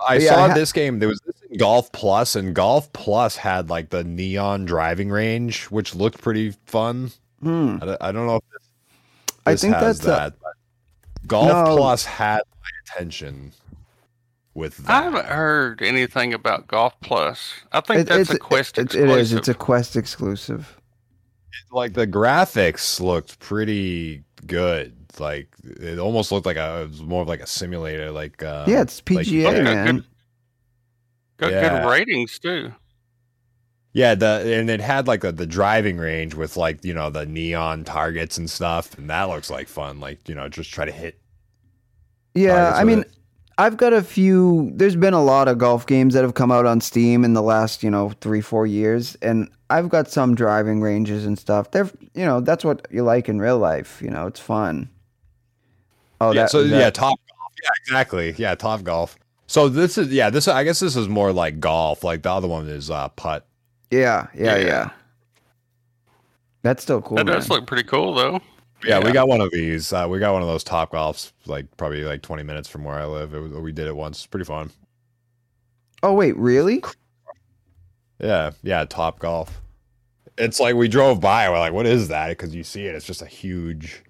[0.07, 0.98] I Yeah, saw I ha- this game.
[0.98, 5.65] There was this in Golf Plus, and Golf Plus had like the neon driving range,
[5.65, 7.11] which looked pretty fun.
[7.43, 7.78] Hmm.
[7.81, 8.69] I, don't- I don't know if this,
[9.47, 10.35] I think has that's a- that.
[10.40, 10.53] but
[11.27, 11.77] Golf No.
[11.77, 13.53] Plus had my attention
[14.57, 14.91] with that.
[14.91, 17.53] I haven't heard anything about Golf Plus.
[17.73, 19.11] I think It- that's a Quest it- exclusive.
[19.11, 19.33] it is.
[19.35, 20.81] It's a Quest exclusive.
[21.73, 24.95] like the graphics looked pretty good.
[25.19, 28.11] Like it almost looked like a it was more of like a simulator.
[28.11, 29.95] Like uh, yeah, it's PGA, Okay, man.
[29.97, 30.05] good.
[31.39, 31.83] Got Yeah.
[31.83, 32.73] good ratings too.
[33.93, 37.24] Yeah, the and it had like the, the driving range with like you know the
[37.24, 40.01] neon targets and stuff, and that looks like fun.
[40.01, 41.19] Like you know, just try to hit.
[42.35, 43.16] Yeah, I mean, it.
[43.59, 44.70] I've got a few.
[44.74, 47.43] There's been a lot of golf games that have come out on Steam in the
[47.43, 51.70] last, you know, three, four years, and I've got some driving ranges and stuff.
[51.70, 54.01] They're, you know, that's what you like in real life.
[54.03, 54.91] You know, it's fun.
[56.20, 57.53] Oh, yeah, that, so that- yeah, top golf.
[57.62, 58.35] Yeah, exactly.
[58.37, 59.16] Yeah, top golf.
[59.47, 62.03] So this is yeah, this I guess this is more like golf.
[62.05, 63.47] Like the other one is uh putt.
[63.91, 64.91] yeah, yeah, yeah, Yeah.
[66.62, 67.16] That's still cool.
[67.19, 68.41] that does look pretty cool, though.
[68.87, 69.93] Yeah, we got one of these.
[69.93, 72.97] Uh, we got one of those top golfs, like probably like twenty minutes from where
[72.97, 73.35] I live.
[73.35, 74.27] It was, we did it once.
[74.27, 74.71] Pretty fun.
[76.03, 76.83] oh wait, really?
[78.21, 79.61] Yeah, yeah, top golf.
[80.39, 81.49] It's like we drove by.
[81.49, 82.29] We're like, what is that?
[82.29, 82.95] Because you see it.
[82.95, 84.03] It's just a huge.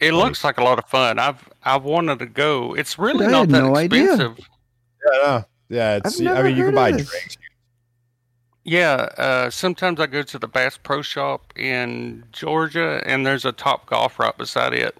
[0.00, 1.18] It looks like a lot of fun.
[1.18, 2.74] I've I've wanted to go.
[2.74, 4.12] It's really I not had that no idea.
[4.12, 4.38] expensive.
[5.12, 5.44] Yeah, no.
[5.68, 5.96] yeah.
[5.96, 6.20] It's.
[6.20, 7.08] I've I never mean, you can buy this.
[7.08, 7.36] drinks.
[8.64, 13.52] Yeah, uh, sometimes I go to the Bass Pro Shop in Georgia, and there's a
[13.52, 14.96] Top Golf right beside it.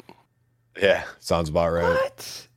[0.80, 1.84] Yeah, sounds about right.
[1.94, 2.48] What?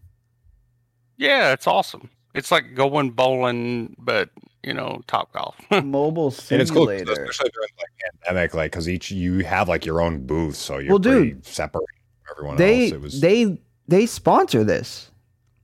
[1.17, 2.09] Yeah, it's awesome.
[2.33, 4.29] It's like going bowling, but
[4.63, 5.55] you know, Top Golf.
[5.83, 9.85] Mobile simulator, And it's cool, especially during like pandemic, like because each you have like
[9.85, 11.85] your own booth, so you're Well, pretty dude, separate
[12.23, 12.91] from everyone they else.
[12.93, 13.57] It was they
[13.87, 15.11] they sponsor this.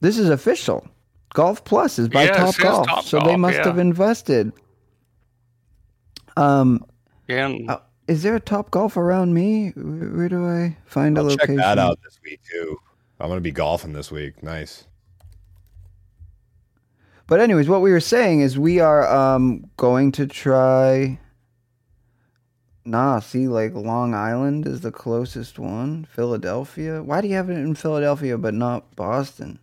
[0.02, 0.88] This is official.
[1.34, 3.66] Golf Plus is by Yeah, Top Golf, Top so they must yeah.
[3.66, 4.52] have invested.
[6.38, 6.86] Um,
[7.28, 9.70] yeah, and uh, is there a Top Golf around me?
[9.76, 11.58] Where, where do I find a I'll check location?
[11.58, 12.78] that out this week too.
[13.20, 14.42] I'm gonna be golfing this week.
[14.42, 14.86] Nice.
[17.28, 21.20] But anyways, what we were saying is we are um going to try.
[22.84, 26.06] Nah, see, like Long Island is the closest one.
[26.06, 27.04] Philadelphia.
[27.04, 29.60] Why do you have it in Philadelphia but not Boston?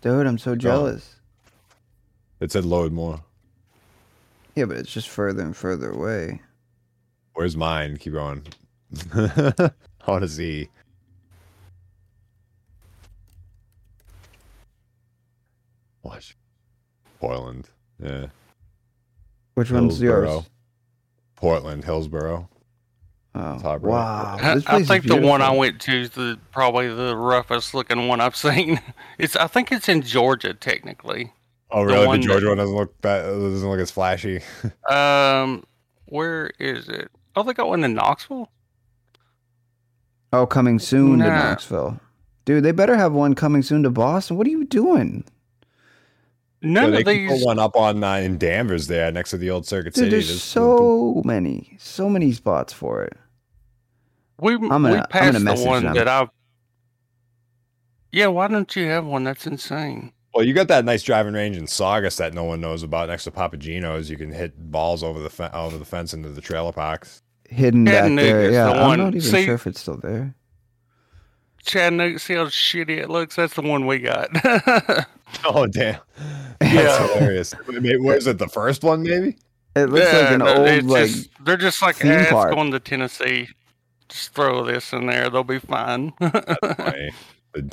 [0.00, 1.16] Dude, I'm so jealous.
[2.40, 3.22] It said load more.
[4.58, 6.42] Yeah, but it's just further and further away.
[7.34, 7.96] Where's mine?
[7.96, 8.42] Keep going.
[9.14, 9.70] I
[10.08, 10.68] want to see.
[16.02, 16.36] Watch.
[17.20, 17.68] Portland.
[18.02, 18.26] Yeah.
[19.54, 20.42] Which one's yours?
[21.36, 22.48] Portland, Hillsboro.
[23.36, 23.82] Oh, Top right.
[23.82, 24.38] wow.
[24.40, 27.14] I, This I place is think the one I went to is the probably the
[27.16, 28.80] roughest looking one I've seen.
[29.18, 31.32] It's I think it's in Georgia technically.
[31.70, 32.00] Oh, really?
[32.02, 34.40] The, one Georgia that- one doesn't look that doesn't look as flashy.
[34.90, 35.64] Um,
[36.06, 37.10] where is it?
[37.36, 38.50] Oh, they got one in Knoxville.
[40.32, 42.00] Oh, coming soon to Knoxville.
[42.44, 44.36] Dude, they better have one coming soon to Boston.
[44.38, 45.24] What are you doing?
[46.62, 47.40] None Yeah, of they could these.
[47.42, 50.10] put one up on uh, in Danvers there next to the old Circuit Dude, City.
[50.10, 53.16] there's There's- so many, so many spots for it.
[54.40, 55.94] We gonna- we I'm passed gonna the one them.
[55.94, 56.28] that I.
[58.10, 59.24] Yeah, why don't you have one?
[59.24, 60.12] That's insane.
[60.38, 63.24] Well, you got that nice driving range in Saugus that no one knows about next
[63.24, 64.08] to Papa Gino's.
[64.08, 67.22] You can hit balls over the fe- over the fence into the trailer parks.
[67.48, 68.48] Hidden back there.
[68.52, 68.98] Yeah, the I'm one.
[69.00, 70.36] not even See- sure if it's still there.
[71.64, 73.34] Chattanooga, see how shitty it looks?
[73.34, 74.28] That's the one we got.
[75.44, 75.98] Oh damn!
[76.60, 77.08] That's Yeah.
[77.08, 77.54] hilarious.
[77.66, 78.38] Maybe, what is it?
[78.38, 79.36] The first one, maybe?
[79.74, 82.54] It looks like an old it's like just- they're just like, theme eh, it's park."
[82.54, 83.48] going to Tennessee.
[84.08, 86.12] Just throw this in there; they'll be fine.
[86.20, 87.10] Funny,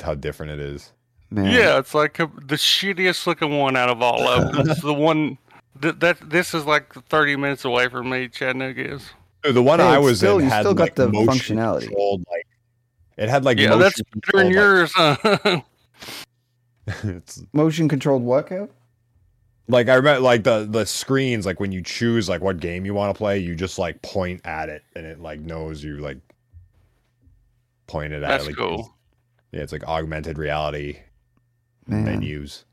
[0.02, 0.92] how different it is.
[1.30, 1.52] Man.
[1.52, 4.68] Yeah, it's like a, the shittiest looking one out of all of them.
[4.70, 5.38] it's the one
[5.80, 8.28] that, that this is like 30 minutes away from me.
[8.28, 9.10] Chattanooga is.
[9.42, 11.56] The one Hey, I it's was still- in you had still got like the motion
[11.58, 12.24] functionality.
[12.30, 12.46] like
[13.16, 14.92] it had like Yeah, motion that's better than controlled, yours.
[14.94, 15.16] Huh?
[15.44, 15.64] Like,
[17.04, 18.68] it's Motion controlled what, Kev?
[19.68, 22.94] like I remember like the the screens like when you choose like what game you
[22.94, 26.18] want to play, you just like point at it and it like knows you like
[27.86, 28.48] pointed at That's it.
[28.48, 28.94] Like, cool.
[29.52, 30.98] Yeah, it's like augmented reality
[31.86, 32.64] Man, menus.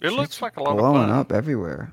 [0.00, 1.10] It looks like a lot of blowing fun.
[1.10, 1.92] up everywhere.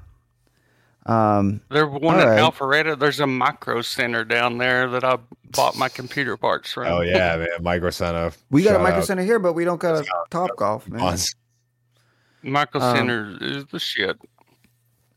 [1.06, 2.40] Um, There's one All at right.
[2.42, 3.00] Alpharetta.
[3.00, 5.18] There's a micro center down there that I
[5.52, 6.88] bought my computer parts from.
[6.88, 8.32] Oh yeah, man, Micro Center.
[8.50, 9.06] we got a micro out.
[9.06, 11.02] center here, but we don't got a Top Golf, man.
[11.02, 11.34] Us.
[12.44, 14.18] Micro Um, center is the shit.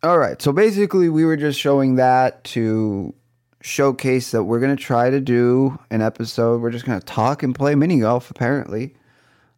[0.03, 0.41] All right.
[0.41, 3.13] So basically, we were just showing that to
[3.61, 6.63] showcase that we're going to try to do an episode.
[6.63, 8.95] We're just going to talk and play mini golf, apparently.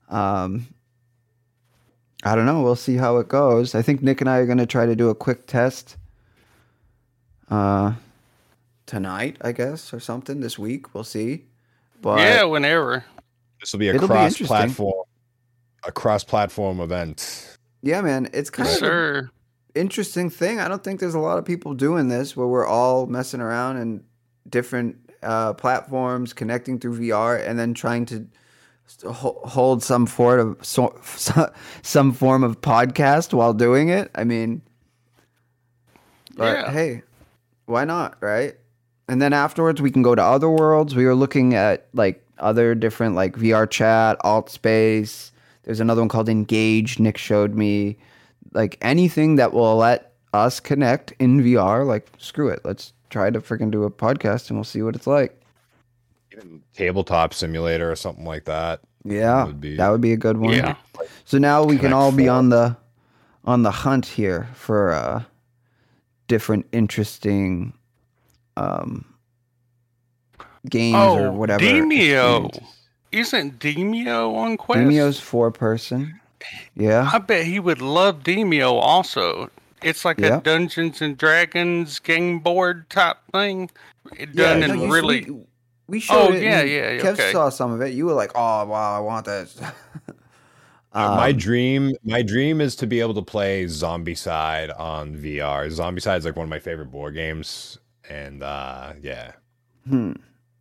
[0.09, 0.67] Um,
[2.23, 2.63] I don't know.
[2.63, 3.75] We'll see how it goes.
[3.75, 5.97] I think Nick and I are going to try to do a quick test
[7.51, 7.95] uh,
[8.87, 10.95] tonight, I guess, or something this week.
[10.95, 11.45] We'll see.
[12.01, 13.05] But yeah, whenever.
[13.61, 14.47] This will be a It'll be cross interesting.
[14.47, 15.05] platform,
[15.87, 17.57] a cross platform event.
[17.83, 19.31] yeah, man, it's kind Yes, of an sir.
[19.75, 20.59] interesting thing.
[20.61, 23.77] I don't think there's a lot of people doing this where we're all messing around
[23.79, 24.05] in
[24.49, 28.33] different uh, platforms, connecting through VR, and then trying to st- ho-
[29.05, 30.95] hold some sort of so,
[31.83, 34.11] some form of podcast while doing it.
[34.15, 34.63] I mean,
[36.37, 36.71] But Yeah.
[36.71, 37.03] hey,
[37.67, 38.55] why not, right?
[39.09, 40.95] And then afterwards we can go to other worlds.
[40.95, 45.33] We were looking at like other different like VR chat, alt space.
[45.65, 46.99] There's another one called Engage.
[46.99, 47.99] Nick showed me
[48.53, 51.87] like anything that will let us connect in VR.
[51.87, 55.07] Like screw it, let's try to freaking do a podcast and we'll see what it's
[55.07, 55.39] like.
[56.33, 58.81] Even tabletop simulator or something like that.
[59.05, 60.53] Yeah, Would be- that would be a good one.
[60.55, 60.77] Yeah.
[61.25, 62.35] So now we can Connect all be four.
[62.35, 62.77] on the
[63.45, 65.23] on the hunt here for uh
[66.29, 67.73] different interesting
[68.57, 69.05] um
[70.69, 71.65] games or Oh, whatever.
[71.65, 72.63] Demeo.
[73.11, 74.81] Isn't Demeo on Quest?
[74.81, 76.19] Demeo's four person.
[76.77, 77.11] Yeah.
[77.13, 79.51] I bet he would love Demeo also.
[79.83, 80.39] It's like Yeah.
[80.39, 83.71] a Dungeons and Dragons game board type thing.
[84.17, 85.25] It Yeah, done in really.
[85.31, 85.41] we,
[85.93, 86.43] we showed Oh, it.
[86.43, 87.31] yeah, yeah, Kev okay.
[87.33, 87.93] saw some of it.
[87.95, 89.49] You were like, "Oh, wow, I want that."
[90.95, 95.67] Uh, my Um, dream, my dream is to be able to play Zombicide on VR.
[95.69, 97.79] Zombicide is like one of my favorite board games,
[98.11, 99.33] and uh, yeah,
[99.89, 100.13] hmm.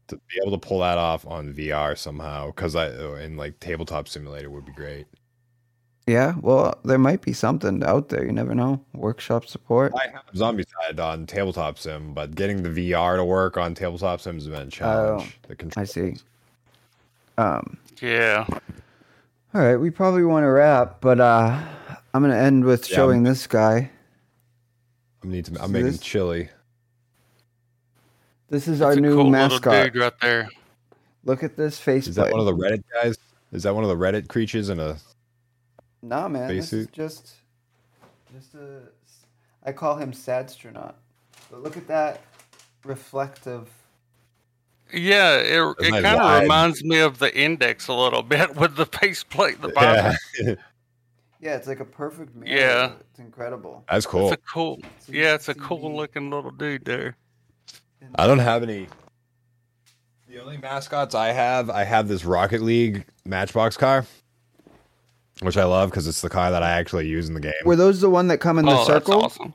[0.08, 2.88] to be able to pull that off on VR somehow, because I
[3.22, 5.06] in like tabletop simulator would be great.
[6.12, 8.26] Yeah, well, there might be something out there.
[8.26, 8.84] You never know.
[8.94, 9.94] Workshop support.
[9.96, 14.20] I have Zombie Side on tabletop sim, but getting the VR to work on tabletop
[14.20, 15.40] sim has been a challenge.
[15.48, 16.18] the Oh, I see.
[17.38, 17.78] Um.
[18.02, 18.46] Yeah.
[19.54, 21.58] All right, we probably want to wrap, but uh,
[22.14, 23.90] I'm gonna end with Yeah, showing this guy.
[25.24, 25.52] I'm need to.
[25.62, 26.50] I'm So making this- chili.
[28.50, 29.66] This is our It's a new cool mascot.
[29.74, 30.50] little dude right there.
[31.24, 32.08] Look at this face.
[32.08, 33.16] Is that one of the Reddit guys?
[33.54, 34.98] Is that one of the Reddit creatures in a?
[36.02, 36.48] Nah, man.
[36.48, 37.34] This is just,
[38.34, 38.82] just a.
[39.64, 40.96] I call him Sadstronaut.
[41.52, 42.22] But look at that
[42.84, 43.70] reflective.
[44.94, 48.86] Yeah, it, it kind of reminds me of the index a little bit with the
[48.86, 50.16] faceplate at the bottom.
[50.40, 50.56] Yeah,
[51.40, 52.56] Yeah, it's like a perfect mirror.
[52.56, 52.92] Yeah.
[53.10, 53.84] It's incredible.
[53.90, 54.32] that's cool.
[54.32, 55.96] It's a cool, So yeah, it's a cool me.
[55.96, 57.18] looking little dude there.
[58.16, 58.88] I don't have any.
[60.30, 64.06] The only mascots I have, I have this Rocket League Matchbox car,
[65.42, 67.54] which I love because it's the car that I actually use in the game.
[67.66, 69.22] Were those the one that come in the oh, circle?
[69.22, 69.54] that's awesome.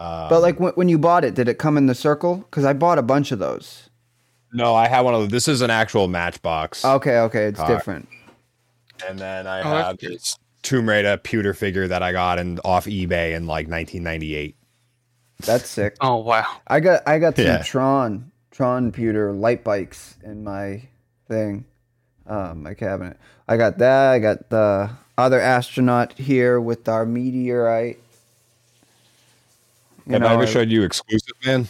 [0.00, 2.36] Um, But like when, when you bought it, did it come in the circle?
[2.38, 3.88] Because I bought a bunch of those.
[4.52, 5.30] no, I have one of those.
[5.30, 7.68] This is an actual Matchbox, Okay, okay, it's Car.
[7.68, 8.08] different.
[9.08, 12.86] and then I Oh, have this Tomb Raider pewter figure that I got in off
[12.86, 14.56] eBay in like 1998.
[15.44, 15.96] That's sick.
[16.00, 16.46] Oh wow.
[16.68, 17.62] I got I got some Yeah.
[17.62, 20.82] Tron Tron pewter light bikes in my
[21.26, 21.64] thing,
[22.28, 23.18] um, my cabinet.
[23.52, 24.12] I got that.
[24.12, 24.88] I got the
[25.18, 27.98] other astronaut here with our meteorite.
[30.06, 31.68] You have I ever I- showed you exclusive man?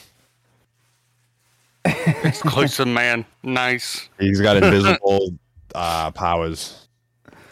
[2.22, 3.24] Exclusive man.
[3.42, 4.08] Nice.
[4.20, 5.30] He's got invisible
[5.74, 6.86] uh, powers.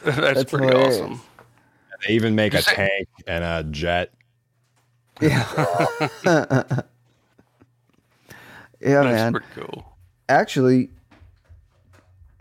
[0.04, 1.00] That's, That's pretty hilarious.
[1.00, 1.20] awesome.
[2.06, 4.12] They even make a say- tank and a jet.
[5.20, 5.44] Yeah.
[6.24, 6.62] yeah,
[8.80, 9.32] That's man.
[9.32, 9.96] pretty cool.
[10.28, 10.90] Actually,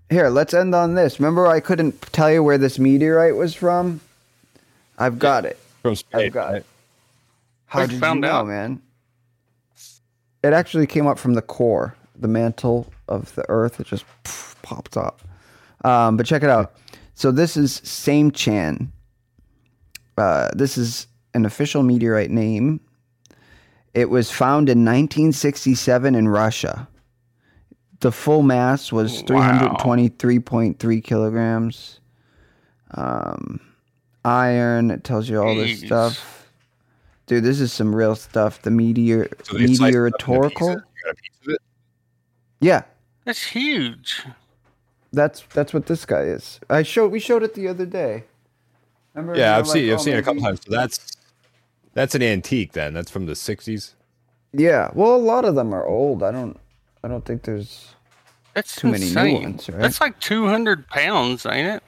[0.09, 1.19] here, let's end on this.
[1.19, 4.01] Remember, I couldn't tell you where this meteorite was from.
[4.97, 5.59] I've got it.
[5.81, 6.55] From space, I've got right?
[6.57, 6.65] it.
[7.67, 8.47] How How'd did you you know, out?
[8.47, 8.81] man?
[10.43, 13.79] It actually came up from the core, the mantle of the Earth.
[13.79, 15.21] It just pff, popped up.
[15.85, 16.73] Um, but check it out.
[17.13, 18.87] So this is Seymchan.
[20.17, 22.79] Uh, this is an official meteorite name.
[23.93, 26.87] It was found in 1967 in Russia.
[28.01, 29.75] The full mass was Wow.
[29.77, 31.99] 323.3 kilograms.
[32.91, 33.59] Um,
[34.23, 34.89] iron.
[34.91, 36.47] It tells you all this stuff.
[37.27, 38.61] Dude, this is some real stuff.
[38.61, 40.49] The meteor So they slice it up into meteoritorical.
[40.49, 40.59] pieces.
[40.95, 41.61] You got a piece of it?
[42.61, 42.81] Yeah,
[43.25, 44.23] That's huge.
[45.13, 46.59] that's that's what this guy is.
[46.69, 48.23] I showed we showed it the other day.
[49.13, 49.37] Remember?
[49.39, 50.61] Yeah, I've were seen like, I've oh, seen it a couple times.
[50.65, 51.17] So that's
[51.93, 52.93] that's an antique then.
[52.93, 53.93] That's from the 60s.
[54.53, 56.23] Yeah, well, a lot of them are old.
[56.23, 56.57] I don't,
[57.03, 57.93] I don't think there's.
[58.53, 59.81] That's Too many new ones, right?
[59.81, 61.83] That's like 200 pounds, ain't it?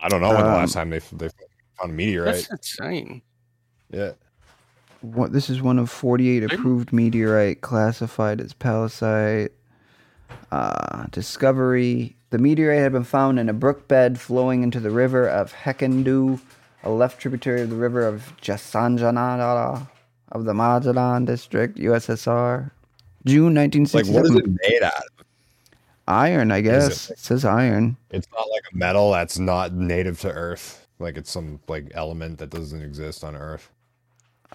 [0.00, 1.28] I don't know when the Um, last time they they
[1.78, 2.34] found a meteorite.
[2.34, 3.22] That's insane.
[3.90, 4.12] Yeah.
[5.00, 9.50] What this is one of 48 approved meteorite classified as pallasite.
[10.50, 15.26] Uh, discovery: the meteorite had been found in a brook bed flowing into the river
[15.26, 16.40] of Hekandue,
[16.82, 19.88] a left tributary of the river of Jasanjanada
[20.32, 22.70] of the Magadan district, USSR.
[23.24, 24.14] June 1967.
[24.14, 25.02] Like what is it made out of?
[26.06, 27.10] Iron, I Is it guess.
[27.10, 27.96] like- It says iron.
[28.10, 30.86] It's not like a metal that's not native to Earth.
[30.98, 33.70] Like it's some like element that doesn't exist on Earth.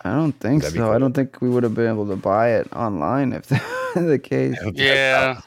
[0.04, 0.92] I don't think That'd be so.
[0.92, 3.62] I don't think we would have been able to buy it online if that
[3.96, 4.58] were the case.
[4.74, 5.42] Yeah.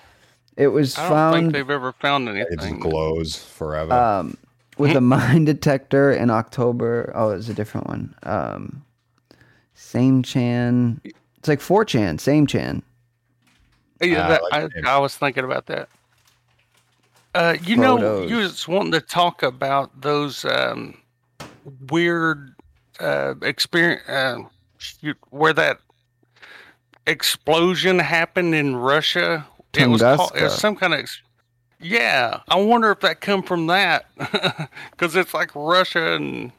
[0.56, 2.52] It was I don't think found they've ever found anything.
[2.52, 3.92] It just glows forever.
[3.92, 4.38] um,
[4.78, 7.10] with a mine detector in October.
[7.14, 8.14] Oh, it's a different one.
[8.22, 8.84] Um,
[9.76, 11.00] Seymchan.
[11.04, 12.82] It's like 4chan, same Chan.
[14.00, 14.96] Yeah, Ah, I like I.
[14.96, 15.88] I was thinking about that.
[17.34, 18.30] Uh, you know, Photos.
[18.30, 20.96] you was wanting to talk about those um,
[21.90, 22.54] weird
[23.00, 24.38] uh, experience uh,
[24.78, 25.78] shoot, where that
[27.06, 29.46] explosion happened in Russia.
[29.74, 31.00] It was, called, it was some kind of.
[31.00, 31.20] Ex-
[31.78, 34.06] yeah, I wonder if that come from that
[34.92, 36.50] because it's like Russia and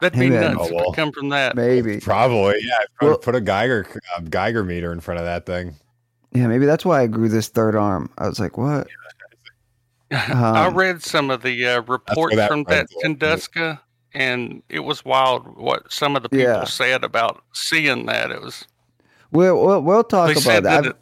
[0.00, 0.54] that'd be Hey, man.
[0.54, 0.92] nuts Oh, if well.
[0.92, 1.54] it come from that.
[1.54, 2.00] Maybe.
[2.00, 2.74] Probably, yeah.
[2.98, 5.74] Put, Well- put a Geiger uh, Geiger meter in front of that thing.
[6.32, 8.10] Yeah, maybe that's why I grew this third arm.
[8.18, 8.86] I was like, what?
[10.12, 13.04] I Um, read some of the uh, reports that from red that.
[13.04, 13.80] Tunguska,
[14.14, 16.64] and it was wild what some of the people Yeah.
[16.64, 18.30] said about seeing that.
[18.30, 18.64] It was
[19.32, 20.62] We'll, we'll, we'll talk about that.
[20.64, 20.78] that.
[20.78, 20.96] I've, it-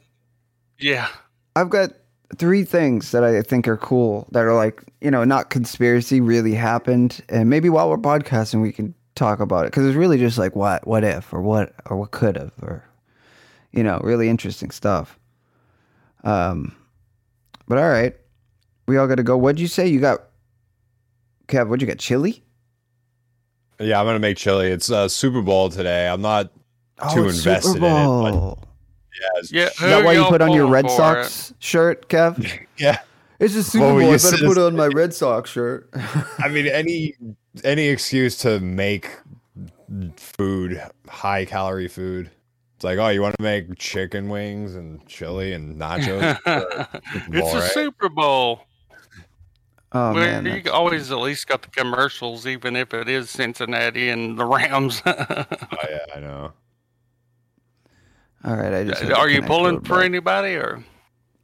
[0.78, 1.08] yeah,
[1.56, 1.90] I've got
[2.36, 6.52] three things that I think are cool that are like, you know, not conspiracy, really
[6.54, 7.22] happened.
[7.30, 10.54] And maybe while we're podcasting, we can talk about it because it's really just like
[10.54, 12.84] what, what if, or what, or what could have, or,
[13.72, 15.18] you know, really interesting stuff.
[16.24, 16.74] Um,
[17.66, 18.14] but all right,
[18.86, 19.36] we all got to go.
[19.36, 19.86] What'd you say?
[19.86, 20.24] You got,
[21.48, 21.98] Kev, what'd you get?
[21.98, 22.42] Chili?
[23.80, 24.68] Yeah, I'm gonna make chili.
[24.68, 26.08] It's uh, Super Bowl today.
[26.08, 26.52] I'm not
[27.12, 28.58] too Oh, it's invested Super in it, but- Bowl.
[29.20, 29.66] yeah, it's- yeah.
[29.66, 32.58] Is that why you put on your Red for Sox shirt, Kev?
[32.78, 32.98] yeah.
[33.38, 34.08] It's a Super Well, Bowl.
[34.10, 35.88] I better put it's- on my Red Sox shirt.
[36.40, 37.14] I mean, any
[37.62, 39.08] any excuse to make
[40.16, 42.30] food high calorie food.
[42.78, 46.38] It's like, oh, you want to make chicken wings and chili and nachos?
[47.32, 47.68] it's a?
[47.70, 48.60] Super Bowl.
[49.90, 53.30] Oh Well, man, you that's- always at least got the commercials, even if it is
[53.30, 55.02] Cincinnati and the Rams.
[55.06, 55.14] oh
[55.90, 56.52] yeah, I know.
[58.44, 58.72] all right.
[58.72, 60.04] I just Are you pulling for back.
[60.04, 60.84] anybody or?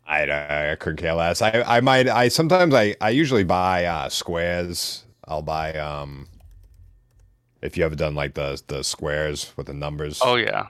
[0.07, 1.43] I, I couldn't care less.
[1.43, 5.05] I I might I sometimes I I usually buy uh, squares.
[5.27, 6.29] I'll buy um.
[7.61, 10.21] If you ever done like the the squares with the numbers.
[10.23, 10.67] Oh yeah,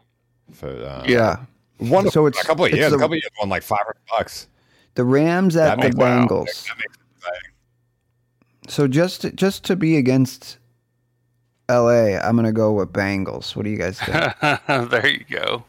[0.53, 1.37] For, uh, Yeah,
[1.79, 2.91] one So so it's- a couple of years.
[2.91, 4.47] the- a couple of years won like five hundred bucks.
[4.95, 6.27] the Rams at That the makes- wow.
[6.27, 6.67] Bengals.
[6.69, 7.51] That makes it exciting.
[8.69, 10.59] So just to, just to be against
[11.69, 13.57] L.A., I'm gonna go with Bengals.
[13.57, 14.35] What do you guys think?
[14.91, 15.65] there you go.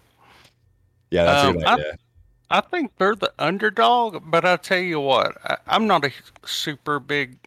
[1.10, 1.98] Yeah, that's a Um, good I- idea.
[2.52, 6.12] I think they're the underdog, but I tell you what, I, I'm not a
[6.46, 7.38] super big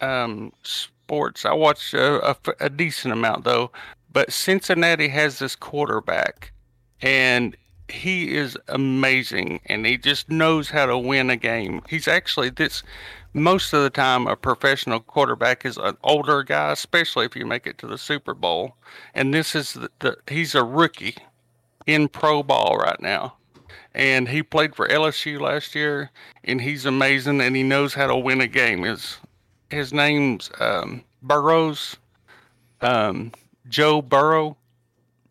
[0.00, 1.44] um, sports.
[1.44, 3.70] I watch a decent amount though.
[4.10, 6.52] But Cincinnati has this quarterback,
[7.02, 7.56] and
[7.88, 11.82] he is amazing, and he just knows how to win a game.
[11.88, 12.82] He's actually this
[13.34, 17.66] most of the time a professional quarterback is an older guy, especially if you make
[17.66, 18.76] it to the Super Bowl.
[19.14, 21.16] And this is the, the he's a rookie
[21.86, 23.34] in pro ball right now
[23.94, 26.10] and he played for LSU last year,
[26.44, 28.82] and he's amazing, and he knows how to win a game.
[28.82, 29.18] His
[29.70, 31.96] his name's um, Burrows,
[32.80, 33.32] um,
[33.68, 34.56] Joe Burrow,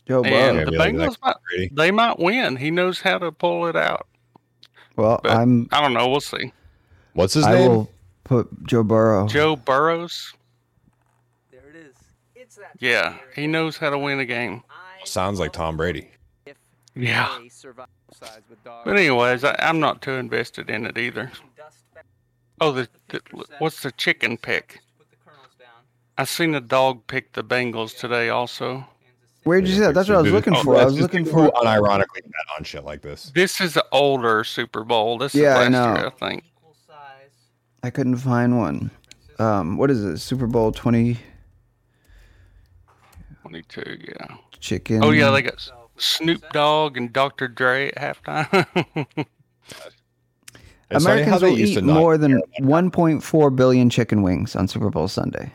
[0.07, 0.59] Joe and Burrow.
[0.59, 1.35] Yeah, the Bengals might,
[1.75, 2.55] they might win.
[2.55, 4.07] He knows how to pull it out.
[4.95, 5.67] Well, but- I'm.
[5.71, 6.07] I don't know.
[6.07, 6.51] We'll see.
[7.13, 7.69] What's his I name?
[7.71, 7.91] will
[8.23, 9.27] put Joe Burrow.
[9.27, 10.34] Joe Burrows,
[11.51, 11.95] There it is.
[12.35, 12.71] It's that.
[12.79, 14.63] yeah, he knows how to win a game.
[15.03, 16.11] Sounds like Tom Brady.
[16.95, 17.38] Yeah.
[18.84, 21.31] But anyways, I, I'm not too invested in it either.
[22.59, 23.21] Oh, the, the
[23.59, 24.79] what's the chicken pick?
[26.17, 28.85] I seen a dog pick the Bengals today also.
[29.48, 29.94] Where'd you see that?
[29.94, 30.76] That's what I was looking Oh, for.
[30.78, 31.48] I was looking for.
[31.49, 33.32] unironically bet on shit like this.
[33.34, 35.18] This is an older Super Bowl.
[35.18, 35.95] This Yeah, I is last know.
[35.95, 36.44] year, I think.
[37.84, 38.91] I couldn't find one.
[39.40, 40.18] Um, what is it?
[40.18, 41.19] Super Bowl twenty
[43.44, 44.36] 22, yeah.
[44.60, 45.03] chicken.
[45.03, 47.48] Oh, yeah, they got Snoop Dogg and Dr.
[47.48, 49.06] Dre at halftime.
[50.90, 55.52] It's Americans will eat more than 1.4 billion chicken wings on Super Bowl Sunday.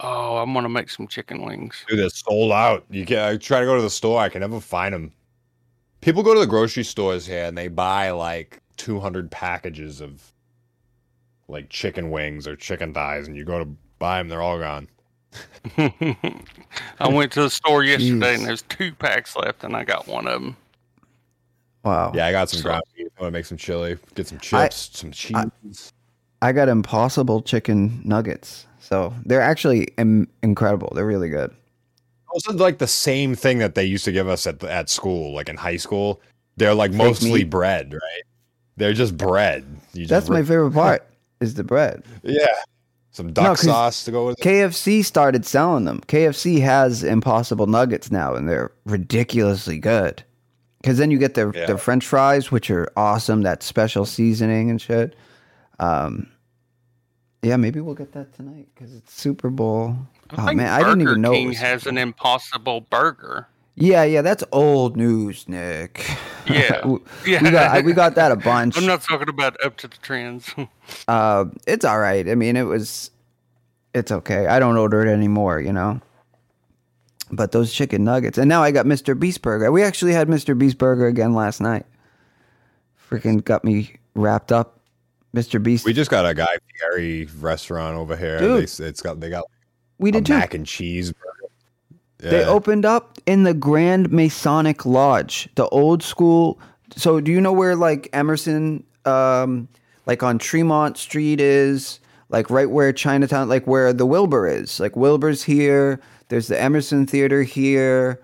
[0.00, 1.84] Oh, I'm going to make some chicken wings.
[1.88, 2.84] Dude, they're sold out.
[2.90, 4.20] You can I try to go to the store.
[4.20, 5.12] I can never find them.
[6.00, 10.32] People go to the grocery stores here and they buy like 200 packages of
[11.48, 13.66] like chicken wings or chicken thighs, and you go to
[13.98, 14.88] buy them, they're all gone.
[15.78, 18.38] I went to the store yesterday Jeez.
[18.38, 20.56] and there's two packs left, and I got one of them.
[21.84, 22.12] Wow.
[22.14, 23.08] Yeah, I got some So- ground beef.
[23.18, 25.92] I want to make some chili, get some chips, some cheese.
[26.40, 28.66] I got Impossible chicken nuggets.
[28.82, 30.92] So they're actually Im- incredible.
[30.94, 31.54] They're really good.
[32.28, 35.48] also, like the same thing that they used to give us at at school, like
[35.48, 36.20] in high school.
[36.56, 37.50] They're like Fake mostly meat.
[37.50, 38.22] bread, right?
[38.76, 39.64] They're just bread.
[39.94, 41.06] You just That's my rip- favorite part
[41.40, 42.02] is the bread.
[42.22, 42.46] Yeah,
[43.12, 44.42] some duck 'cause sauce to go with it.
[44.42, 46.00] KFC started selling them.
[46.08, 50.22] KFC has Impossible nuggets now, and they're ridiculously good.
[50.80, 51.66] Because then you get their Yeah.
[51.66, 53.42] their French fries, which are awesome.
[53.42, 55.14] That special seasoning and shit.
[55.78, 56.26] Um,
[57.42, 59.96] yeah, maybe we'll get that tonight because it's Super Bowl.
[60.30, 61.32] I oh man, I Burger didn't even know.
[61.32, 63.48] it King has an impossible burger.
[63.74, 66.04] Yeah, yeah, that's old news, Nick.
[66.44, 66.84] Yeah.
[66.84, 67.40] we, Yeah.
[67.42, 68.76] we got I- we got that a bunch.
[68.76, 70.52] I'm not talking about up to the trends.
[71.08, 72.28] Uh, it's all right.
[72.28, 73.10] I mean, it was,
[73.94, 74.46] it's okay.
[74.46, 76.00] I don't order it anymore, you know.
[77.30, 79.18] But those chicken nuggets, and now I got Mr.
[79.18, 79.70] Beast Burger.
[79.72, 80.58] We actually had Mr.
[80.58, 81.86] Beast Burger again last night.
[83.08, 84.80] Freaking got me wrapped up,
[85.34, 85.62] Mr.
[85.62, 85.84] Beast.
[85.84, 88.38] We just got a Guy Fieri restaurant over here.
[88.38, 88.68] Dude.
[88.68, 89.44] They, it's got they got
[89.98, 90.34] we did too.
[90.34, 91.12] mac and cheese.
[91.12, 92.30] burger.
[92.30, 96.60] They opened up in the Grand Masonic Lodge, the old school.
[96.94, 99.66] So, do you know where like Emerson, um,
[100.06, 101.98] like on Tremont Street is,
[102.28, 104.78] like right where Chinatown, like where the Wilbur is?
[104.78, 106.00] Like Wilbur's here.
[106.28, 108.22] There's the Emerson Theater here,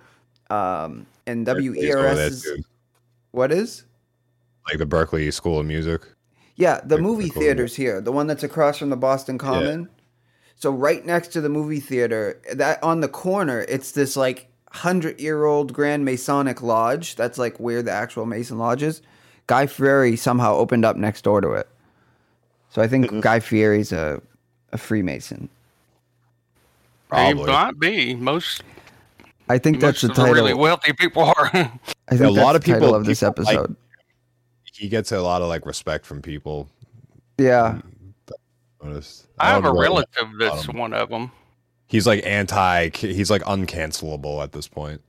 [0.48, 2.64] um, and WERS is
[3.32, 3.84] what is?
[4.68, 6.02] like the Berklee School of Music.
[6.58, 9.88] Yeah, the Like, movie like theater's here, the one that's across from the Boston Common.
[10.56, 15.20] So right next to the movie theater, that on the corner, it's this like hundred
[15.20, 17.14] year old Grand Masonic Lodge.
[17.14, 19.00] That's like where the actual Mason Lodge is.
[19.46, 21.68] Guy Fieri somehow opened up next door to it.
[22.70, 23.20] So I think mm-hmm.
[23.20, 24.20] Guy Fieri's a
[24.72, 25.44] a Freemason.
[25.44, 27.46] It Probably.
[27.46, 28.14] might be.
[28.16, 28.62] Most,
[29.48, 30.34] I think that's most the of the title.
[30.34, 31.46] really wealthy people are.
[31.54, 31.80] I think
[32.10, 33.76] A that's lot of the title people- of this people like- episode.
[34.78, 36.70] He gets a lot of like respect from people.
[37.36, 37.80] yeah,
[38.82, 39.26] Noticed.
[39.38, 41.32] I have a don't relative that's one of them.
[41.88, 42.90] He's like anti.
[42.90, 45.00] He's like uncancelable at this point.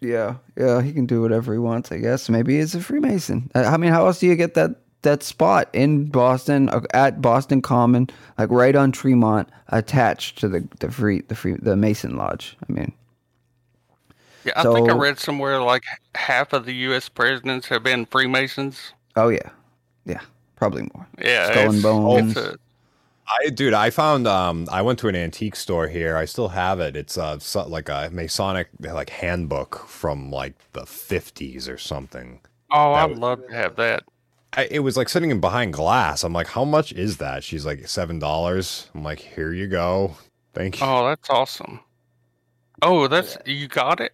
[0.00, 0.80] yeah, yeah.
[0.82, 1.90] He can do whatever he wants.
[1.90, 3.50] I guess maybe he's a Freemason.
[3.54, 7.20] I I mean, how else do you get that that spot in Boston uh, at
[7.20, 8.08] Boston Common,
[8.38, 12.56] like right on Tremont, attached to the the free the free the Mason Lodge?
[12.68, 12.92] I mean,
[14.44, 15.84] Yeah, I think I read somewhere like
[16.14, 17.08] half of the U.S.
[17.08, 18.92] presidents have been Freemasons.
[19.16, 19.50] oh yeah,
[20.04, 20.20] yeah,
[20.56, 21.06] probably more.
[21.22, 22.36] Yeah, Skull and Bones.
[22.36, 22.58] it's a-
[23.26, 26.14] I dude, I found um I went to an antique store here.
[26.16, 26.94] I still have it.
[26.94, 32.40] It's uh so, like a Masonic like handbook from like the 50s or something.
[32.70, 34.02] oh, That I'd was- love to have that.
[34.56, 36.22] I, it was like sitting in behind glass.
[36.22, 37.42] I'm like, how much is that?
[37.42, 38.88] She's like seven dollars.
[38.94, 40.16] I'm like, here you go.
[40.52, 40.86] Thank you.
[40.86, 41.80] Oh, that's awesome.
[42.82, 44.12] Oh, that's you got it.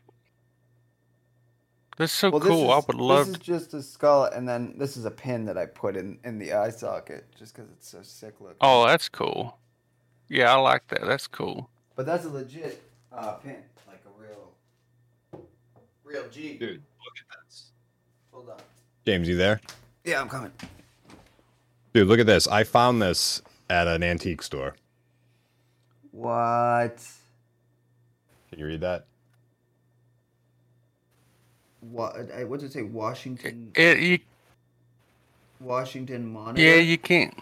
[2.01, 2.70] That's so cool.
[2.70, 3.27] I would love.
[3.27, 6.18] This is just a skull, and then this is a pin that I put in
[6.24, 8.56] in the eye socket, just because it's so sick looking.
[8.62, 9.59] Oh, that's cool.
[10.27, 11.02] Yeah, I like that.
[11.02, 11.68] That's cool.
[11.97, 12.82] But that's a legit
[13.12, 13.56] uh, pin,
[13.86, 15.43] like a real,
[16.02, 16.56] real G.
[16.56, 17.64] Dude, look at this.
[18.32, 18.56] Hold on.
[19.05, 19.60] James, you there?
[20.02, 20.52] Yeah, I'm coming.
[21.93, 22.48] Dude, look at this.
[22.48, 24.74] I found this at an antique store.
[26.12, 26.97] What?
[28.48, 29.05] Can you read that?
[31.81, 32.16] What?
[32.16, 32.82] Uh, I- uh, What did it say?
[32.82, 33.73] Washington.
[33.74, 34.19] It, you,
[35.61, 36.62] Washington Monitor.
[36.62, 37.35] yeah, you can't.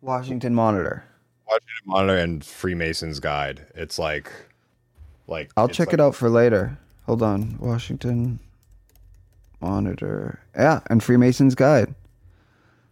[0.00, 1.04] Washington Monitor.
[1.46, 3.66] Washington Monitor and Freemason's Guide.
[3.74, 4.30] It's like,
[5.26, 6.76] like I'll check like- it out for later.
[7.06, 7.56] Hold on.
[7.58, 8.38] Washington
[9.60, 10.40] Monitor.
[10.54, 11.94] Yeah, and Freemason's Guide.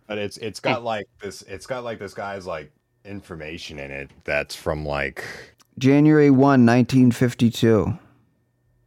[0.06, 1.43] But it's it's got like this.
[1.43, 2.70] It's got like this guy's like
[3.05, 5.24] information in it that's from like
[5.78, 7.98] January 1, 1952.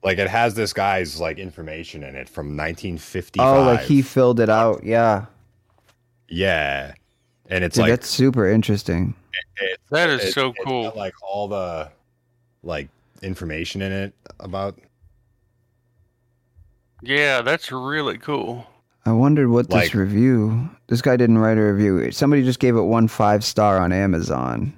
[0.03, 3.45] Like it has this guy's like information in it from 1955.
[3.45, 4.84] Oh, like he filled it out.
[4.84, 5.26] Yeah.
[6.27, 6.93] yeah,
[7.49, 9.15] and it's Dude, like that's super interesting.
[9.57, 10.93] it's, That is it- so it's got, cool.
[10.95, 11.89] like all the
[12.63, 12.89] like
[13.21, 14.77] information in it about
[17.01, 18.65] Yeah, that's really cool.
[19.05, 20.69] I wondered what this Like- review.
[20.88, 22.11] This guy didn't write a review.
[22.11, 24.73] Somebody just gave it one five star on Amazon.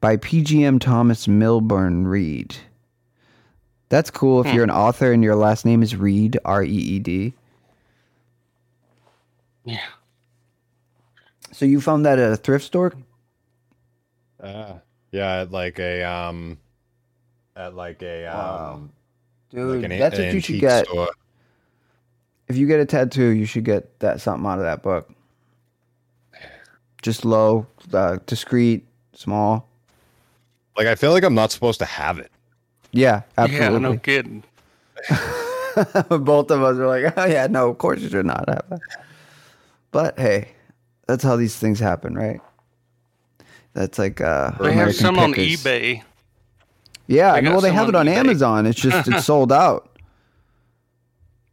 [0.00, 2.56] By PGM Thomas Milburn Reed.
[3.90, 4.54] That's cool if Hmm.
[4.54, 7.34] you're an author and your last name is Reed, R E E D.
[9.64, 9.80] Yeah.
[11.52, 12.92] So you found that at a thrift store?
[14.42, 14.78] uh,
[15.12, 16.56] yeah, at like a um
[17.56, 18.72] at like a Wow.
[18.74, 18.92] um
[19.50, 20.86] Dude, like an, that's an what you should get.
[20.86, 21.10] store.
[22.48, 25.12] If you get a tattoo, you should get that something out of that book.
[27.02, 29.68] Just low, uh, discreet, small.
[30.76, 32.30] Like I feel like I'm not supposed to have it.
[32.92, 33.80] Yeah, Yeah, absolutely.
[33.80, 34.44] no kidding.
[36.08, 38.80] Both of us are like, oh yeah, no, of course you should not have that.
[39.92, 40.48] But hey,
[41.06, 42.40] that's how these things happen, right?
[43.72, 46.02] That's like uh They have American some on eBay.
[47.06, 48.14] Yeah, They well they have it on eBay.
[48.16, 48.66] Amazon.
[48.66, 49.88] It's just it's sold out.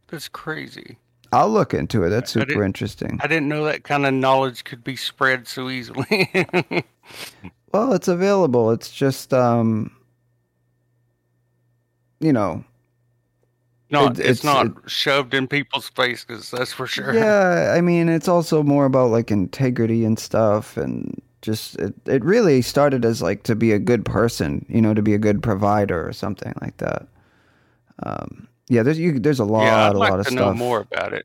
[0.08, 0.98] That's crazy.
[1.32, 2.08] I'll look into it.
[2.10, 3.20] That's super didn't- interesting.
[3.22, 6.30] I didn't know that kind of knowledge could be spread so easily.
[7.72, 8.70] Well, it's available.
[8.70, 9.90] It's just um
[12.20, 12.64] you know,
[13.90, 16.50] not, It- it's, it's- not shoved in people's faces.
[16.50, 17.14] That's for sure.
[17.14, 22.24] Yeah, I mean, it's also more about like integrity and stuff, and just it, it
[22.24, 25.42] really started as like to be a good person, you know, to be a good
[25.42, 27.06] provider or something like that.
[28.02, 30.46] Um, yeah, there's you, there's a lot, yeah, I'd a like lot of to stuff.
[30.48, 31.24] know more about it.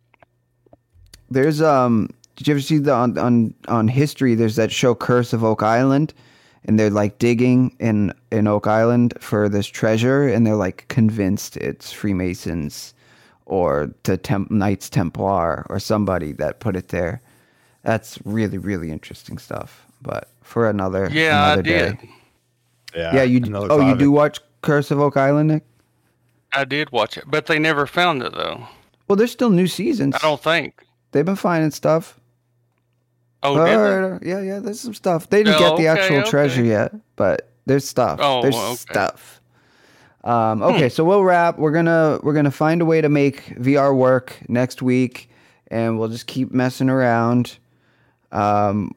[1.29, 5.33] There's um did you ever see the on on on history there's that show Curse
[5.33, 6.13] of Oak Island
[6.65, 11.57] and they're like digging in in Oak Island for this treasure and they're like convinced
[11.57, 12.93] it's Freemasons
[13.45, 17.21] or the Temp- Knights Templar or somebody that put it there.
[17.83, 19.85] That's really really interesting stuff.
[20.01, 21.97] But for another Yeah, I another did.
[21.99, 22.09] day.
[22.95, 25.63] Yeah, Yeah, you another Oh, you do watch Curse of Oak Island, Nick?
[26.53, 28.67] I did watch it, but they never found it though.
[29.07, 30.15] Well, there's still new seasons.
[30.15, 30.85] I don't think.
[31.11, 32.19] They've been finding stuff.
[33.43, 33.75] Oh, All did they?
[33.75, 34.23] right, all right.
[34.23, 34.59] yeah, yeah.
[34.59, 35.29] There's some stuff.
[35.29, 38.19] They didn't Oh, get the okay, actual treasure yet, but there's stuff.
[38.21, 38.75] Oh, there's okay.
[38.75, 39.41] stuff.
[40.23, 41.57] Um, okay, so we'll wrap.
[41.59, 45.29] We're gonna we're gonna find a way to make VR work next week,
[45.67, 47.57] and we'll just keep messing around.
[48.31, 48.95] Um,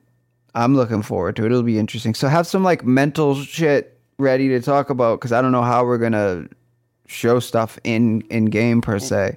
[0.54, 1.46] I'm looking forward to it.
[1.46, 2.14] It'll be interesting.
[2.14, 5.84] So have some like mental shit ready to talk about because I don't know how
[5.84, 6.46] we're gonna
[7.06, 9.36] show stuff in in game per se,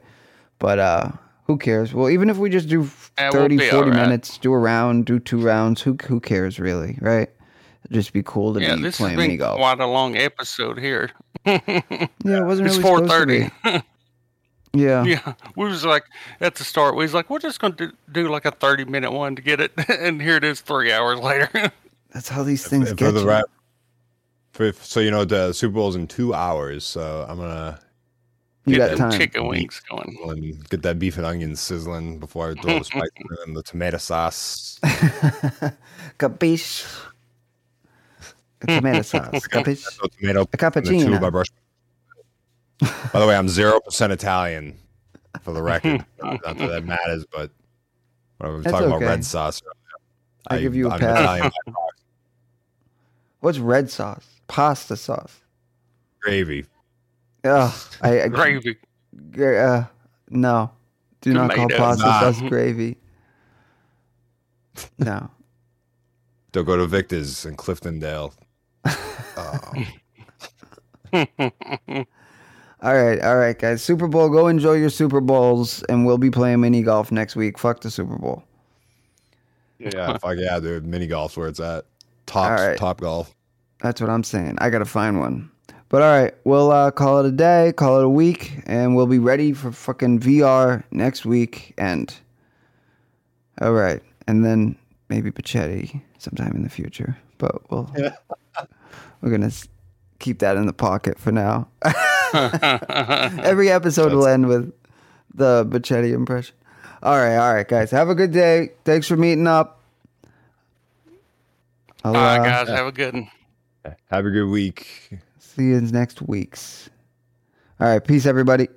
[0.60, 1.11] but uh,
[1.49, 1.95] who cares?
[1.95, 3.93] Well, even if we just do Yeah, we'll 30, 40 alright.
[3.95, 5.81] minutes, do a round, do two rounds.
[5.81, 7.27] Who who cares really, right?
[7.85, 9.57] It'd just be cool to Yeah, be this has playing mini golf.
[9.57, 11.09] quite a long episode here.
[11.45, 13.49] Yeah, it wasn't it's really four supposed thirty.
[14.73, 15.03] Yeah.
[15.05, 16.03] Yeah, we was like
[16.39, 16.95] at the start.
[16.95, 19.59] We was like, we're just gonna do, do like a thirty minute one to get
[19.59, 21.49] it, and here it is three hours later.
[22.13, 23.27] That's how these things for get the you.
[23.27, 23.45] rap.
[24.53, 27.80] For, so you know the Super Bowl's in two hours, so I'm gonna
[28.69, 29.19] You get got them time.
[29.19, 30.17] chicken wings going.
[30.29, 33.09] and get that beef and onions sizzling before I throw the spice
[33.45, 34.79] and the tomato sauce.
[36.19, 36.85] Capiche?
[38.67, 39.47] Tomato sauce.
[39.47, 39.85] Capiche?
[40.19, 40.41] Tomato.
[40.41, 41.05] A the cappuccino.
[41.05, 41.47] tube I brush-
[43.13, 44.77] By the way, I'm zero percent Italian,
[45.41, 46.05] for the record.
[46.21, 47.51] Not that that matters, but
[48.37, 49.61] when I was That's talking about red sauce,
[50.47, 51.19] I give you a I'm pass.
[51.21, 51.51] Italian
[53.41, 54.25] What's red sauce?
[54.47, 55.39] Pasta sauce.
[56.21, 56.65] gravy.
[57.43, 58.77] Ugh, I, I Gravy.
[59.31, 59.85] gra- uh,
[60.29, 60.71] no.
[61.21, 62.01] Do not call Tomatoes.
[62.01, 62.19] pasta Nah.
[62.31, 62.97] sauce gravy.
[64.97, 65.29] No.
[66.51, 68.33] Don't go to Victor's in Cliftondale.
[68.85, 69.59] Oh,
[72.81, 73.81] All right, all right, guys.
[73.83, 74.29] Super Bowl.
[74.29, 77.57] Go enjoy your Super Bowls, and we'll be playing mini golf next week.
[77.57, 78.43] Fuck the Super Bowl.
[79.79, 80.85] yeah, fuck yeah, dude.
[80.85, 81.83] Mini golf's where it's at.
[82.25, 82.77] Top, All right.
[82.77, 83.35] top golf.
[83.81, 84.57] That's what I'm saying.
[84.59, 85.51] I gotta find one.
[85.89, 89.07] But all right, we'll uh, call it a day, call it a week, and we'll
[89.07, 91.73] be ready for fucking VR next week.
[91.79, 92.13] And
[93.59, 94.77] all right, and then
[95.09, 97.17] maybe Pachetti sometime in the future.
[97.39, 97.91] But we'll
[99.21, 99.51] we're gonna
[100.19, 101.67] keep that in the pocket for now.
[103.43, 104.71] Every episode will end with
[105.33, 106.55] the Pachetti impression.
[107.01, 107.89] All right, all right, guys.
[107.89, 108.73] Have a good day.
[108.85, 109.81] Thanks for meeting up.
[112.03, 113.31] I'll, All right, uh, guys, have a good one.
[114.11, 115.19] Have a good week.
[115.60, 116.90] See you in next weeks.
[117.81, 118.68] All right, peace, everybody.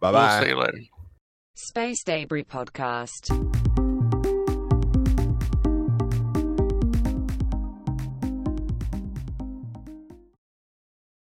[0.00, 0.42] Bye We'll bye.
[0.42, 0.78] see you later.
[1.54, 3.79] Space Debris Podcast.